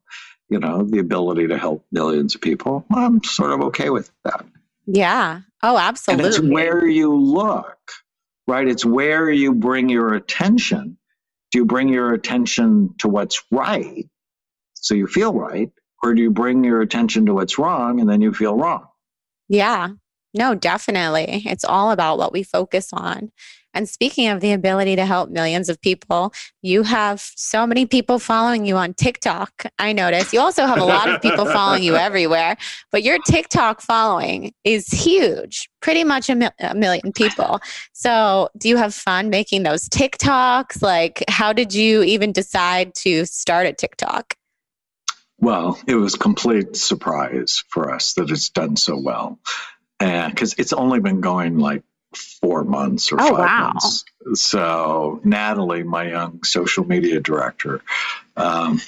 you 0.50 0.60
know, 0.60 0.84
the 0.84 1.00
ability 1.00 1.48
to 1.48 1.58
help 1.58 1.86
millions 1.92 2.36
of 2.36 2.42
people, 2.42 2.86
I'm 2.94 3.24
sort 3.24 3.52
of 3.52 3.62
okay 3.64 3.90
with 3.90 4.12
that. 4.24 4.46
Yeah. 4.86 5.42
Oh, 5.64 5.78
absolutely. 5.78 6.26
And 6.26 6.34
it's 6.34 6.42
where 6.42 6.86
you 6.88 7.14
look, 7.16 7.78
right? 8.48 8.68
It's 8.68 8.86
where 8.86 9.30
you 9.30 9.54
bring 9.54 9.90
your 9.90 10.14
attention. 10.14 10.98
Do 11.52 11.60
you 11.60 11.66
bring 11.66 11.90
your 11.90 12.14
attention 12.14 12.96
to 13.00 13.08
what's 13.08 13.44
right 13.52 14.08
so 14.74 14.94
you 14.94 15.08
feel 15.08 15.34
right? 15.34 15.72
Or 16.04 16.14
do 16.14 16.22
you 16.22 16.30
bring 16.30 16.64
your 16.64 16.82
attention 16.82 17.26
to 17.26 17.34
what's 17.34 17.58
wrong 17.58 18.00
and 18.00 18.10
then 18.10 18.22
you 18.22 18.34
feel 18.34 18.56
wrong? 18.56 18.88
Yeah. 19.50 19.90
No, 20.36 20.54
definitely. 20.54 21.44
It's 21.46 21.64
all 21.64 21.92
about 21.92 22.18
what 22.18 22.34
we 22.34 22.44
focus 22.44 22.90
on. 22.92 23.32
And 23.74 23.90
speaking 23.90 24.30
of 24.30 24.40
the 24.40 24.54
ability 24.54 24.96
to 24.96 25.06
help 25.06 25.30
millions 25.30 25.68
of 25.68 25.82
people, 25.82 26.34
you 26.62 26.84
have 26.84 27.22
so 27.36 27.68
many 27.68 27.86
people 27.86 28.20
following 28.20 28.66
you 28.66 28.78
on 28.78 28.94
TikTok. 28.94 29.66
I 29.80 29.92
notice 29.92 30.32
you 30.32 30.40
also 30.40 30.66
have 30.66 30.80
a 30.80 30.86
lot 30.86 31.10
of 31.10 31.22
people 31.22 31.46
following 31.46 31.84
you 31.84 31.96
everywhere, 31.96 32.56
but 32.92 33.04
your 33.04 33.18
TikTok 33.28 33.82
following 33.82 34.54
is 34.64 34.88
huge, 34.88 35.70
pretty 35.82 36.06
much 36.06 36.30
a, 36.30 36.54
a, 36.60 36.74
million 36.74 37.12
people. 37.12 37.60
So, 37.92 38.50
do 38.58 38.70
you 38.70 38.78
have 38.78 38.94
fun 38.94 39.30
making 39.30 39.64
those 39.64 39.90
TikToks? 39.90 40.82
Like, 40.82 41.26
how 41.28 41.52
did 41.52 41.74
you 41.74 42.02
even 42.04 42.32
decide 42.32 42.96
to 42.96 43.26
start 43.26 43.68
a 43.68 43.74
TikTok? 43.74 44.36
Well, 45.38 45.78
it 45.86 45.96
was 45.96 46.16
complete 46.16 46.78
surprise 46.78 47.62
for 47.70 47.94
us 47.94 48.14
that 48.14 48.32
it's 48.32 48.50
done 48.50 48.78
so 48.78 48.98
well 48.98 49.38
because 50.00 50.56
it's 50.58 50.74
only 50.74 51.00
been 51.00 51.22
going 51.22 51.58
like 51.58 51.84
four 52.16 52.64
months 52.64 53.12
or 53.12 53.22
oh, 53.22 53.30
five 53.30 53.40
wow. 53.40 53.72
months. 53.74 54.06
So 54.34 55.20
Natalie, 55.24 55.84
my 55.84 56.10
young 56.10 56.44
social 56.44 56.86
media 56.86 57.20
director, 57.20 57.82
um, 58.36 58.82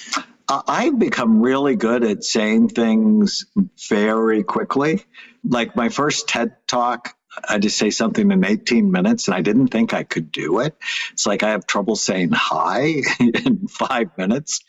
I've 0.48 0.98
become 0.98 1.40
really 1.42 1.76
good 1.76 2.04
at 2.04 2.24
saying 2.24 2.70
things 2.70 3.44
very 3.88 4.42
quickly. 4.42 5.04
Like 5.44 5.76
my 5.76 5.90
first 5.90 6.28
TED 6.28 6.56
talk, 6.66 7.14
I 7.46 7.58
just 7.58 7.76
say 7.76 7.90
something 7.90 8.30
in 8.30 8.44
18 8.44 8.90
minutes 8.90 9.28
and 9.28 9.34
I 9.34 9.42
didn't 9.42 9.68
think 9.68 9.92
I 9.92 10.04
could 10.04 10.32
do 10.32 10.60
it. 10.60 10.76
It's 11.12 11.26
like 11.26 11.42
I 11.42 11.50
have 11.50 11.66
trouble 11.66 11.96
saying 11.96 12.30
hi 12.32 13.02
in 13.20 13.68
five 13.68 14.16
minutes. 14.16 14.60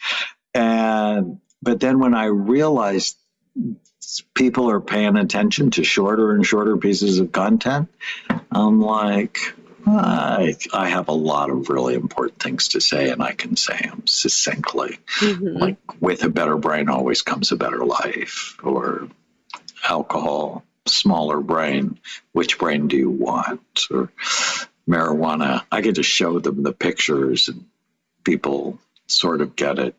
And, 0.54 1.40
but 1.62 1.80
then 1.80 2.00
when 2.00 2.14
I 2.14 2.26
realized 2.26 3.18
people 4.34 4.70
are 4.70 4.80
paying 4.82 5.18
attention 5.18 5.72
to 5.72 5.84
shorter 5.84 6.32
and 6.32 6.46
shorter 6.46 6.78
pieces 6.78 7.20
of 7.20 7.32
content, 7.32 7.90
I'm 8.52 8.82
like, 8.82 9.40
I, 9.86 10.56
I 10.74 10.90
have 10.90 11.08
a 11.08 11.14
lot 11.14 11.50
of 11.50 11.70
really 11.70 11.96
important 11.96 12.42
things 12.42 12.70
to 12.70 12.82
say, 12.82 13.10
and 13.10 13.24
I 13.24 13.34
can 13.34 13.56
say 13.56 13.78
them 13.78 14.06
succinctly. 14.06 15.00
Mm-hmm. 15.20 15.58
Like, 15.58 15.78
with 16.02 16.24
a 16.24 16.30
better 16.30 16.58
brain 16.58 16.90
always 16.90 17.22
comes 17.22 17.52
a 17.52 17.56
better 17.56 17.86
life, 17.86 18.58
or 18.64 19.08
alcohol, 19.88 20.64
smaller 20.86 21.40
brain, 21.40 22.00
which 22.32 22.60
brain 22.60 22.88
do 22.88 22.98
you 22.98 23.10
want? 23.10 23.88
Or 23.90 24.12
marijuana. 24.88 25.64
I 25.72 25.82
get 25.82 25.96
to 25.96 26.04
show 26.04 26.40
them 26.40 26.64
the 26.64 26.74
pictures, 26.74 27.48
and 27.48 27.66
people 28.24 28.80
sort 29.08 29.42
of 29.42 29.56
get 29.56 29.80
it. 29.80 29.96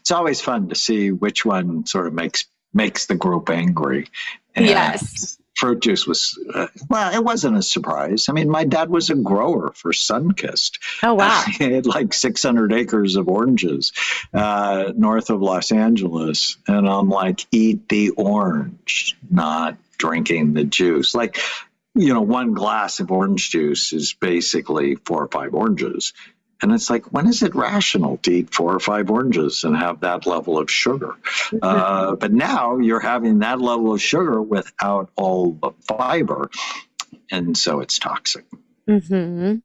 It's 0.00 0.12
always 0.12 0.40
fun 0.40 0.68
to 0.68 0.74
see 0.74 1.10
which 1.10 1.44
one 1.44 1.86
sort 1.86 2.06
of 2.06 2.12
makes 2.12 2.44
makes 2.72 3.06
the 3.06 3.14
group 3.14 3.50
angry. 3.50 4.08
And, 4.54 4.66
yes. 4.66 5.38
fruit 5.54 5.80
juice 5.80 6.06
was 6.06 6.38
uh, 6.54 6.66
well 6.88 7.14
it 7.14 7.24
wasn't 7.24 7.56
a 7.56 7.62
surprise. 7.62 8.28
I 8.28 8.32
mean 8.32 8.50
my 8.50 8.64
dad 8.64 8.90
was 8.90 9.10
a 9.10 9.14
grower 9.14 9.72
for 9.74 9.92
sunkist. 9.92 10.78
Oh 11.02 11.14
wow. 11.14 11.44
He 11.58 11.72
had 11.72 11.86
like 11.86 12.12
600 12.12 12.72
acres 12.72 13.16
of 13.16 13.28
oranges 13.28 13.92
uh, 14.34 14.92
north 14.96 15.30
of 15.30 15.40
los 15.40 15.72
angeles. 15.72 16.56
And 16.66 16.88
i'm 16.88 17.08
like 17.08 17.46
eat 17.50 17.88
the 17.88 18.10
orange 18.10 19.16
not 19.30 19.76
drinking 19.98 20.54
the 20.54 20.64
juice. 20.64 21.14
Like 21.14 21.38
you 21.94 22.12
know 22.12 22.22
one 22.22 22.54
glass 22.54 23.00
of 23.00 23.10
orange 23.10 23.50
juice 23.50 23.92
is 23.92 24.14
basically 24.14 24.96
four 24.96 25.22
or 25.22 25.28
five 25.28 25.54
oranges 25.54 26.12
and 26.62 26.72
it's 26.72 26.88
like, 26.88 27.12
when 27.12 27.26
is 27.26 27.42
it 27.42 27.54
rational 27.54 28.18
to 28.18 28.32
eat 28.32 28.54
four 28.54 28.72
or 28.74 28.80
five 28.80 29.10
oranges 29.10 29.64
and 29.64 29.76
have 29.76 30.00
that 30.00 30.26
level 30.26 30.58
of 30.58 30.70
sugar? 30.70 31.14
Uh, 31.60 32.16
but 32.16 32.32
now 32.32 32.78
you're 32.78 33.00
having 33.00 33.40
that 33.40 33.60
level 33.60 33.92
of 33.92 34.00
sugar 34.00 34.40
without 34.40 35.10
all 35.16 35.52
the 35.52 35.70
fiber. 35.86 36.50
And 37.30 37.56
so 37.56 37.80
it's 37.80 37.98
toxic. 37.98 38.44
Mm-hmm. 38.88 39.56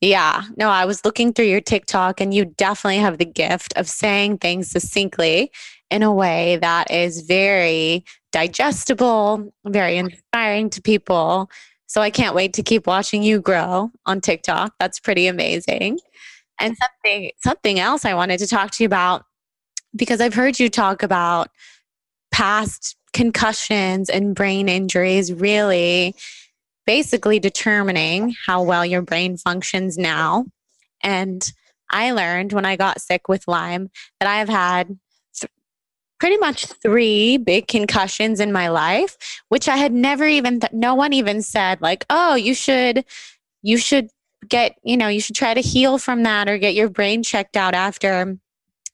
Yeah. 0.00 0.44
No, 0.56 0.68
I 0.68 0.84
was 0.84 1.04
looking 1.04 1.32
through 1.32 1.46
your 1.46 1.60
TikTok 1.60 2.20
and 2.20 2.32
you 2.32 2.44
definitely 2.44 2.98
have 2.98 3.18
the 3.18 3.24
gift 3.24 3.72
of 3.76 3.88
saying 3.88 4.38
things 4.38 4.70
succinctly 4.70 5.50
in 5.90 6.02
a 6.02 6.12
way 6.12 6.56
that 6.56 6.90
is 6.90 7.22
very 7.22 8.04
digestible, 8.30 9.52
very 9.64 9.98
inspiring 9.98 10.70
to 10.70 10.80
people. 10.80 11.50
So 11.86 12.00
I 12.00 12.10
can't 12.10 12.34
wait 12.34 12.54
to 12.54 12.62
keep 12.62 12.86
watching 12.86 13.22
you 13.22 13.40
grow 13.40 13.90
on 14.06 14.20
TikTok. 14.20 14.74
That's 14.78 14.98
pretty 14.98 15.26
amazing. 15.26 15.98
And 16.62 16.76
something 16.76 17.30
something 17.38 17.80
else 17.80 18.04
I 18.04 18.14
wanted 18.14 18.38
to 18.38 18.46
talk 18.46 18.70
to 18.72 18.82
you 18.82 18.86
about 18.86 19.24
because 19.94 20.20
I've 20.20 20.34
heard 20.34 20.58
you 20.58 20.70
talk 20.70 21.02
about 21.02 21.48
past 22.32 22.96
concussions 23.12 24.08
and 24.08 24.34
brain 24.34 24.68
injuries 24.68 25.32
really 25.32 26.14
basically 26.86 27.38
determining 27.38 28.34
how 28.46 28.62
well 28.62 28.84
your 28.84 29.02
brain 29.02 29.36
functions 29.36 29.98
now. 29.98 30.46
And 31.02 31.52
I 31.90 32.12
learned 32.12 32.52
when 32.52 32.64
I 32.64 32.76
got 32.76 33.00
sick 33.00 33.28
with 33.28 33.46
Lyme 33.46 33.90
that 34.18 34.28
I 34.28 34.38
have 34.38 34.48
had 34.48 34.98
th- 35.38 35.50
pretty 36.18 36.38
much 36.38 36.66
three 36.66 37.36
big 37.36 37.68
concussions 37.68 38.40
in 38.40 38.50
my 38.50 38.68
life, 38.68 39.16
which 39.48 39.68
I 39.68 39.76
had 39.76 39.92
never 39.92 40.26
even, 40.26 40.60
th- 40.60 40.72
no 40.72 40.94
one 40.94 41.12
even 41.12 41.42
said, 41.42 41.80
like, 41.82 42.06
oh, 42.08 42.34
you 42.34 42.54
should, 42.54 43.04
you 43.62 43.76
should 43.76 44.08
get, 44.48 44.76
you 44.82 44.96
know, 44.96 45.08
you 45.08 45.20
should 45.20 45.36
try 45.36 45.54
to 45.54 45.60
heal 45.60 45.98
from 45.98 46.22
that 46.24 46.48
or 46.48 46.58
get 46.58 46.74
your 46.74 46.88
brain 46.88 47.22
checked 47.22 47.56
out 47.56 47.74
after. 47.74 48.36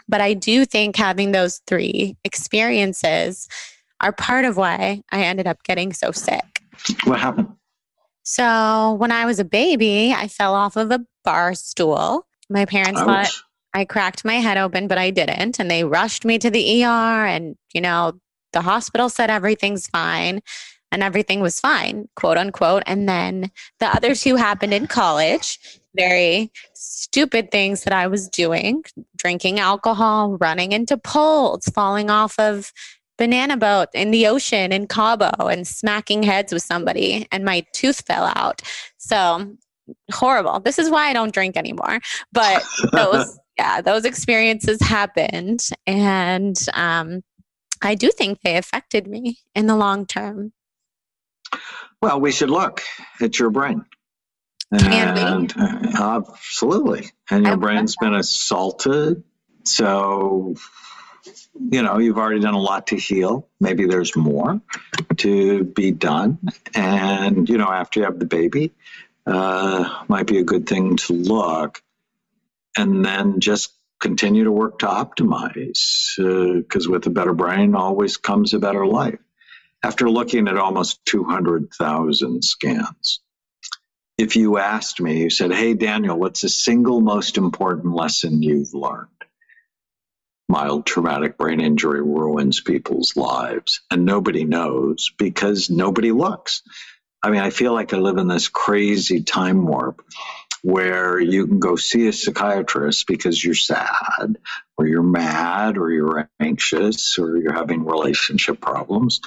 But 0.08 0.20
I 0.20 0.34
do 0.34 0.64
think 0.64 0.96
having 0.96 1.32
those 1.32 1.60
three 1.66 2.16
experiences 2.24 3.48
are 4.00 4.12
part 4.12 4.44
of 4.44 4.56
why 4.56 5.02
I 5.10 5.22
ended 5.22 5.46
up 5.46 5.62
getting 5.64 5.92
so 5.92 6.12
sick. 6.12 6.62
What 7.04 7.20
happened? 7.20 7.48
So 8.22 8.94
when 8.98 9.10
I 9.10 9.24
was 9.24 9.38
a 9.38 9.44
baby, 9.44 10.12
I 10.12 10.28
fell 10.28 10.54
off 10.54 10.76
of 10.76 10.90
a 10.90 11.04
bar 11.24 11.54
stool. 11.54 12.26
My 12.48 12.64
parents 12.64 13.00
Ouch. 13.00 13.06
thought 13.06 13.30
I 13.74 13.84
cracked 13.84 14.24
my 14.24 14.34
head 14.34 14.58
open, 14.58 14.88
but 14.88 14.98
I 14.98 15.10
didn't. 15.10 15.58
And 15.58 15.70
they 15.70 15.84
rushed 15.84 16.24
me 16.24 16.38
to 16.38 16.50
the 16.50 16.84
ER 16.84 17.26
and, 17.26 17.56
you 17.74 17.80
know, 17.80 18.18
the 18.52 18.62
hospital 18.62 19.08
said 19.08 19.30
everything's 19.30 19.88
fine 19.88 20.40
and 20.90 21.02
everything 21.02 21.40
was 21.40 21.60
fine, 21.60 22.08
quote 22.16 22.38
unquote. 22.38 22.82
And 22.86 23.08
then 23.08 23.50
the 23.80 23.86
other 23.86 24.14
two 24.14 24.36
happened 24.36 24.74
in 24.74 24.86
college. 24.86 25.58
Very 25.94 26.50
stupid 26.74 27.50
things 27.50 27.84
that 27.84 27.92
I 27.92 28.06
was 28.06 28.28
doing 28.28 28.84
drinking 29.16 29.58
alcohol, 29.58 30.36
running 30.38 30.72
into 30.72 30.96
poles, 30.96 31.66
falling 31.66 32.10
off 32.10 32.38
of 32.38 32.72
banana 33.18 33.56
boat 33.56 33.88
in 33.94 34.12
the 34.12 34.26
ocean 34.26 34.72
in 34.72 34.86
Cabo 34.86 35.48
and 35.48 35.66
smacking 35.66 36.22
heads 36.22 36.52
with 36.52 36.62
somebody 36.62 37.26
and 37.32 37.44
my 37.44 37.66
tooth 37.72 38.04
fell 38.06 38.32
out. 38.36 38.62
So 38.96 39.56
horrible. 40.12 40.60
This 40.60 40.78
is 40.78 40.88
why 40.88 41.08
I 41.08 41.12
don't 41.12 41.34
drink 41.34 41.56
anymore. 41.56 41.98
But 42.32 42.62
those 42.92 43.38
yeah, 43.58 43.80
those 43.80 44.04
experiences 44.04 44.80
happened 44.80 45.68
and 45.86 46.56
um 46.74 47.22
I 47.82 47.94
do 47.94 48.10
think 48.10 48.40
they 48.40 48.56
affected 48.56 49.06
me 49.06 49.38
in 49.54 49.66
the 49.66 49.76
long 49.76 50.06
term. 50.06 50.52
Well, 52.00 52.20
we 52.20 52.32
should 52.32 52.50
look 52.50 52.82
at 53.20 53.38
your 53.38 53.50
brain. 53.50 53.84
And? 54.70 55.52
Uh, 55.56 56.18
absolutely. 56.18 57.10
And 57.30 57.46
your 57.46 57.56
brain's 57.56 57.96
been 57.96 58.14
assaulted. 58.14 59.24
So, 59.64 60.54
you 61.70 61.82
know, 61.82 61.98
you've 61.98 62.18
already 62.18 62.40
done 62.40 62.54
a 62.54 62.60
lot 62.60 62.88
to 62.88 62.96
heal. 62.96 63.48
Maybe 63.60 63.86
there's 63.86 64.14
more 64.14 64.60
to 65.18 65.64
be 65.64 65.90
done. 65.90 66.38
And, 66.74 67.48
you 67.48 67.58
know, 67.58 67.70
after 67.70 68.00
you 68.00 68.06
have 68.06 68.18
the 68.18 68.26
baby, 68.26 68.72
uh, 69.26 70.04
might 70.08 70.26
be 70.26 70.38
a 70.38 70.44
good 70.44 70.68
thing 70.68 70.96
to 70.96 71.12
look. 71.14 71.82
And 72.76 73.04
then 73.04 73.40
just 73.40 73.72
continue 73.98 74.44
to 74.44 74.52
work 74.52 74.78
to 74.78 74.86
optimize 74.86 76.14
because 76.16 76.86
uh, 76.86 76.90
with 76.90 77.06
a 77.06 77.10
better 77.10 77.34
brain 77.34 77.74
always 77.74 78.16
comes 78.16 78.54
a 78.54 78.58
better 78.60 78.86
life 78.86 79.18
after 79.82 80.10
looking 80.10 80.48
at 80.48 80.56
almost 80.56 81.04
200,000 81.06 82.42
scans. 82.42 83.20
If 84.16 84.34
you 84.34 84.58
asked 84.58 85.00
me, 85.00 85.22
you 85.22 85.30
said, 85.30 85.52
Hey, 85.52 85.74
Daniel, 85.74 86.18
what's 86.18 86.40
the 86.40 86.48
single 86.48 87.00
most 87.00 87.38
important 87.38 87.94
lesson 87.94 88.42
you've 88.42 88.74
learned? 88.74 89.08
Mild 90.48 90.86
traumatic 90.86 91.36
brain 91.38 91.60
injury 91.60 92.02
ruins 92.02 92.60
people's 92.60 93.16
lives, 93.16 93.82
and 93.90 94.04
nobody 94.04 94.44
knows 94.44 95.12
because 95.18 95.70
nobody 95.70 96.10
looks. 96.10 96.62
I 97.22 97.30
mean, 97.30 97.40
I 97.40 97.50
feel 97.50 97.74
like 97.74 97.92
I 97.92 97.98
live 97.98 98.16
in 98.16 98.28
this 98.28 98.48
crazy 98.48 99.22
time 99.22 99.66
warp 99.66 100.02
where 100.62 101.20
you 101.20 101.46
can 101.46 101.60
go 101.60 101.76
see 101.76 102.08
a 102.08 102.12
psychiatrist 102.12 103.06
because 103.06 103.44
you're 103.44 103.54
sad 103.54 104.38
or 104.76 104.86
you're 104.86 105.02
mad 105.02 105.78
or 105.78 105.92
you're 105.92 106.28
anxious 106.40 107.18
or 107.18 107.36
you're 107.36 107.52
having 107.52 107.84
relationship 107.84 108.60
problems 108.60 109.20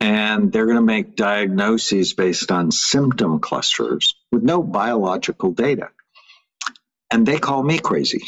and 0.00 0.52
they're 0.52 0.66
going 0.66 0.76
to 0.76 0.82
make 0.82 1.16
diagnoses 1.16 2.14
based 2.14 2.52
on 2.52 2.70
symptom 2.70 3.40
clusters 3.40 4.14
with 4.32 4.42
no 4.42 4.62
biological 4.62 5.52
data. 5.52 5.90
And 7.10 7.26
they 7.26 7.38
call 7.38 7.62
me 7.62 7.78
crazy. 7.78 8.22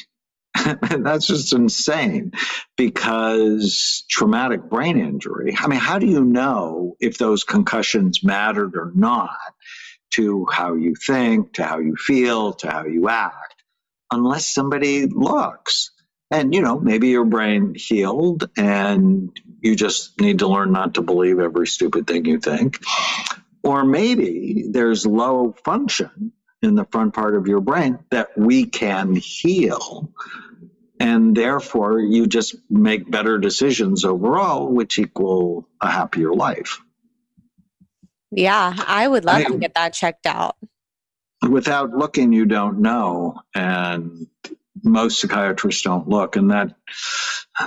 That's 0.83 1.27
just 1.27 1.53
insane 1.53 2.33
because 2.77 4.05
traumatic 4.11 4.69
brain 4.69 4.99
injury. 4.99 5.55
I 5.59 5.69
mean, 5.69 5.79
how 5.81 5.99
do 5.99 6.07
you 6.07 6.25
know 6.25 6.97
if 7.01 7.19
those 7.19 7.45
concussions 7.45 8.25
mattered 8.25 8.77
or 8.77 8.93
not 8.95 9.37
to 10.13 10.47
how 10.51 10.75
you 10.75 10.95
think, 10.95 11.55
to 11.55 11.65
how 11.65 11.79
you 11.79 11.97
feel, 11.97 12.55
to 12.55 12.71
how 12.71 12.87
you 12.87 13.09
act, 13.09 13.63
unless 14.11 14.47
somebody 14.47 15.07
looks? 15.07 15.93
And, 16.31 16.55
you 16.55 16.63
know, 16.63 16.79
maybe 16.79 17.09
your 17.09 17.25
brain 17.25 17.75
healed 17.77 18.51
and 18.57 19.31
you 19.63 19.77
just 19.77 20.21
need 20.21 20.41
to 20.41 20.49
learn 20.49 20.73
not 20.73 20.95
to 20.95 21.03
believe 21.03 21.39
every 21.39 21.67
stupid 21.67 22.07
thing 22.07 22.25
you 22.25 22.39
think. 22.39 22.79
Or 23.63 23.85
maybe 23.85 24.67
there's 24.71 25.07
low 25.07 25.55
function 25.65 26.33
in 26.63 26.75
the 26.75 26.85
front 26.85 27.15
part 27.15 27.35
of 27.35 27.47
your 27.47 27.61
brain 27.61 27.99
that 28.11 28.37
we 28.37 28.67
can 28.67 29.15
heal. 29.15 30.13
And 30.99 31.35
therefore, 31.35 31.99
you 31.99 32.27
just 32.27 32.57
make 32.69 33.11
better 33.11 33.39
decisions 33.39 34.05
overall, 34.05 34.71
which 34.71 34.99
equal 34.99 35.67
a 35.81 35.91
happier 35.91 36.35
life. 36.35 36.81
Yeah, 38.31 38.75
I 38.87 39.09
would 39.09 39.25
love 39.25 39.37
I, 39.37 39.45
to 39.45 39.59
get 39.59 39.75
that 39.75 39.95
checked 39.95 40.27
out. 40.27 40.57
Without 41.49 41.91
looking, 41.91 42.33
you 42.33 42.45
don't 42.45 42.81
know. 42.81 43.41
And 43.55 44.27
most 44.83 45.21
psychiatrists 45.21 45.83
don't 45.83 46.09
look. 46.09 46.37
And 46.37 46.51
that 46.51 46.75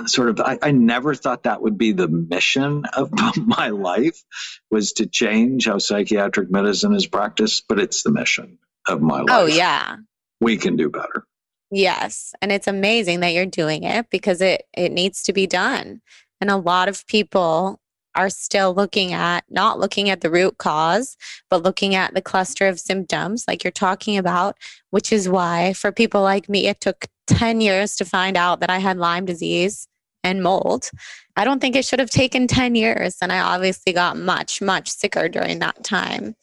sort 0.06 0.28
of, 0.30 0.40
I, 0.40 0.58
I, 0.62 0.70
never 0.72 1.14
thought 1.14 1.44
that 1.44 1.62
would 1.62 1.78
be 1.78 1.92
the 1.92 2.08
mission 2.08 2.84
of 2.96 3.10
my 3.36 3.68
life 3.68 4.22
was 4.70 4.92
to 4.94 5.06
change 5.06 5.66
how 5.66 5.78
psychiatric 5.78 6.50
medicine 6.50 6.94
is 6.94 7.06
practiced, 7.06 7.64
but 7.68 7.78
it's 7.78 8.02
the 8.02 8.10
mission 8.10 8.58
of 8.88 9.00
my 9.00 9.20
oh, 9.20 9.24
life. 9.24 9.28
Oh, 9.30 9.46
yeah. 9.46 9.96
We 10.40 10.56
can 10.56 10.76
do 10.76 10.90
better. 10.90 11.24
Yes. 11.70 12.34
And 12.40 12.52
it's 12.52 12.66
amazing 12.66 13.20
that 13.20 13.32
you're 13.32 13.46
doing 13.46 13.84
it 13.84 14.06
because 14.10 14.40
it, 14.40 14.64
it 14.76 14.92
needs 14.92 15.22
to 15.24 15.32
be 15.32 15.46
done. 15.46 16.00
And 16.40 16.50
a 16.50 16.56
lot 16.56 16.88
of 16.88 17.06
people 17.06 17.80
are 18.14 18.30
still 18.30 18.74
looking 18.74 19.12
at 19.12 19.44
not 19.50 19.78
looking 19.78 20.10
at 20.10 20.20
the 20.20 20.30
root 20.30 20.58
cause, 20.58 21.16
but 21.50 21.62
looking 21.62 21.94
at 21.94 22.14
the 22.14 22.22
cluster 22.22 22.66
of 22.66 22.80
symptoms 22.80 23.44
like 23.46 23.64
you're 23.64 23.70
talking 23.70 24.16
about, 24.16 24.56
which 24.90 25.12
is 25.12 25.28
why 25.28 25.72
for 25.72 25.92
people 25.92 26.22
like 26.22 26.48
me, 26.48 26.66
it 26.66 26.80
took 26.80 27.06
10 27.26 27.60
years 27.60 27.96
to 27.96 28.04
find 28.04 28.36
out 28.36 28.60
that 28.60 28.70
I 28.70 28.78
had 28.78 28.96
Lyme 28.98 29.24
disease 29.24 29.88
and 30.22 30.42
mold. 30.42 30.90
I 31.36 31.44
don't 31.44 31.60
think 31.60 31.76
it 31.76 31.84
should 31.84 31.98
have 31.98 32.10
taken 32.10 32.46
10 32.46 32.74
years. 32.74 33.16
And 33.20 33.32
I 33.32 33.40
obviously 33.40 33.92
got 33.92 34.16
much, 34.16 34.62
much 34.62 34.88
sicker 34.90 35.28
during 35.28 35.58
that 35.60 35.84
time. 35.84 36.34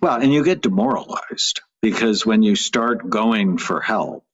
Well, 0.00 0.20
and 0.20 0.32
you 0.32 0.44
get 0.44 0.62
demoralized 0.62 1.60
because 1.82 2.24
when 2.24 2.42
you 2.42 2.56
start 2.56 3.08
going 3.08 3.58
for 3.58 3.80
help 3.80 4.24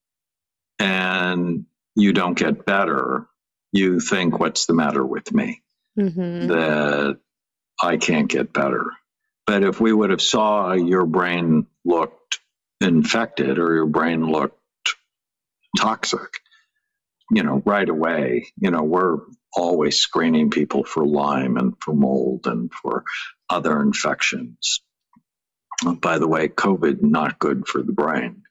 and 0.79 1.67
you 1.95 2.13
don't 2.13 2.39
get 2.39 2.67
better, 2.67 3.27
you 3.73 4.01
think, 4.01 4.39
what's 4.39 4.67
the 4.67 4.75
matter 4.75 5.05
with 5.05 5.33
me? 5.33 5.63
Mm-hmm. 5.99 6.49
that 6.49 7.19
I 7.81 7.97
can't 7.97 8.29
get 8.29 8.53
better. 8.53 8.91
But 9.47 9.63
if 9.63 9.81
we 9.81 9.93
would 9.93 10.11
have 10.11 10.23
saw 10.23 10.73
your 10.73 11.07
brain 11.07 11.67
looked 11.85 12.41
infected 12.81 13.59
or 13.59 13.75
your 13.75 13.87
brain 13.87 14.27
looked 14.27 14.59
toxic, 15.77 16.41
you 17.31 17.43
know, 17.43 17.63
right 17.65 17.89
away, 17.89 18.47
you 18.59 18.71
know, 18.71 18.83
we're 18.83 19.19
always 19.53 19.99
screening 19.99 20.51
people 20.51 20.85
for 20.85 21.07
Lyme 21.07 21.57
and 21.57 21.75
for 21.81 21.95
mold 21.95 22.47
and 22.47 22.73
for 22.73 23.05
other 23.49 23.81
infections. 23.81 24.81
By 26.01 26.19
the 26.19 26.29
way, 26.29 26.49
COVID 26.49 27.03
not 27.03 27.39
good 27.39 27.67
for 27.67 27.83
the 27.83 27.93
brain. 27.93 28.43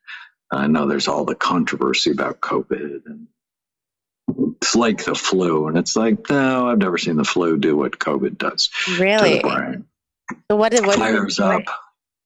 I 0.51 0.67
know 0.67 0.87
there's 0.87 1.07
all 1.07 1.25
the 1.25 1.35
controversy 1.35 2.11
about 2.11 2.39
COVID 2.39 3.05
and 3.05 3.27
it's 4.27 4.75
like 4.75 5.05
the 5.05 5.15
flu, 5.15 5.67
and 5.67 5.77
it's 5.77 5.95
like, 5.95 6.29
no, 6.29 6.69
I've 6.69 6.77
never 6.77 6.97
seen 6.97 7.17
the 7.17 7.23
flu 7.23 7.57
do 7.57 7.75
what 7.75 7.99
COVID 7.99 8.37
does. 8.37 8.69
Really? 8.99 9.41
To 9.41 9.47
the 9.47 9.53
brain. 9.53 9.85
So 10.49 10.57
what, 10.57 10.73
what 10.73 10.97
fires 10.97 11.39
up? 11.39 11.63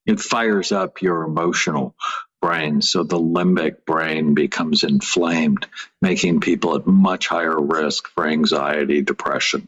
It 0.06 0.20
fires 0.20 0.72
up 0.72 1.02
your 1.02 1.24
emotional 1.24 1.96
brain, 2.42 2.82
so 2.82 3.04
the 3.04 3.20
limbic 3.20 3.86
brain 3.86 4.34
becomes 4.34 4.84
inflamed, 4.84 5.68
making 6.02 6.40
people 6.40 6.76
at 6.76 6.88
much 6.88 7.28
higher 7.28 7.60
risk 7.60 8.08
for 8.10 8.26
anxiety, 8.26 9.02
depression, 9.02 9.68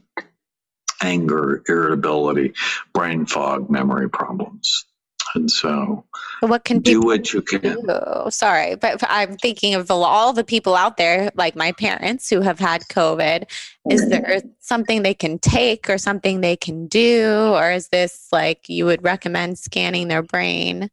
anger, 1.02 1.62
irritability, 1.68 2.54
brain 2.92 3.26
fog, 3.26 3.68
memory 3.70 4.08
problems. 4.08 4.86
And 5.34 5.50
so, 5.50 6.04
what 6.40 6.64
can 6.64 6.80
do 6.80 7.00
what 7.00 7.32
you 7.32 7.42
can. 7.42 7.60
Do? 7.60 8.26
Sorry, 8.30 8.74
but 8.74 9.02
I'm 9.08 9.36
thinking 9.36 9.74
of 9.74 9.90
all 9.90 10.32
the 10.32 10.44
people 10.44 10.74
out 10.74 10.96
there, 10.96 11.30
like 11.34 11.56
my 11.56 11.72
parents 11.72 12.28
who 12.28 12.40
have 12.40 12.58
had 12.58 12.82
COVID. 12.88 13.44
Is 13.90 14.08
there 14.08 14.42
something 14.60 15.02
they 15.02 15.14
can 15.14 15.38
take 15.38 15.88
or 15.88 15.98
something 15.98 16.40
they 16.40 16.56
can 16.56 16.86
do? 16.86 17.52
Or 17.54 17.70
is 17.70 17.88
this 17.88 18.28
like 18.32 18.68
you 18.68 18.84
would 18.84 19.02
recommend 19.02 19.58
scanning 19.58 20.08
their 20.08 20.22
brain? 20.22 20.90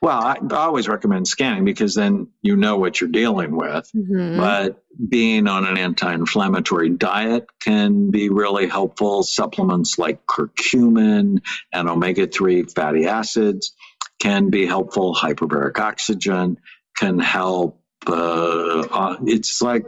Well, 0.00 0.18
I, 0.18 0.36
always 0.50 0.88
recommend 0.88 1.26
scanning 1.28 1.64
because 1.64 1.94
then 1.94 2.28
you 2.42 2.56
know 2.56 2.76
what 2.76 3.00
you're 3.00 3.10
dealing 3.10 3.56
with. 3.56 3.90
Mm-hmm. 3.94 4.38
But 4.38 4.82
being 5.08 5.48
on 5.48 5.66
an 5.66 5.78
anti 5.78 6.12
inflammatory 6.12 6.90
diet 6.90 7.46
can 7.62 8.10
be 8.10 8.28
really 8.28 8.66
helpful. 8.66 9.22
Supplements 9.22 9.98
like 9.98 10.26
curcumin 10.26 11.40
and 11.72 11.88
omega 11.88 12.26
3 12.26 12.64
fatty 12.64 13.06
acids 13.06 13.74
can 14.20 14.50
be 14.50 14.66
helpful. 14.66 15.14
Hyperbaric 15.14 15.78
oxygen 15.78 16.58
can 16.96 17.18
help. 17.18 17.80
Uh, 18.06 18.80
uh, 18.80 19.16
it's 19.24 19.62
like 19.62 19.86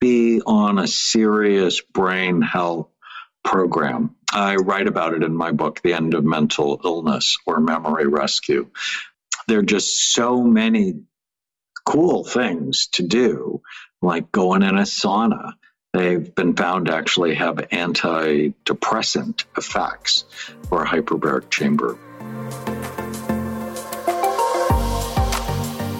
be 0.00 0.40
on 0.46 0.78
a 0.78 0.86
serious 0.86 1.80
brain 1.80 2.40
health 2.40 2.88
program. 3.44 4.14
I 4.32 4.56
write 4.56 4.86
about 4.86 5.14
it 5.14 5.22
in 5.22 5.34
my 5.34 5.52
book, 5.52 5.80
The 5.82 5.94
End 5.94 6.14
of 6.14 6.24
Mental 6.24 6.80
Illness 6.84 7.38
or 7.46 7.60
Memory 7.60 8.06
Rescue. 8.06 8.70
There 9.46 9.60
are 9.60 9.62
just 9.62 10.12
so 10.12 10.42
many 10.42 11.00
cool 11.86 12.24
things 12.24 12.88
to 12.88 13.02
do, 13.02 13.62
like 14.02 14.30
going 14.30 14.62
in 14.62 14.76
a 14.76 14.82
sauna. 14.82 15.54
They've 15.94 16.34
been 16.34 16.54
found 16.54 16.86
to 16.86 16.94
actually 16.94 17.36
have 17.36 17.56
antidepressant 17.56 19.44
effects 19.56 20.24
for 20.68 20.84
a 20.84 20.86
hyperbaric 20.86 21.50
chamber. 21.50 21.98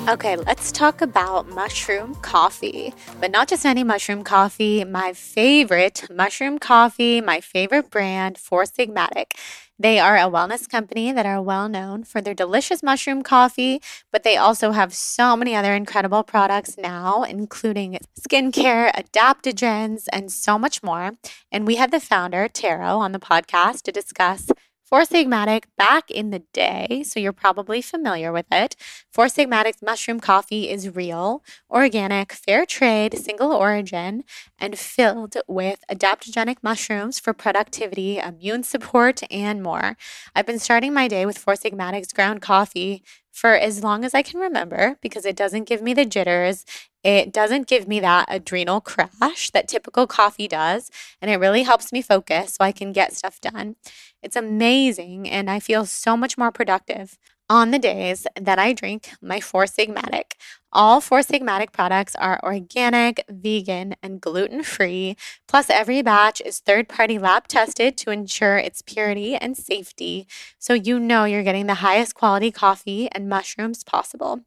Okay, 0.09 0.37
let's 0.37 0.73
talk 0.73 1.03
about 1.03 1.51
mushroom 1.51 2.15
coffee, 2.23 2.95
but 3.21 3.31
not 3.31 3.47
just 3.47 3.67
any 3.67 3.85
mushroom 3.85 4.25
coffee. 4.25 4.83
My 4.83 5.13
favorite 5.13 6.07
mushroom 6.11 6.59
coffee, 6.59 7.21
my 7.21 7.43
favorite 7.43 7.91
brand, 7.91 8.39
Four 8.39 8.65
Sigmatic. 8.65 9.33
They 9.79 9.99
are 9.99 10.17
a 10.17 10.23
wellness 10.23 10.67
company 10.67 11.13
that 11.13 11.27
are 11.27 11.43
well 11.43 11.69
known 11.69 12.05
for 12.05 12.23
their 12.23 12.33
delicious 12.33 12.83
mushroom 12.83 13.23
coffee, 13.23 13.83
but 14.11 14.23
they 14.23 14.39
also 14.39 14.71
have 14.71 14.95
so 14.95 15.37
many 15.37 15.55
other 15.55 15.75
incredible 15.75 16.23
products 16.23 16.79
now, 16.79 17.23
including 17.23 17.99
skincare, 18.19 18.91
adaptogens, 18.95 20.07
and 20.11 20.33
so 20.33 20.59
much 20.59 20.83
more. 20.83 21.19
And 21.53 21.67
we 21.67 21.77
had 21.77 21.91
the 21.91 22.01
founder, 22.01 22.49
Tero, 22.49 22.97
on 22.97 23.13
the 23.13 23.21
podcast 23.21 23.83
to 23.83 23.93
discuss 23.93 24.49
Four 24.89 25.03
Sigmatic 25.03 25.65
back 25.77 26.11
in 26.11 26.31
the 26.31 26.39
day, 26.55 27.03
so 27.05 27.21
you're 27.21 27.35
probably 27.35 27.83
familiar 27.83 28.33
with 28.33 28.47
it. 28.51 28.75
Four 29.13 29.27
Sigmatic's 29.27 29.83
mushroom 29.83 30.19
coffee 30.19 30.71
is 30.71 30.97
real, 30.97 31.45
organic, 31.69 32.33
fair 32.33 32.65
trade, 32.65 33.19
single 33.19 33.53
origin, 33.53 34.25
and 34.59 34.79
filled 34.79 35.37
with 35.47 35.85
adaptogenic 35.91 36.57
mushrooms 36.63 37.19
for 37.19 37.35
productivity, 37.35 38.17
immune 38.17 38.63
support, 38.63 39.21
and 39.31 39.63
more. 39.63 39.99
I've 40.35 40.47
been 40.47 40.59
starting 40.59 40.95
my 40.95 41.07
day 41.07 41.27
with 41.27 41.37
Four 41.37 41.57
Sigmatic's 41.57 42.15
ground 42.15 42.41
coffee 42.41 43.03
for 43.31 43.55
as 43.55 43.85
long 43.85 44.05
as 44.07 44.15
I 44.15 44.23
can 44.23 44.41
remember 44.41 44.97
because 45.01 45.25
it 45.25 45.37
doesn't 45.37 45.69
give 45.69 45.83
me 45.83 45.95
the 45.95 46.05
jitters. 46.07 46.65
It 47.05 47.33
doesn't 47.33 47.69
give 47.69 47.87
me 47.87 48.01
that 48.01 48.27
adrenal 48.29 48.81
crash 48.81 49.51
that 49.53 49.69
typical 49.69 50.07
coffee 50.07 50.49
does, 50.49 50.91
and 51.23 51.31
it 51.31 51.37
really 51.37 51.63
helps 51.63 51.93
me 51.93 52.03
focus 52.03 52.55
so 52.55 52.65
I 52.65 52.73
can 52.73 52.93
get 52.93 53.15
stuff 53.15 53.41
done. 53.41 53.77
It's 54.23 54.37
amazing, 54.37 55.29
and 55.29 55.51
I 55.51 55.61
feel 55.61 55.87
so 55.87 56.17
much 56.17 56.37
more 56.37 56.51
productive 56.53 57.19
on 57.51 57.71
the 57.71 57.79
days 57.79 58.27
that 58.41 58.59
I 58.59 58.73
drink 58.73 59.11
my 59.21 59.41
Four 59.41 59.65
Sigmatic. 59.65 60.33
All 60.71 61.01
Four 61.01 61.21
Sigmatic 61.21 61.73
products 61.73 62.15
are 62.17 62.39
organic, 62.43 63.25
vegan, 63.29 63.97
and 64.03 64.21
gluten 64.21 64.63
free. 64.63 65.17
Plus, 65.47 65.71
every 65.71 66.03
batch 66.03 66.43
is 66.45 66.59
third 66.59 66.89
party 66.89 67.19
lab 67.19 67.49
tested 67.49 67.97
to 67.99 68.11
ensure 68.11 68.59
its 68.59 68.83
purity 68.83 69.35
and 69.35 69.57
safety. 69.57 70.27
So 70.59 70.75
you 70.75 71.01
know 71.01 71.25
you're 71.25 71.43
getting 71.43 71.67
the 71.67 71.75
highest 71.75 72.15
quality 72.15 72.51
coffee 72.51 73.09
and 73.13 73.29
mushrooms 73.29 73.83
possible. 73.83 74.43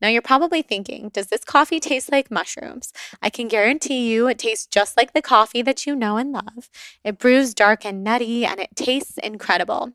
Now, 0.00 0.08
you're 0.08 0.22
probably 0.22 0.62
thinking, 0.62 1.10
does 1.10 1.28
this 1.28 1.44
coffee 1.44 1.80
taste 1.80 2.12
like 2.12 2.30
mushrooms? 2.30 2.92
I 3.22 3.30
can 3.30 3.48
guarantee 3.48 4.12
you 4.12 4.28
it 4.28 4.38
tastes 4.38 4.66
just 4.66 4.96
like 4.96 5.12
the 5.12 5.22
coffee 5.22 5.62
that 5.62 5.86
you 5.86 5.96
know 5.96 6.16
and 6.16 6.32
love. 6.32 6.68
It 7.02 7.18
brews 7.18 7.54
dark 7.54 7.84
and 7.84 8.04
nutty, 8.04 8.44
and 8.44 8.60
it 8.60 8.76
tastes 8.76 9.18
incredible. 9.18 9.92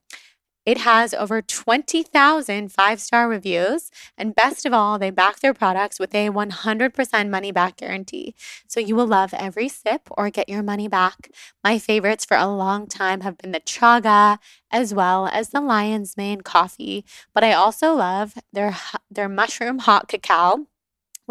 It 0.66 0.80
has 0.80 1.14
over 1.14 1.42
20,000 1.42 2.72
five 2.72 3.02
star 3.02 3.28
reviews. 3.28 3.90
And 4.18 4.36
best 4.36 4.66
of 4.66 4.74
all, 4.74 5.00
they 5.00 5.10
back 5.10 5.40
their 5.40 5.54
products 5.54 6.00
with 6.00 6.14
a 6.14 6.30
100% 6.30 7.30
money 7.30 7.52
back 7.52 7.78
guarantee. 7.78 8.36
So 8.68 8.80
you 8.80 8.96
will 8.96 9.08
love 9.08 9.34
every 9.34 9.68
sip 9.68 10.08
or 10.12 10.30
get 10.30 10.50
your 10.50 10.64
money 10.64 10.88
back. 10.88 11.32
My 11.64 11.80
favorites 11.80 12.26
for 12.26 12.38
a 12.38 12.48
long 12.48 12.88
time 12.88 13.22
have 13.22 13.38
been 13.38 13.52
the 13.52 13.60
Chaga 13.60 14.38
as 14.70 14.94
well 14.94 15.28
as 15.28 15.50
the 15.50 15.62
Lion's 15.62 16.16
Mane 16.16 16.42
coffee. 16.42 17.06
But 17.34 17.44
I 17.44 17.54
also 17.54 17.94
love 17.94 18.36
their, 18.54 18.78
their 19.10 19.30
mushroom 19.30 19.80
hot 19.80 20.08
cacao 20.08 20.68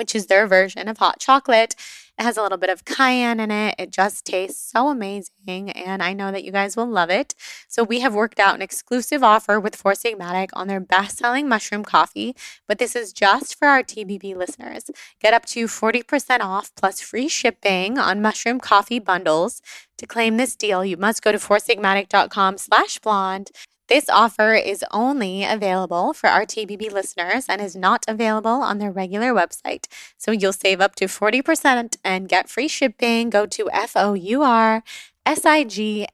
which 0.00 0.14
is 0.14 0.26
their 0.26 0.46
version 0.46 0.88
of 0.88 0.96
hot 0.96 1.18
chocolate. 1.18 1.76
It 2.20 2.24
has 2.24 2.36
a 2.36 2.42
little 2.42 2.58
bit 2.58 2.68
of 2.68 2.84
cayenne 2.84 3.40
in 3.40 3.50
it. 3.50 3.76
It 3.78 3.90
just 3.90 4.26
tastes 4.26 4.70
so 4.70 4.90
amazing, 4.90 5.70
and 5.70 6.02
I 6.02 6.12
know 6.12 6.30
that 6.30 6.44
you 6.44 6.52
guys 6.52 6.76
will 6.76 6.86
love 6.86 7.08
it. 7.08 7.34
So, 7.66 7.82
we 7.82 8.00
have 8.00 8.12
worked 8.12 8.38
out 8.38 8.54
an 8.54 8.60
exclusive 8.60 9.22
offer 9.22 9.58
with 9.58 9.74
Four 9.74 9.92
Sigmatic 9.92 10.50
on 10.52 10.68
their 10.68 10.80
best 10.80 11.16
selling 11.16 11.48
mushroom 11.48 11.82
coffee, 11.82 12.36
but 12.68 12.76
this 12.76 12.94
is 12.94 13.14
just 13.14 13.58
for 13.58 13.68
our 13.68 13.82
TBB 13.82 14.36
listeners. 14.36 14.90
Get 15.18 15.32
up 15.32 15.46
to 15.46 15.64
40% 15.64 16.40
off 16.40 16.70
plus 16.74 17.00
free 17.00 17.26
shipping 17.26 17.96
on 17.96 18.20
mushroom 18.20 18.60
coffee 18.60 18.98
bundles. 18.98 19.62
To 19.96 20.06
claim 20.06 20.36
this 20.36 20.54
deal, 20.54 20.84
you 20.84 20.98
must 20.98 21.22
go 21.22 21.32
to 21.32 21.38
foursigmatic.com 21.38 22.58
slash 22.58 22.98
blonde 22.98 23.50
this 23.90 24.08
offer 24.08 24.54
is 24.54 24.84
only 24.92 25.44
available 25.44 26.14
for 26.14 26.28
our 26.28 26.46
listeners 26.46 27.46
and 27.48 27.60
is 27.60 27.76
not 27.76 28.04
available 28.08 28.62
on 28.62 28.78
their 28.78 28.92
regular 28.92 29.34
website. 29.34 29.86
So 30.16 30.30
you'll 30.30 30.52
save 30.52 30.80
up 30.80 30.94
to 30.94 31.06
40% 31.06 31.96
and 32.04 32.28
get 32.28 32.48
free 32.48 32.68
shipping. 32.68 33.28
Go 33.28 33.44
to 33.46 33.68
F-O-U-R 33.70 34.82
S-I-G-M-A-T-I-C 35.26 36.08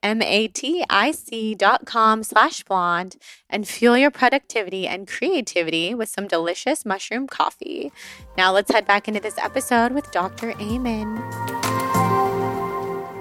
dot 1.55 1.87
com 1.87 2.23
slash 2.23 2.65
blonde 2.65 3.17
and 3.49 3.69
fuel 3.69 3.97
your 3.97 4.11
productivity 4.11 4.87
and 4.87 5.07
creativity 5.07 5.95
with 5.95 6.09
some 6.09 6.27
delicious 6.27 6.85
mushroom 6.85 7.27
coffee. 7.27 7.93
Now 8.37 8.53
let's 8.53 8.71
head 8.73 8.87
back 8.87 9.09
into 9.09 9.21
this 9.21 9.39
episode 9.39 9.93
with 9.93 10.11
Dr. 10.11 10.53
Amen. 10.61 11.66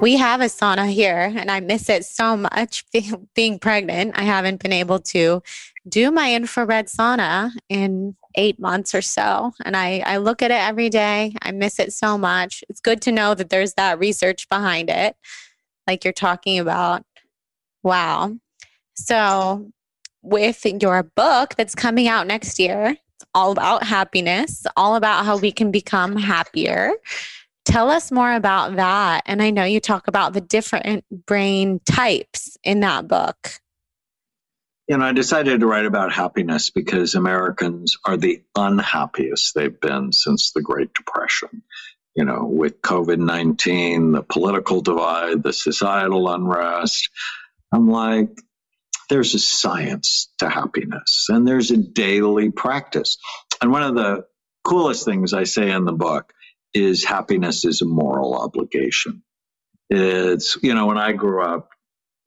We 0.06 0.18
have 0.18 0.40
a 0.40 0.46
sauna 0.46 0.88
here 0.88 1.34
and 1.36 1.50
I 1.50 1.62
miss 1.62 1.90
it 1.90 2.06
so 2.06 2.38
much 2.38 2.86
being 3.34 3.58
pregnant. 3.58 4.12
I 4.16 4.22
haven't 4.22 4.62
been 4.62 4.72
able 4.72 5.00
to 5.00 5.42
do 5.90 6.12
my 6.12 6.36
infrared 6.36 6.90
sauna 6.90 7.50
in 7.70 8.16
eight 8.36 8.60
months 8.60 8.94
or 8.94 9.02
so. 9.02 9.54
And 9.64 9.76
I, 9.76 10.04
I 10.06 10.18
look 10.18 10.44
at 10.44 10.52
it 10.52 10.62
every 10.62 10.90
day. 10.90 11.34
I 11.42 11.52
miss 11.54 11.80
it 11.80 11.92
so 11.92 12.20
much. 12.20 12.64
It's 12.70 12.82
good 12.82 13.02
to 13.02 13.12
know 13.12 13.34
that 13.34 13.50
there's 13.50 13.74
that 13.74 13.98
research 13.98 14.48
behind 14.48 14.92
it, 14.92 15.16
like 15.88 16.04
you're 16.04 16.14
talking 16.14 16.60
about. 16.60 17.04
Wow. 17.82 18.38
So, 18.94 19.72
with 20.22 20.68
your 20.84 21.02
book 21.02 21.56
that's 21.56 21.74
coming 21.74 22.08
out 22.08 22.28
next 22.28 22.60
year, 22.60 22.90
it's 22.90 23.26
all 23.34 23.52
about 23.52 23.84
happiness, 23.84 24.68
all 24.78 24.98
about 24.98 25.26
how 25.26 25.38
we 25.38 25.52
can 25.52 25.72
become 25.72 26.16
happier 26.16 26.92
Tell 27.66 27.90
us 27.90 28.12
more 28.12 28.34
about 28.34 28.76
that. 28.76 29.24
And 29.26 29.42
I 29.42 29.50
know 29.50 29.64
you 29.64 29.80
talk 29.80 30.08
about 30.08 30.34
the 30.34 30.42
different 30.42 31.04
brain 31.26 31.82
types 31.86 32.58
in 32.64 32.82
that 32.82 33.08
book. 33.08 33.60
You 34.88 34.98
know, 34.98 35.06
I 35.06 35.14
decided 35.14 35.60
to 35.60 35.68
write 35.68 35.86
about 35.86 36.14
happiness 36.14 36.70
because 36.70 37.16
Americans 37.16 37.98
are 38.06 38.18
the 38.18 38.44
unhappiest 38.56 39.56
they've 39.56 39.80
been 39.80 40.12
since 40.12 40.52
the 40.52 40.62
Great 40.62 40.94
Depression. 40.94 41.64
You 42.16 42.24
know, 42.24 42.46
with 42.46 42.82
COVID 42.82 43.18
19, 43.18 44.12
the 44.12 44.22
political 44.22 44.82
divide, 44.82 45.44
the 45.44 45.52
societal 45.52 46.30
unrest. 46.30 47.10
I'm 47.74 47.90
like, 47.90 48.30
there's 49.10 49.34
a 49.34 49.40
science 49.40 50.30
to 50.38 50.50
happiness 50.50 51.28
and 51.30 51.48
there's 51.48 51.72
a 51.72 51.78
daily 51.78 52.52
practice. 52.52 53.18
And 53.62 53.72
one 53.72 53.84
of 53.84 53.96
the 53.96 54.26
coolest 54.64 55.04
things 55.06 55.34
I 55.34 55.44
say 55.44 55.72
in 55.72 55.86
the 55.86 55.94
book 55.94 56.32
is 56.76 57.06
happiness 57.06 57.66
is 57.66 57.82
a 57.82 57.86
moral 57.86 58.36
obligation. 58.36 59.24
It's, 59.90 60.58
you 60.62 60.76
know, 60.76 60.88
when 60.88 60.98
I 60.98 61.14
grew 61.14 61.42
up, 61.42 61.70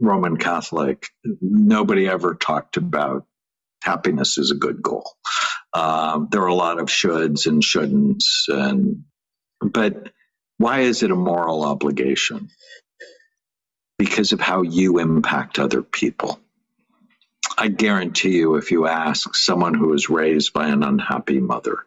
Roman 0.01 0.37
Catholic, 0.37 1.09
nobody 1.41 2.09
ever 2.09 2.35
talked 2.35 2.77
about 2.77 3.27
happiness 3.83 4.39
is 4.39 4.51
a 4.51 4.57
good 4.57 4.83
goal. 4.83 5.11
Um, 5.75 6.29
there 6.31 6.43
are 6.43 6.49
a 6.49 6.55
lot 6.55 6.79
of 6.79 6.87
shoulds 6.87 7.47
and 7.47 7.63
shouldn'ts, 7.63 8.49
and 8.49 9.05
but 9.61 10.11
why 10.57 10.81
is 10.81 11.03
it 11.03 11.11
a 11.11 11.17
moral 11.17 11.65
obligation? 11.65 12.49
Because 13.99 14.33
of 14.33 14.41
how 14.41 14.63
you 14.63 14.99
impact 14.99 15.59
other 15.59 15.83
people. 15.83 16.41
I 17.57 17.69
guarantee 17.69 18.37
you, 18.37 18.55
if 18.55 18.71
you 18.71 18.87
ask 18.87 19.35
someone 19.35 19.75
who 19.75 19.89
was 19.89 20.09
raised 20.09 20.53
by 20.53 20.69
an 20.69 20.85
unhappy 20.85 21.41
mother 21.41 21.85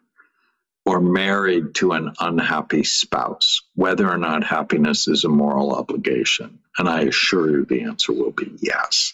or 0.92 1.00
married 1.00 1.74
to 1.74 1.94
an 1.94 2.12
unhappy 2.20 2.84
spouse, 2.84 3.62
whether 3.76 4.10
or 4.10 4.18
not 4.18 4.44
happiness 4.44 5.08
is 5.08 5.24
a 5.24 5.30
moral 5.30 5.72
obligation, 5.72 6.60
and 6.78 6.90
I 6.90 7.04
assure 7.04 7.50
you 7.50 7.64
the 7.64 7.84
answer 7.84 8.12
will 8.12 8.32
be 8.32 8.52
yes, 8.60 9.14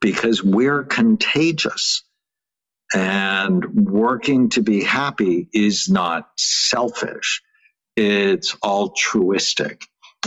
because 0.00 0.42
we're 0.42 0.82
contagious. 0.82 2.02
And 2.92 3.86
working 3.88 4.48
to 4.50 4.62
be 4.62 4.82
happy 4.82 5.48
is 5.52 5.88
not 5.88 6.30
selfish, 6.36 7.42
it's 7.94 8.56
altruistic. 8.64 9.84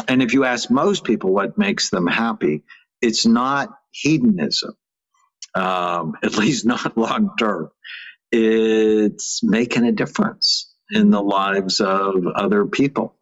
And 0.07 0.24
if 0.24 0.34
you 0.34 0.45
ask 0.45 0.72
most 0.72 1.03
people 1.03 1.34
what 1.34 1.57
makes 1.57 1.89
them 1.89 2.07
happy, 2.07 2.63
it's 3.01 3.26
not 3.26 3.78
hedonism, 3.89 4.78
um, 5.53 6.13
at 6.24 6.38
least 6.38 6.65
not 6.65 6.97
long 6.97 7.32
term. 7.38 7.72
It's 8.32 9.43
making 9.43 9.86
a 9.86 9.91
difference 9.91 10.73
in 10.89 11.09
the 11.09 11.21
lives 11.21 11.79
of 11.79 12.27
other 12.27 12.65
people. 12.65 13.15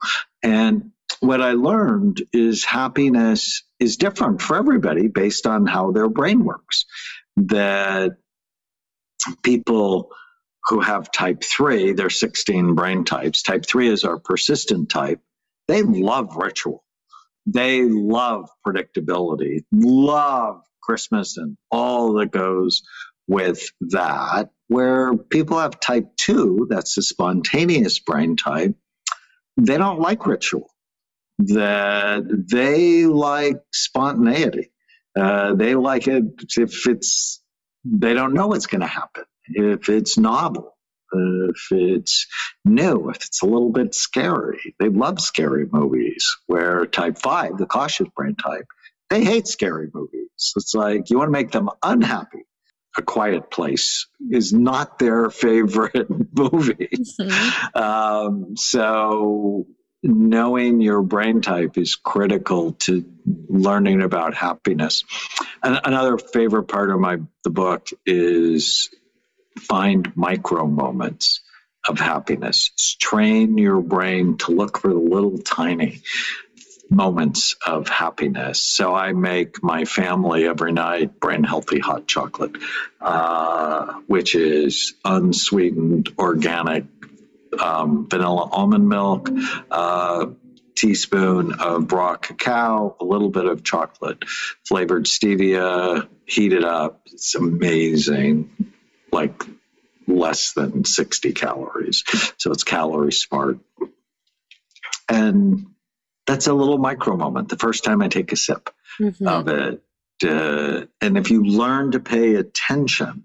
And 0.43 0.91
what 1.19 1.41
I 1.41 1.51
learned 1.53 2.21
is 2.31 2.63
happiness 2.63 3.63
is 3.79 3.97
different 3.97 4.41
for 4.41 4.55
everybody 4.57 5.07
based 5.07 5.47
on 5.47 5.65
how 5.65 5.91
their 5.91 6.09
brain 6.09 6.43
works. 6.43 6.85
That 7.37 8.17
people 9.43 10.11
who 10.65 10.81
have 10.81 11.11
type 11.11 11.43
3, 11.43 11.93
there's 11.93 12.19
16 12.19 12.75
brain 12.75 13.03
types. 13.03 13.43
Type 13.43 13.65
3 13.65 13.89
is 13.89 14.03
our 14.03 14.19
persistent 14.19 14.89
type. 14.89 15.21
They 15.67 15.81
love 15.83 16.35
ritual. 16.35 16.83
They 17.45 17.83
love 17.83 18.49
predictability, 18.65 19.63
love 19.71 20.61
Christmas 20.83 21.37
and 21.37 21.57
all 21.71 22.13
that 22.13 22.31
goes 22.31 22.83
with 23.27 23.71
that. 23.81 24.49
Where 24.69 25.17
people 25.17 25.59
have 25.59 25.79
type 25.81 26.15
2, 26.17 26.67
that's 26.69 26.95
the 26.95 27.03
spontaneous 27.03 27.99
brain 27.99 28.37
type, 28.37 28.75
they 29.57 29.77
don't 29.77 29.99
like 29.99 30.25
ritual 30.25 30.69
that 31.39 32.45
they 32.51 33.05
like 33.05 33.61
spontaneity. 33.73 34.71
Uh, 35.19 35.55
they 35.55 35.75
like 35.75 36.07
it 36.07 36.23
if 36.57 36.87
it's, 36.87 37.41
they 37.83 38.13
don't 38.13 38.33
know 38.33 38.47
what's 38.47 38.67
going 38.67 38.81
to 38.81 38.87
happen, 38.87 39.23
if 39.47 39.89
it's 39.89 40.17
novel, 40.17 40.77
if 41.13 41.71
it's 41.71 42.27
new, 42.65 43.09
if 43.09 43.17
it's 43.17 43.41
a 43.41 43.45
little 43.45 43.71
bit 43.71 43.95
scary. 43.95 44.75
They 44.79 44.89
love 44.89 45.19
scary 45.19 45.65
movies, 45.71 46.29
where 46.47 46.85
type 46.85 47.17
five, 47.17 47.57
the 47.57 47.65
cautious 47.65 48.07
brain 48.15 48.35
type, 48.35 48.67
they 49.09 49.23
hate 49.23 49.47
scary 49.47 49.89
movies. 49.93 50.29
It's 50.55 50.75
like 50.75 51.09
you 51.09 51.17
want 51.17 51.29
to 51.29 51.31
make 51.31 51.51
them 51.51 51.69
unhappy. 51.81 52.45
A 52.99 53.01
Quiet 53.01 53.49
Place 53.49 54.07
is 54.29 54.51
not 54.51 54.99
their 54.99 55.29
favorite 55.29 56.07
movie. 56.35 56.89
Mm-hmm. 56.93 57.77
Um, 57.77 58.57
so 58.57 59.65
knowing 60.03 60.81
your 60.81 61.01
brain 61.01 61.41
type 61.41 61.77
is 61.77 61.95
critical 61.95 62.73
to 62.73 63.05
learning 63.47 64.01
about 64.01 64.33
happiness. 64.33 65.05
And 65.63 65.79
another 65.83 66.17
favorite 66.17 66.65
part 66.65 66.89
of 66.89 66.99
my 66.99 67.17
the 67.43 67.49
book 67.49 67.89
is 68.05 68.89
find 69.57 70.11
micro 70.15 70.67
moments 70.67 71.41
of 71.87 71.99
happiness. 71.99 72.71
Train 72.99 73.57
your 73.57 73.81
brain 73.81 74.37
to 74.39 74.51
look 74.51 74.77
for 74.77 74.89
the 74.89 74.99
little 74.99 75.37
tiny 75.37 76.01
moments 76.89 77.55
of 77.65 77.87
happiness. 77.87 78.59
So 78.59 78.95
I 78.95 79.13
make 79.13 79.61
my 79.63 79.85
family 79.85 80.47
every 80.47 80.71
night 80.71 81.19
brain 81.19 81.43
healthy 81.43 81.79
hot 81.79 82.07
chocolate, 82.07 82.55
uh, 82.99 83.93
which 84.07 84.35
is 84.35 84.95
unsweetened 85.05 86.09
organic 86.17 86.85
um, 87.59 88.07
vanilla 88.09 88.49
almond 88.51 88.87
milk, 88.87 89.29
uh, 89.71 90.27
teaspoon 90.75 91.53
of 91.59 91.91
raw 91.91 92.15
cacao, 92.15 92.95
a 92.99 93.05
little 93.05 93.29
bit 93.29 93.45
of 93.45 93.63
chocolate 93.63 94.23
flavored 94.65 95.05
stevia, 95.05 96.07
heat 96.25 96.53
it 96.53 96.63
up. 96.63 97.01
It's 97.11 97.35
amazing. 97.35 98.73
Like 99.11 99.43
less 100.07 100.53
than 100.53 100.85
60 100.85 101.33
calories. 101.33 102.03
So 102.37 102.51
it's 102.51 102.63
calorie 102.63 103.11
smart. 103.11 103.59
And 105.07 105.67
that's 106.29 106.45
a 106.45 106.53
little 106.53 106.77
micro 106.77 107.17
moment. 107.17 107.49
The 107.49 107.57
first 107.57 107.83
time 107.83 108.03
I 108.03 108.07
take 108.07 108.31
a 108.31 108.35
sip 108.35 108.69
mm-hmm. 108.99 109.27
of 109.27 109.47
it, 109.47 109.81
uh, 110.23 110.85
and 111.01 111.17
if 111.17 111.31
you 111.31 111.43
learn 111.43 111.91
to 111.93 111.99
pay 111.99 112.35
attention 112.35 113.23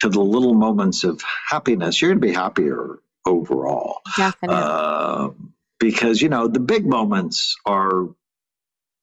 to 0.00 0.08
the 0.08 0.20
little 0.20 0.54
moments 0.54 1.04
of 1.04 1.22
happiness, 1.48 2.00
you're 2.00 2.12
going 2.12 2.20
to 2.22 2.26
be 2.26 2.32
happier 2.32 2.98
overall. 3.26 4.00
Definitely. 4.16 4.56
Uh, 4.58 5.28
because, 5.78 6.22
you 6.22 6.30
know, 6.30 6.48
the 6.48 6.60
big 6.60 6.86
moments 6.86 7.56
are, 7.66 8.08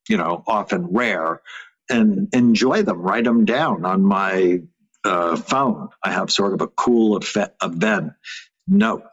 you 0.08 0.16
know, 0.16 0.42
often 0.48 0.88
rare 0.88 1.40
and 1.88 2.34
enjoy 2.34 2.82
them, 2.82 3.02
write 3.02 3.22
them 3.22 3.44
down 3.44 3.84
on 3.84 4.02
my 4.02 4.62
uh, 5.04 5.36
phone. 5.36 5.90
I 6.02 6.10
have 6.10 6.32
sort 6.32 6.54
of 6.54 6.60
a 6.60 6.66
cool 6.66 7.20
event 7.62 8.12
note 8.66 9.04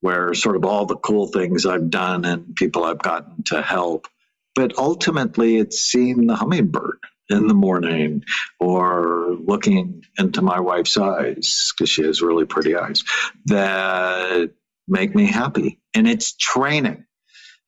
where 0.00 0.34
sort 0.34 0.56
of 0.56 0.64
all 0.64 0.86
the 0.86 0.96
cool 0.96 1.26
things 1.26 1.66
I've 1.66 1.90
done 1.90 2.24
and 2.24 2.54
people 2.54 2.84
I've 2.84 3.02
gotten 3.02 3.42
to 3.44 3.62
help. 3.62 4.06
But 4.54 4.76
ultimately, 4.78 5.56
it's 5.56 5.80
seeing 5.80 6.26
the 6.26 6.36
hummingbird 6.36 6.98
in 7.28 7.46
the 7.46 7.54
morning 7.54 8.24
or 8.58 9.36
looking 9.38 10.02
into 10.18 10.42
my 10.42 10.60
wife's 10.60 10.96
eyes 10.96 11.72
because 11.72 11.88
she 11.88 12.02
has 12.02 12.20
really 12.20 12.44
pretty 12.44 12.74
eyes 12.76 13.04
that 13.46 14.50
make 14.88 15.14
me 15.14 15.26
happy. 15.26 15.80
And 15.94 16.08
it's 16.08 16.36
training. 16.36 17.04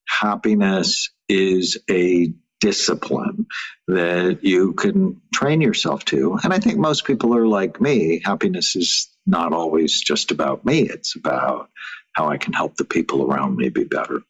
Happiness 0.08 1.10
is 1.28 1.78
a 1.88 2.34
discipline 2.60 3.46
that 3.88 4.40
you 4.42 4.72
can 4.72 5.20
train 5.32 5.60
yourself 5.60 6.04
to. 6.06 6.38
And 6.42 6.52
I 6.52 6.58
think 6.58 6.78
most 6.78 7.04
people 7.04 7.36
are 7.36 7.46
like 7.46 7.80
me. 7.80 8.20
Happiness 8.24 8.76
is 8.76 9.08
not 9.26 9.52
always 9.52 10.00
just 10.00 10.32
about 10.32 10.64
me, 10.64 10.82
it's 10.82 11.14
about 11.16 11.70
how 12.12 12.28
I 12.28 12.36
can 12.36 12.52
help 12.52 12.76
the 12.76 12.84
people 12.84 13.30
around 13.30 13.56
me 13.56 13.68
be 13.68 13.84
better. 13.84 14.22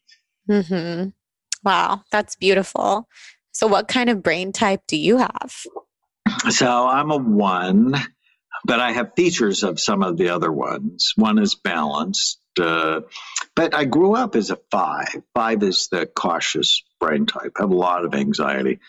Mm-hmm. 0.49 1.11
Wow, 1.65 2.03
that's 2.11 2.37
beautiful. 2.37 3.09
So, 3.53 3.67
what 3.67 3.89
kind 3.89 4.11
of 4.11 4.23
brain 4.23 4.53
type 4.53 4.83
do 4.89 4.97
you 4.97 5.19
have? 5.19 5.65
So, 6.51 6.87
I'm 6.87 7.11
a 7.11 7.17
one, 7.17 7.95
but 8.65 8.81
I 8.81 8.93
have 8.93 9.15
features 9.15 9.63
of 9.63 9.81
some 9.81 10.03
of 10.03 10.17
the 10.17 10.31
other 10.31 10.51
ones. 10.51 11.13
One 11.17 11.39
is 11.39 11.55
balanced, 11.55 12.41
uh, 12.61 13.03
but 13.55 13.75
I 13.75 13.85
grew 13.85 14.15
up 14.15 14.35
as 14.35 14.51
a 14.51 14.59
five. 14.71 15.23
Five 15.35 15.63
is 15.63 15.89
the 15.89 16.07
cautious 16.07 16.83
brain 17.01 17.27
type. 17.27 17.53
I 17.59 17.63
have 17.63 17.71
a 17.71 17.77
lot 17.77 18.05
of 18.05 18.15
anxiety. 18.15 18.81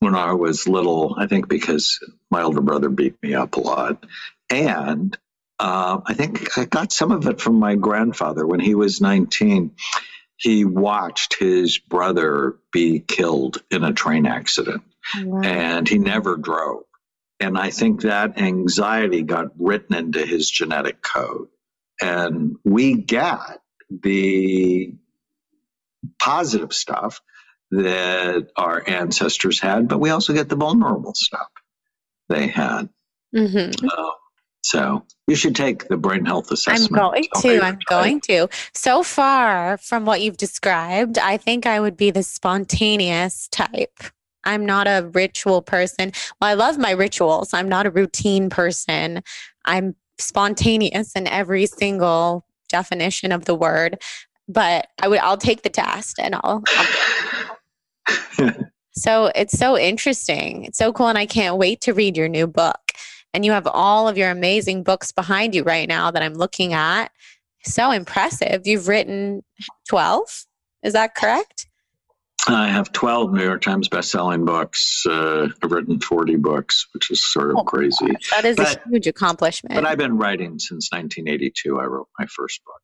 When 0.00 0.14
I 0.14 0.32
was 0.32 0.68
little, 0.68 1.16
I 1.18 1.26
think 1.26 1.48
because 1.48 1.98
my 2.30 2.42
older 2.42 2.60
brother 2.60 2.90
beat 2.90 3.16
me 3.22 3.34
up 3.34 3.56
a 3.56 3.60
lot. 3.60 4.04
And 4.50 5.16
uh, 5.58 6.00
I 6.04 6.14
think 6.14 6.58
I 6.58 6.64
got 6.64 6.92
some 6.92 7.12
of 7.12 7.26
it 7.26 7.40
from 7.40 7.58
my 7.58 7.74
grandfather 7.74 8.46
when 8.46 8.60
he 8.60 8.74
was 8.74 9.00
19. 9.00 9.72
He 10.36 10.64
watched 10.64 11.38
his 11.38 11.78
brother 11.78 12.56
be 12.72 13.00
killed 13.00 13.62
in 13.70 13.84
a 13.84 13.92
train 13.92 14.26
accident, 14.26 14.82
wow. 15.22 15.42
and 15.44 15.88
he 15.88 15.98
never 15.98 16.36
drove. 16.36 16.84
And 17.40 17.56
I 17.56 17.70
think 17.70 18.02
that 18.02 18.38
anxiety 18.38 19.22
got 19.22 19.48
written 19.58 19.94
into 19.96 20.24
his 20.24 20.50
genetic 20.50 21.02
code. 21.02 21.48
And 22.00 22.56
we 22.64 22.94
get 22.94 23.60
the 23.90 24.94
positive 26.18 26.72
stuff 26.72 27.20
that 27.70 28.48
our 28.56 28.82
ancestors 28.86 29.60
had, 29.60 29.88
but 29.88 29.98
we 29.98 30.10
also 30.10 30.32
get 30.32 30.48
the 30.48 30.56
vulnerable 30.56 31.14
stuff 31.14 31.48
they 32.28 32.46
had. 32.46 32.88
Mm-hmm. 33.34 33.86
Uh, 33.86 34.10
so 34.64 35.04
you 35.26 35.36
should 35.36 35.54
take 35.54 35.88
the 35.88 35.96
brain 35.98 36.24
health 36.24 36.50
assessment. 36.50 36.92
I'm 36.92 37.10
going 37.10 37.24
to. 37.36 37.60
I'm 37.62 37.78
going 37.86 38.20
to. 38.22 38.48
So 38.72 39.02
far 39.02 39.76
from 39.76 40.06
what 40.06 40.22
you've 40.22 40.38
described, 40.38 41.18
I 41.18 41.36
think 41.36 41.66
I 41.66 41.80
would 41.80 41.98
be 41.98 42.10
the 42.10 42.22
spontaneous 42.22 43.46
type. 43.48 44.00
I'm 44.44 44.64
not 44.64 44.86
a 44.86 45.10
ritual 45.12 45.60
person. 45.60 46.12
Well, 46.40 46.50
I 46.50 46.54
love 46.54 46.78
my 46.78 46.92
rituals. 46.92 47.52
I'm 47.52 47.68
not 47.68 47.86
a 47.86 47.90
routine 47.90 48.48
person. 48.48 49.22
I'm 49.66 49.96
spontaneous 50.18 51.12
in 51.14 51.26
every 51.26 51.66
single 51.66 52.46
definition 52.70 53.32
of 53.32 53.44
the 53.44 53.54
word. 53.54 54.00
But 54.48 54.88
I 55.02 55.08
would 55.08 55.18
I'll 55.20 55.36
take 55.36 55.62
the 55.62 55.68
test 55.68 56.18
and 56.18 56.34
I'll, 56.36 56.62
I'll 58.38 58.50
So 58.96 59.30
it's 59.34 59.58
so 59.58 59.76
interesting. 59.76 60.64
It's 60.64 60.78
so 60.78 60.92
cool 60.92 61.08
and 61.08 61.18
I 61.18 61.26
can't 61.26 61.56
wait 61.56 61.80
to 61.82 61.92
read 61.92 62.16
your 62.16 62.28
new 62.28 62.46
book. 62.46 62.83
And 63.34 63.44
you 63.44 63.52
have 63.52 63.66
all 63.66 64.08
of 64.08 64.16
your 64.16 64.30
amazing 64.30 64.84
books 64.84 65.12
behind 65.12 65.54
you 65.54 65.64
right 65.64 65.88
now 65.88 66.10
that 66.12 66.22
I'm 66.22 66.34
looking 66.34 66.72
at. 66.72 67.10
So 67.64 67.90
impressive. 67.90 68.66
You've 68.66 68.88
written 68.88 69.42
12. 69.88 70.46
Is 70.84 70.92
that 70.92 71.14
correct? 71.14 71.66
I 72.46 72.68
have 72.68 72.92
12 72.92 73.32
New 73.32 73.42
York 73.42 73.62
Times 73.62 73.88
best-selling 73.88 74.44
books. 74.44 75.04
Uh, 75.06 75.48
I've 75.62 75.72
written 75.72 75.98
40 75.98 76.36
books, 76.36 76.86
which 76.92 77.10
is 77.10 77.24
sort 77.24 77.50
of 77.50 77.56
oh, 77.56 77.64
crazy. 77.64 78.06
Gosh, 78.06 78.30
that 78.30 78.44
is 78.44 78.56
but, 78.56 78.76
a 78.76 78.88
huge 78.88 79.06
accomplishment. 79.06 79.74
But 79.74 79.86
I've 79.86 79.98
been 79.98 80.18
writing 80.18 80.58
since 80.58 80.92
1982. 80.92 81.80
I 81.80 81.84
wrote 81.84 82.08
my 82.18 82.26
first 82.26 82.62
book. 82.64 82.80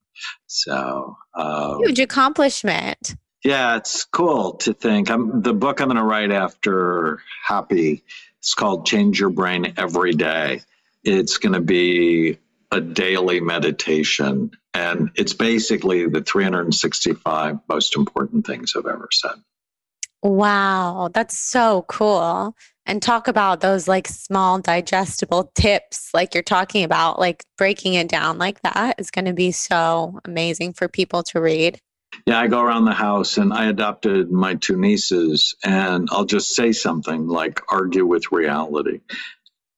So 0.47 1.17
um, 1.35 1.79
huge 1.85 2.01
accomplishment. 2.01 3.15
Yeah, 3.45 3.77
it's 3.77 4.05
cool 4.05 4.55
to 4.59 4.75
think. 4.75 5.11
I'm 5.11 5.43
the 5.43 5.55
book 5.55 5.81
I'm 5.81 5.89
going 5.89 5.97
to 5.97 6.05
write 6.05 6.31
after 6.31 7.23
Happy. 7.45 8.05
It's 8.41 8.55
called 8.55 8.87
Change 8.87 9.21
Your 9.21 9.31
Brain 9.31 9.75
Every 9.77 10.13
Day. 10.13 10.63
It's 11.05 11.37
going 11.37 11.53
to 11.53 11.61
be 11.61 12.39
a 12.71 12.81
daily 12.81 13.41
meditation, 13.41 14.53
and 14.75 15.11
it's 15.15 15.35
basically 15.35 16.07
the 16.07 16.23
365 16.23 17.59
most 17.69 17.97
important 17.97 18.47
things 18.47 18.75
I've 18.77 18.87
ever 18.87 19.09
said. 19.13 19.33
Wow, 20.23 21.11
that's 21.13 21.39
so 21.39 21.85
cool. 21.89 22.55
And 22.87 23.03
talk 23.03 23.29
about 23.29 23.61
those 23.61 23.89
like 23.89 24.09
small 24.09 24.59
digestible 24.59 25.51
tips, 25.55 26.11
like 26.13 26.35
you're 26.35 26.43
talking 26.43 26.85
about, 26.85 27.19
like 27.19 27.45
breaking 27.57 27.95
it 27.95 28.09
down 28.09 28.39
like 28.39 28.61
that 28.63 28.97
is 28.99 29.11
going 29.11 29.27
to 29.27 29.33
be 29.33 29.53
so 29.53 30.19
amazing 30.25 30.73
for 30.73 30.89
people 30.89 31.23
to 31.25 31.41
read. 31.41 31.81
Yeah, 32.27 32.39
I 32.39 32.49
go 32.49 32.61
around 32.61 32.85
the 32.85 32.93
house 32.93 33.39
and 33.39 33.53
I 33.53 33.67
adopted 33.67 34.31
my 34.31 34.55
two 34.55 34.77
nieces, 34.77 35.55
and 35.65 36.09
I'll 36.11 36.25
just 36.25 36.55
say 36.55 36.73
something 36.73 37.27
like 37.27 37.61
argue 37.69 38.07
with 38.07 38.33
reality, 38.33 39.01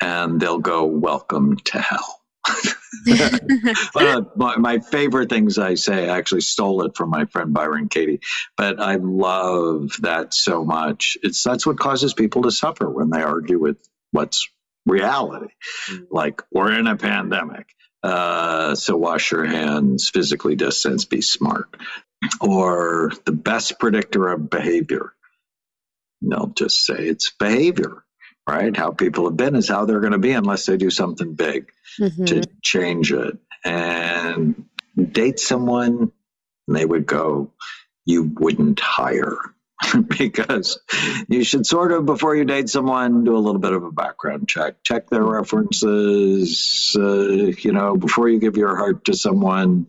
and 0.01 0.41
they'll 0.41 0.59
go, 0.59 0.85
Welcome 0.85 1.57
to 1.57 1.79
hell. 1.79 2.21
uh, 3.95 4.23
my, 4.35 4.57
my, 4.57 4.79
favorite 4.81 5.31
things 5.31 5.59
I 5.59 5.75
say, 5.75 6.09
I 6.09 6.19
actually 6.19 6.41
stole 6.41 6.85
it 6.85 6.97
from 6.97 7.09
my 7.09 7.25
friend 7.27 7.55
Byron 7.55 7.89
Katie, 7.89 8.21
but 8.57 8.81
I 8.81 8.97
love 8.97 9.93
that 10.01 10.35
so 10.35 10.65
much. 10.65 11.17
It's 11.23 11.43
that's 11.45 11.65
what 11.65 11.79
causes 11.79 12.15
people 12.15 12.43
to 12.43 12.51
suffer 12.51 12.91
when 12.91 13.11
they 13.11 13.23
argue 13.23 13.61
with 13.61 13.77
what's 14.11 14.49
reality. 14.87 15.55
Mm-hmm. 15.89 16.05
Like 16.11 16.43
we're 16.51 16.73
in 16.73 16.89
a 16.89 16.97
pandemic, 16.97 17.69
uh, 18.03 18.75
so 18.75 18.97
wash 18.97 19.31
your 19.31 19.45
hands, 19.45 20.11
physically 20.11 20.57
distance, 20.57 21.05
be 21.05 21.21
smart 21.21 21.69
or 22.41 23.13
the 23.25 23.33
best 23.33 23.79
predictor 23.79 24.29
of 24.29 24.51
behavior. 24.51 25.13
They'll 26.21 26.49
just 26.49 26.85
say 26.85 26.95
it's 26.95 27.31
behavior, 27.31 28.05
right? 28.49 28.77
How 28.77 28.93
people 28.93 29.25
have 29.25 29.37
been 29.37 29.57
is 29.57 29.69
how 29.69 29.85
they're 29.85 30.01
going 30.01 30.13
to 30.13 30.19
be 30.19 30.33
unless 30.33 30.67
they 30.67 30.77
do 30.77 30.91
something 30.91 31.35
big 31.35 31.73
mm-hmm. 31.99 32.25
to 32.27 32.45
change 32.63 33.13
it. 33.13 33.39
And 33.65 34.67
date 34.97 35.41
someone, 35.41 36.13
they 36.69 36.85
would 36.85 37.07
go, 37.07 37.53
you 38.05 38.25
wouldn't 38.25 38.81
hire. 38.81 39.39
because 40.19 40.79
you 41.29 41.43
should 41.43 41.67
sort 41.67 41.91
of 41.91 42.07
before 42.07 42.37
you 42.37 42.45
date 42.45 42.69
someone 42.69 43.25
do 43.25 43.37
a 43.37 43.39
little 43.39 43.61
bit 43.61 43.73
of 43.73 43.83
a 43.83 43.91
background 43.91 44.49
check 44.49 44.77
check 44.85 45.09
their 45.09 45.25
references 45.25 46.95
uh, 46.97 47.03
you 47.03 47.73
know 47.73 47.97
before 47.97 48.29
you 48.29 48.39
give 48.39 48.57
your 48.57 48.77
heart 48.77 49.05
to 49.05 49.15
someone 49.15 49.89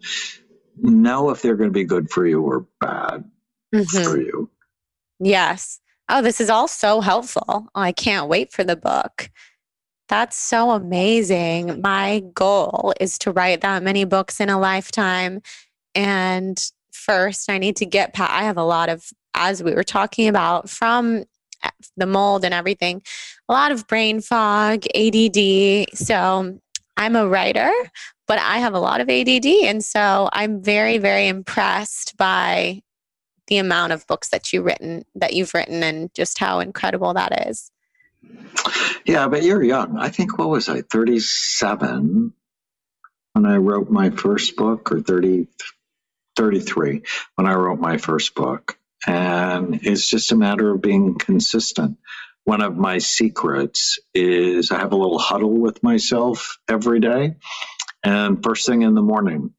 know 0.77 1.29
if 1.29 1.41
they're 1.41 1.55
going 1.55 1.69
to 1.69 1.73
be 1.73 1.83
good 1.83 2.09
for 2.09 2.25
you 2.25 2.41
or 2.41 2.65
bad 2.79 3.23
mm-hmm. 3.73 4.03
for 4.03 4.17
you. 4.17 4.49
Yes. 5.19 5.79
Oh, 6.09 6.21
this 6.21 6.41
is 6.41 6.49
all 6.49 6.67
so 6.67 7.01
helpful. 7.01 7.67
I 7.75 7.91
can't 7.91 8.27
wait 8.27 8.51
for 8.51 8.63
the 8.63 8.75
book. 8.75 9.29
That's 10.09 10.37
so 10.37 10.71
amazing. 10.71 11.81
My 11.81 12.23
goal 12.33 12.93
is 12.99 13.17
to 13.19 13.31
write 13.31 13.61
that 13.61 13.83
many 13.83 14.03
books 14.03 14.39
in 14.39 14.49
a 14.49 14.59
lifetime. 14.59 15.41
And 15.95 16.61
first, 16.91 17.49
I 17.49 17.57
need 17.57 17.77
to 17.77 17.85
get 17.85 18.13
past, 18.13 18.31
I 18.31 18.43
have 18.43 18.57
a 18.57 18.63
lot 18.63 18.89
of, 18.89 19.05
as 19.33 19.63
we 19.63 19.73
were 19.73 19.83
talking 19.83 20.27
about, 20.27 20.69
from 20.69 21.23
the 21.95 22.05
mold 22.05 22.43
and 22.43 22.53
everything, 22.53 23.01
a 23.47 23.53
lot 23.53 23.71
of 23.71 23.87
brain 23.87 24.19
fog, 24.19 24.83
ADD. 24.93 25.87
So 25.93 26.59
I'm 26.97 27.15
a 27.15 27.27
writer, 27.27 27.71
but 28.27 28.39
I 28.39 28.59
have 28.59 28.73
a 28.73 28.79
lot 28.79 29.01
of 29.01 29.09
ADD. 29.09 29.45
And 29.45 29.83
so 29.83 30.29
I'm 30.31 30.61
very, 30.61 30.97
very 30.97 31.27
impressed 31.27 32.15
by 32.17 32.81
the 33.47 33.57
amount 33.57 33.93
of 33.93 34.07
books 34.07 34.29
that 34.29 34.53
you've 34.53 34.65
written 34.65 35.03
that 35.15 35.33
you've 35.33 35.53
written 35.53 35.83
and 35.83 36.13
just 36.13 36.39
how 36.39 36.59
incredible 36.59 37.13
that 37.13 37.47
is. 37.47 37.71
Yeah, 39.05 39.27
but 39.27 39.43
you're 39.43 39.61
young. 39.61 39.97
I 39.97 40.09
think 40.09 40.37
what 40.37 40.49
was 40.49 40.69
I, 40.69 40.81
37 40.81 42.33
when 43.33 43.45
I 43.45 43.57
wrote 43.57 43.89
my 43.89 44.11
first 44.11 44.55
book 44.55 44.91
or 44.91 45.01
30 45.01 45.47
33 46.35 47.01
when 47.35 47.47
I 47.47 47.53
wrote 47.53 47.79
my 47.79 47.97
first 47.97 48.35
book. 48.35 48.77
And 49.05 49.79
it's 49.83 50.07
just 50.07 50.31
a 50.31 50.35
matter 50.35 50.71
of 50.71 50.81
being 50.81 51.15
consistent. 51.15 51.97
One 52.45 52.61
of 52.61 52.75
my 52.75 52.97
secrets 52.97 53.99
is 54.13 54.71
I 54.71 54.79
have 54.79 54.91
a 54.91 54.97
little 54.97 55.19
huddle 55.19 55.57
with 55.57 55.81
myself 55.81 56.57
every 56.67 56.99
day 56.99 57.35
and 58.03 58.43
first 58.43 58.65
thing 58.65 58.81
in 58.81 58.95
the 58.95 59.01
morning. 59.01 59.53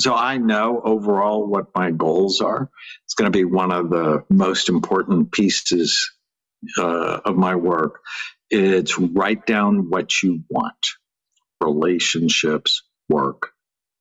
So 0.00 0.14
I 0.14 0.38
know 0.38 0.80
overall 0.82 1.46
what 1.46 1.74
my 1.74 1.90
goals 1.90 2.40
are. 2.40 2.70
It's 3.04 3.14
going 3.14 3.30
to 3.30 3.36
be 3.36 3.44
one 3.44 3.70
of 3.70 3.90
the 3.90 4.24
most 4.30 4.68
important 4.68 5.30
pieces 5.30 6.10
uh, 6.78 7.20
of 7.24 7.36
my 7.36 7.54
work. 7.54 8.00
It's 8.50 8.98
write 8.98 9.46
down 9.46 9.90
what 9.90 10.22
you 10.22 10.42
want 10.48 10.94
relationships, 11.60 12.82
work, 13.08 13.52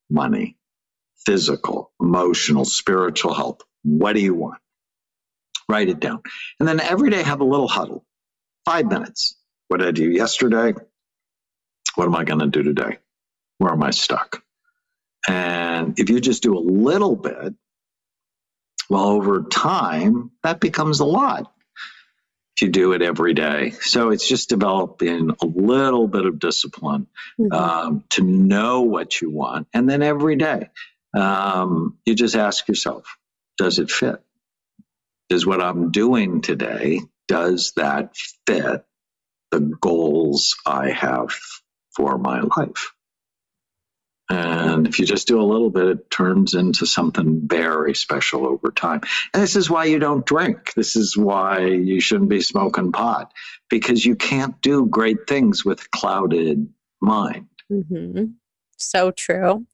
money, 0.09 0.57
physical, 1.25 1.91
emotional, 2.01 2.65
spiritual 2.65 3.33
health. 3.33 3.61
What 3.83 4.13
do 4.13 4.19
you 4.19 4.33
want? 4.33 4.59
Write 5.69 5.89
it 5.89 5.99
down. 5.99 6.21
And 6.59 6.67
then 6.67 6.79
every 6.79 7.09
day 7.11 7.21
have 7.21 7.41
a 7.41 7.45
little 7.45 7.67
huddle, 7.67 8.03
five 8.65 8.85
minutes. 8.87 9.35
What 9.67 9.77
did 9.77 9.87
I 9.87 9.91
do 9.91 10.09
yesterday? 10.09 10.73
What 11.95 12.05
am 12.05 12.15
I 12.15 12.23
going 12.23 12.39
to 12.39 12.47
do 12.47 12.63
today? 12.63 12.97
where 13.61 13.71
am 13.71 13.83
I 13.83 13.91
stuck? 13.91 14.43
And 15.29 15.99
if 15.99 16.09
you 16.09 16.19
just 16.19 16.41
do 16.41 16.57
a 16.57 16.59
little 16.59 17.15
bit, 17.15 17.53
well, 18.89 19.05
over 19.05 19.43
time, 19.43 20.31
that 20.41 20.59
becomes 20.59 20.99
a 20.99 21.05
lot 21.05 21.53
if 22.57 22.63
you 22.63 22.69
do 22.69 22.93
it 22.93 23.03
every 23.03 23.35
day. 23.35 23.69
So 23.69 24.09
it's 24.09 24.27
just 24.27 24.49
developing 24.49 25.29
a 25.29 25.45
little 25.45 26.07
bit 26.07 26.25
of 26.25 26.39
discipline 26.39 27.05
mm-hmm. 27.39 27.53
um, 27.53 28.03
to 28.09 28.23
know 28.23 28.81
what 28.81 29.21
you 29.21 29.29
want. 29.29 29.67
And 29.73 29.87
then 29.87 30.01
every 30.01 30.37
day, 30.37 30.69
um, 31.15 31.99
you 32.03 32.15
just 32.15 32.35
ask 32.35 32.67
yourself, 32.67 33.15
does 33.59 33.77
it 33.77 33.91
fit? 33.91 34.23
Does 35.29 35.45
what 35.45 35.61
I'm 35.61 35.91
doing 35.91 36.41
today, 36.41 36.99
does 37.27 37.73
that 37.75 38.15
fit 38.47 38.83
the 39.51 39.59
goals 39.59 40.55
I 40.65 40.91
have 40.91 41.33
for 41.95 42.17
my 42.17 42.41
life? 42.41 42.91
And 44.29 44.87
if 44.87 44.97
you 44.97 45.05
just 45.05 45.27
do 45.27 45.41
a 45.41 45.43
little 45.43 45.69
bit, 45.69 45.87
it 45.87 46.09
turns 46.09 46.53
into 46.53 46.85
something 46.85 47.41
very 47.45 47.93
special 47.93 48.47
over 48.47 48.71
time. 48.71 49.01
And 49.33 49.43
this 49.43 49.57
is 49.57 49.69
why 49.69 49.85
you 49.85 49.99
don't 49.99 50.25
drink. 50.25 50.73
This 50.73 50.95
is 50.95 51.17
why 51.17 51.65
you 51.65 51.99
shouldn't 51.99 52.29
be 52.29 52.41
smoking 52.41 52.93
pot 52.93 53.33
because 53.69 54.05
you 54.05 54.15
can't 54.15 54.59
do 54.61 54.85
great 54.85 55.27
things 55.27 55.65
with 55.65 55.81
a 55.81 55.89
clouded 55.97 56.69
mind. 57.01 57.47
Mm-hmm. 57.69 58.25
So 58.77 59.11
true. 59.11 59.65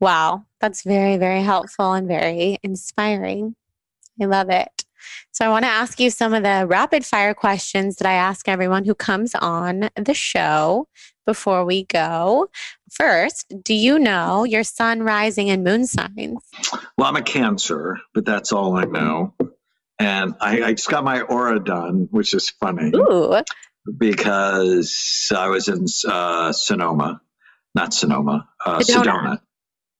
Wow. 0.00 0.44
That's 0.60 0.82
very, 0.82 1.16
very 1.16 1.42
helpful 1.42 1.92
and 1.92 2.08
very 2.08 2.58
inspiring. 2.64 3.54
I 4.20 4.24
love 4.24 4.50
it. 4.50 4.79
So, 5.32 5.44
I 5.44 5.48
want 5.48 5.64
to 5.64 5.70
ask 5.70 6.00
you 6.00 6.10
some 6.10 6.34
of 6.34 6.42
the 6.42 6.66
rapid 6.66 7.04
fire 7.04 7.34
questions 7.34 7.96
that 7.96 8.08
I 8.08 8.14
ask 8.14 8.48
everyone 8.48 8.84
who 8.84 8.94
comes 8.94 9.34
on 9.34 9.90
the 9.96 10.14
show 10.14 10.86
before 11.26 11.64
we 11.64 11.84
go. 11.84 12.48
first, 12.90 13.54
do 13.62 13.72
you 13.72 14.00
know 14.00 14.42
your 14.42 14.64
sun, 14.64 15.02
rising, 15.02 15.48
and 15.48 15.62
moon 15.62 15.86
signs? 15.86 16.42
Well, 16.98 17.06
I'm 17.06 17.14
a 17.14 17.22
Cancer, 17.22 17.98
but 18.14 18.24
that's 18.24 18.52
all 18.52 18.76
I 18.76 18.84
know. 18.84 19.34
And 20.00 20.34
I, 20.40 20.62
I 20.62 20.72
just 20.72 20.88
got 20.88 21.04
my 21.04 21.20
aura 21.20 21.62
done, 21.62 22.08
which 22.10 22.34
is 22.34 22.50
funny 22.50 22.90
Ooh, 22.96 23.42
because 23.98 25.30
I 25.34 25.48
was 25.48 25.68
in 25.68 25.86
uh, 26.10 26.52
Sonoma, 26.52 27.20
not 27.74 27.94
Sonoma, 27.94 28.48
uh, 28.64 28.80
Sedona. 28.80 29.04
Sedona. 29.04 29.40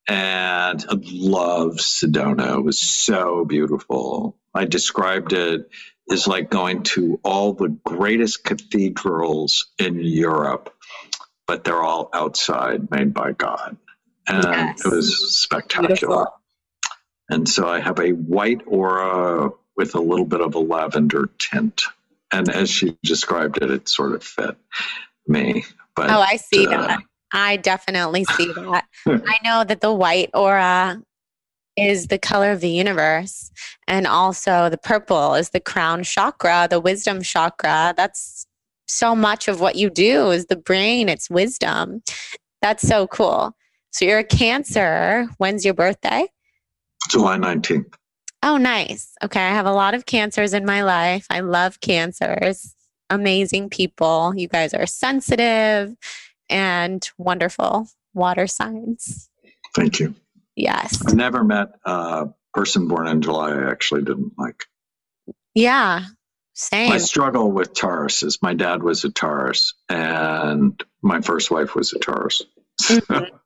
And 0.08 0.84
I 0.88 0.94
love 1.12 1.76
Sedona. 1.76 2.58
It 2.58 2.64
was 2.64 2.78
so 2.80 3.44
beautiful. 3.44 4.39
I 4.54 4.64
described 4.64 5.32
it 5.32 5.68
as 6.10 6.26
like 6.26 6.50
going 6.50 6.82
to 6.82 7.20
all 7.22 7.52
the 7.52 7.68
greatest 7.84 8.44
cathedrals 8.44 9.66
in 9.78 10.00
Europe, 10.00 10.74
but 11.46 11.64
they're 11.64 11.82
all 11.82 12.10
outside, 12.12 12.90
made 12.90 13.14
by 13.14 13.32
God. 13.32 13.76
And 14.26 14.44
Yes. 14.44 14.84
it 14.84 14.88
was 14.90 15.36
spectacular. 15.36 15.88
beautiful. 15.88 16.26
And 17.28 17.48
so 17.48 17.68
I 17.68 17.80
have 17.80 18.00
a 18.00 18.10
white 18.10 18.62
aura 18.66 19.50
with 19.76 19.94
a 19.94 20.00
little 20.00 20.24
bit 20.26 20.40
of 20.40 20.54
a 20.54 20.58
lavender 20.58 21.30
tint. 21.38 21.82
And 22.32 22.48
as 22.48 22.68
she 22.70 22.98
described 23.02 23.62
it, 23.62 23.70
it 23.70 23.88
sort 23.88 24.14
of 24.14 24.22
fit 24.24 24.56
me. 25.26 25.64
But 25.94 26.10
Oh, 26.10 26.20
I 26.20 26.36
see 26.36 26.66
uh, 26.66 26.70
that. 26.70 27.00
I 27.32 27.56
definitely 27.56 28.24
see 28.24 28.52
that. 28.52 28.86
I 29.06 29.38
know 29.44 29.62
that 29.64 29.80
the 29.80 29.92
white 29.92 30.30
aura 30.34 31.00
is 31.76 32.08
the 32.08 32.18
color 32.18 32.50
of 32.50 32.60
the 32.60 32.70
universe, 32.70 33.50
and 33.86 34.06
also 34.06 34.68
the 34.68 34.78
purple 34.78 35.34
is 35.34 35.50
the 35.50 35.60
crown 35.60 36.02
chakra, 36.02 36.66
the 36.68 36.80
wisdom 36.80 37.22
chakra. 37.22 37.94
That's 37.96 38.46
so 38.88 39.14
much 39.14 39.48
of 39.48 39.60
what 39.60 39.76
you 39.76 39.88
do 39.88 40.30
is 40.30 40.46
the 40.46 40.56
brain, 40.56 41.08
it's 41.08 41.30
wisdom. 41.30 42.02
That's 42.60 42.86
so 42.86 43.06
cool. 43.06 43.54
So 43.92 44.04
you're 44.04 44.18
a 44.18 44.24
Cancer. 44.24 45.28
When's 45.38 45.64
your 45.64 45.74
birthday? 45.74 46.26
July 47.08 47.38
19th. 47.38 47.94
Oh, 48.42 48.56
nice. 48.56 49.12
Okay. 49.22 49.40
I 49.40 49.50
have 49.50 49.66
a 49.66 49.72
lot 49.72 49.94
of 49.94 50.06
cancers 50.06 50.54
in 50.54 50.64
my 50.64 50.82
life. 50.82 51.26
I 51.28 51.40
love 51.40 51.80
cancers. 51.80 52.74
Amazing 53.10 53.68
people. 53.68 54.34
You 54.34 54.48
guys 54.48 54.72
are 54.72 54.86
sensitive 54.86 55.94
and 56.48 57.08
wonderful 57.18 57.88
water 58.14 58.46
signs. 58.46 59.28
Thank 59.74 60.00
you. 60.00 60.14
Yes. 60.56 61.02
I 61.06 61.12
never 61.12 61.44
met 61.44 61.68
a 61.84 62.28
person 62.52 62.88
born 62.88 63.06
in 63.06 63.22
July 63.22 63.50
I 63.52 63.70
actually 63.70 64.02
didn't 64.02 64.32
like. 64.38 64.64
Yeah. 65.54 66.04
Same. 66.54 66.90
My 66.90 66.98
struggle 66.98 67.50
with 67.50 67.74
Taurus 67.74 68.22
is 68.22 68.38
my 68.42 68.54
dad 68.54 68.82
was 68.82 69.04
a 69.04 69.10
Taurus 69.10 69.74
and 69.88 70.82
my 71.02 71.20
first 71.20 71.50
wife 71.50 71.74
was 71.74 71.92
a 71.92 71.98
Taurus. 71.98 72.42
Mhm. 72.82 73.28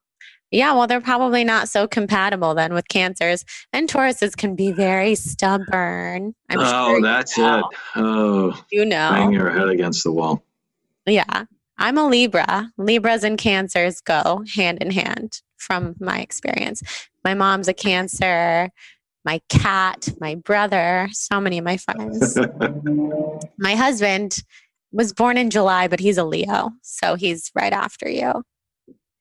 Yeah, 0.50 0.72
well, 0.74 0.86
they're 0.86 1.00
probably 1.00 1.42
not 1.42 1.68
so 1.68 1.88
compatible 1.88 2.54
then 2.54 2.74
with 2.74 2.86
cancers. 2.86 3.44
And 3.72 3.88
Tauruses 3.88 4.36
can 4.36 4.54
be 4.54 4.70
very 4.70 5.16
stubborn. 5.16 6.32
I'm 6.48 6.60
oh, 6.60 6.90
sure 6.90 6.96
you 6.98 7.02
that's 7.02 7.36
know. 7.36 7.58
it. 7.58 7.64
Oh, 7.96 8.64
You 8.70 8.88
bang 8.88 8.88
know. 8.88 9.30
your 9.30 9.50
head 9.50 9.68
against 9.68 10.04
the 10.04 10.12
wall. 10.12 10.44
Yeah. 11.06 11.46
I'm 11.76 11.98
a 11.98 12.06
Libra. 12.06 12.70
Libras 12.78 13.24
and 13.24 13.36
cancers 13.36 14.00
go 14.00 14.44
hand 14.54 14.78
in 14.80 14.92
hand 14.92 15.40
from 15.64 15.94
my 16.00 16.20
experience. 16.20 16.82
My 17.24 17.34
mom's 17.34 17.68
a 17.68 17.74
cancer, 17.74 18.70
my 19.24 19.40
cat, 19.48 20.08
my 20.20 20.34
brother, 20.34 21.08
so 21.12 21.40
many 21.40 21.58
of 21.58 21.64
my 21.64 21.78
friends. 21.78 22.38
my 23.58 23.74
husband 23.74 24.36
was 24.92 25.12
born 25.12 25.38
in 25.38 25.50
July, 25.50 25.88
but 25.88 26.00
he's 26.00 26.18
a 26.18 26.24
Leo. 26.24 26.70
So 26.82 27.14
he's 27.14 27.50
right 27.54 27.72
after 27.72 28.08
you. 28.08 28.42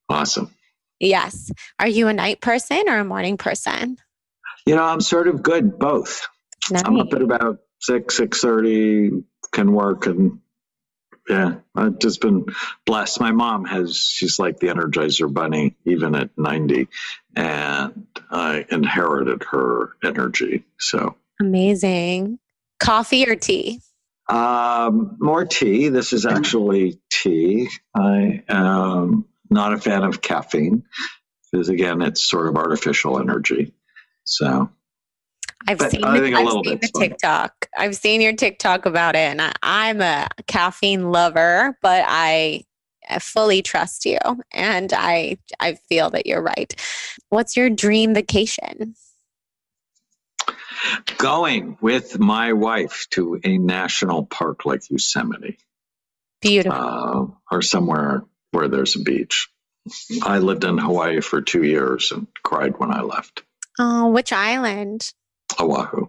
awesome. 0.10 0.54
Yes. 1.00 1.52
Are 1.80 1.88
you 1.88 2.08
a 2.08 2.14
night 2.14 2.42
person 2.42 2.84
or 2.88 3.00
a 3.00 3.06
morning 3.06 3.38
person? 3.38 3.98
You 4.66 4.76
know, 4.76 4.84
I'm 4.84 5.02
sort 5.02 5.28
of 5.28 5.44
good 5.44 5.78
both. 5.78 6.22
I'm 6.74 6.98
up 7.00 7.14
at 7.14 7.22
about 7.22 7.60
six, 7.82 8.16
six 8.16 8.40
thirty, 8.40 9.12
can 9.52 9.74
work 9.74 10.06
and 10.06 10.40
yeah, 11.30 11.56
I've 11.76 12.00
just 12.00 12.22
been 12.22 12.46
blessed. 12.86 13.20
My 13.20 13.32
mom 13.32 13.66
has 13.66 13.96
she's 13.96 14.40
like 14.40 14.60
the 14.60 14.68
Energizer 14.68 15.32
bunny, 15.32 15.76
even 15.86 16.16
at 16.16 16.30
ninety. 16.38 16.88
And 17.36 18.08
I 18.30 18.66
inherited 18.70 19.44
her 19.52 19.96
energy. 20.04 20.66
So 20.80 21.16
Amazing. 21.40 22.40
Coffee 22.80 23.28
or 23.28 23.36
tea? 23.36 23.80
um 24.30 25.18
more 25.20 25.46
tea. 25.46 25.90
This 25.90 26.14
is 26.14 26.26
actually 26.26 27.00
tea. 27.10 27.70
I 27.96 28.44
am 28.48 29.26
not 29.50 29.74
a 29.74 29.78
fan 29.78 30.04
of 30.04 30.22
caffeine. 30.22 30.84
Because 31.52 31.70
again, 31.70 32.02
it's 32.02 32.22
sort 32.22 32.48
of 32.48 32.56
artificial 32.56 33.20
energy. 33.20 33.74
So 34.24 34.70
I've 35.68 35.78
But 35.78 35.92
seen, 35.92 36.04
I 36.04 36.14
the, 36.14 36.22
think 36.22 36.36
a 36.36 36.40
I've 36.40 36.50
seen 36.52 36.80
the. 36.82 36.90
TikTok. 37.00 37.70
I've 37.78 37.96
seen 37.96 38.22
your 38.22 38.34
TikTok 38.34 38.86
about 38.86 39.16
it, 39.16 39.20
and 39.20 39.42
I, 39.42 39.54
I'm 39.62 40.02
a 40.02 40.28
caffeine 40.48 41.12
lover, 41.12 41.78
but 41.82 42.04
I, 42.08 42.64
I 43.10 43.20
fully 43.20 43.62
trust 43.62 44.06
you, 44.06 44.18
and 44.52 44.92
I 44.94 45.38
I 45.60 45.76
feel 45.90 46.10
that 46.12 46.26
you're 46.28 46.42
right. 46.42 46.74
What's 47.30 47.56
your 47.56 47.70
dream 47.70 48.14
vacation? 48.14 48.96
going 51.18 51.78
with 51.80 52.20
my 52.20 52.52
wife 52.54 53.08
to 53.12 53.40
a 53.44 53.58
national 53.58 54.26
park 54.26 54.66
like 54.66 54.82
Yosemite 54.90 55.58
Beautiful. 56.42 56.78
uh, 56.78 57.26
or 57.56 57.62
somewhere 57.62 58.24
where 58.52 58.68
there's 58.68 58.98
a 58.98 59.00
beach. 59.00 59.50
I 60.24 60.40
lived 60.40 60.66
in 60.66 60.78
Hawaii 60.78 61.22
for 61.22 61.42
two 61.42 61.64
years 61.64 62.12
and 62.12 62.28
cried 62.44 62.78
when 62.80 62.92
I 62.92 63.02
left 63.02 63.44
oh, 63.80 64.08
which 64.10 64.32
island? 64.32 65.14
Oahu. 65.60 66.08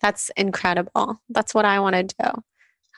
That's 0.00 0.30
incredible. 0.36 1.20
That's 1.28 1.54
what 1.54 1.64
I 1.64 1.80
want 1.80 1.94
to 1.96 2.02
do. 2.02 2.42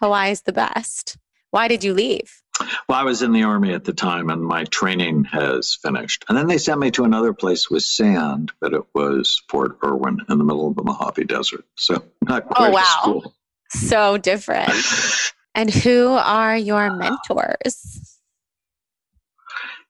Hawaii's 0.00 0.42
the 0.42 0.52
best. 0.52 1.16
Why 1.50 1.68
did 1.68 1.84
you 1.84 1.94
leave? 1.94 2.42
Well, 2.88 2.98
I 2.98 3.04
was 3.04 3.22
in 3.22 3.32
the 3.32 3.44
army 3.44 3.72
at 3.72 3.84
the 3.84 3.92
time 3.92 4.30
and 4.30 4.42
my 4.42 4.64
training 4.64 5.24
has 5.24 5.74
finished. 5.80 6.24
And 6.28 6.36
then 6.36 6.48
they 6.48 6.58
sent 6.58 6.80
me 6.80 6.90
to 6.92 7.04
another 7.04 7.32
place 7.32 7.70
with 7.70 7.84
sand, 7.84 8.52
but 8.60 8.74
it 8.74 8.82
was 8.94 9.42
Fort 9.48 9.78
Irwin 9.84 10.18
in 10.28 10.38
the 10.38 10.44
middle 10.44 10.68
of 10.68 10.74
the 10.74 10.82
Mojave 10.82 11.24
Desert. 11.24 11.64
So 11.76 12.02
not 12.22 12.44
oh, 12.50 12.54
quite 12.54 12.68
Oh, 12.68 12.72
wow. 12.72 12.80
a 12.82 13.00
school. 13.00 13.34
So 13.70 14.18
different. 14.18 14.72
And 15.54 15.70
who 15.70 16.06
are 16.06 16.56
your 16.56 16.92
mentors? 16.92 18.20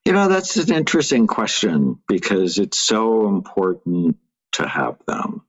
You 0.03 0.13
know, 0.13 0.27
that's 0.27 0.57
an 0.57 0.73
interesting 0.73 1.27
question 1.27 1.99
because 2.07 2.57
it's 2.57 2.79
so 2.79 3.27
important 3.27 4.17
to 4.53 4.67
have 4.67 4.97
them. 5.05 5.43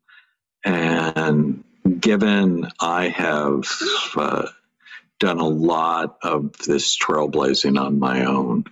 And 0.64 1.64
given 2.00 2.68
I 2.80 3.08
have 3.08 3.64
uh, 4.16 4.48
done 5.18 5.38
a 5.38 5.48
lot 5.48 6.18
of 6.22 6.56
this 6.58 6.98
trailblazing 6.98 7.80
on 7.80 7.98
my 7.98 8.24
own, 8.24 8.64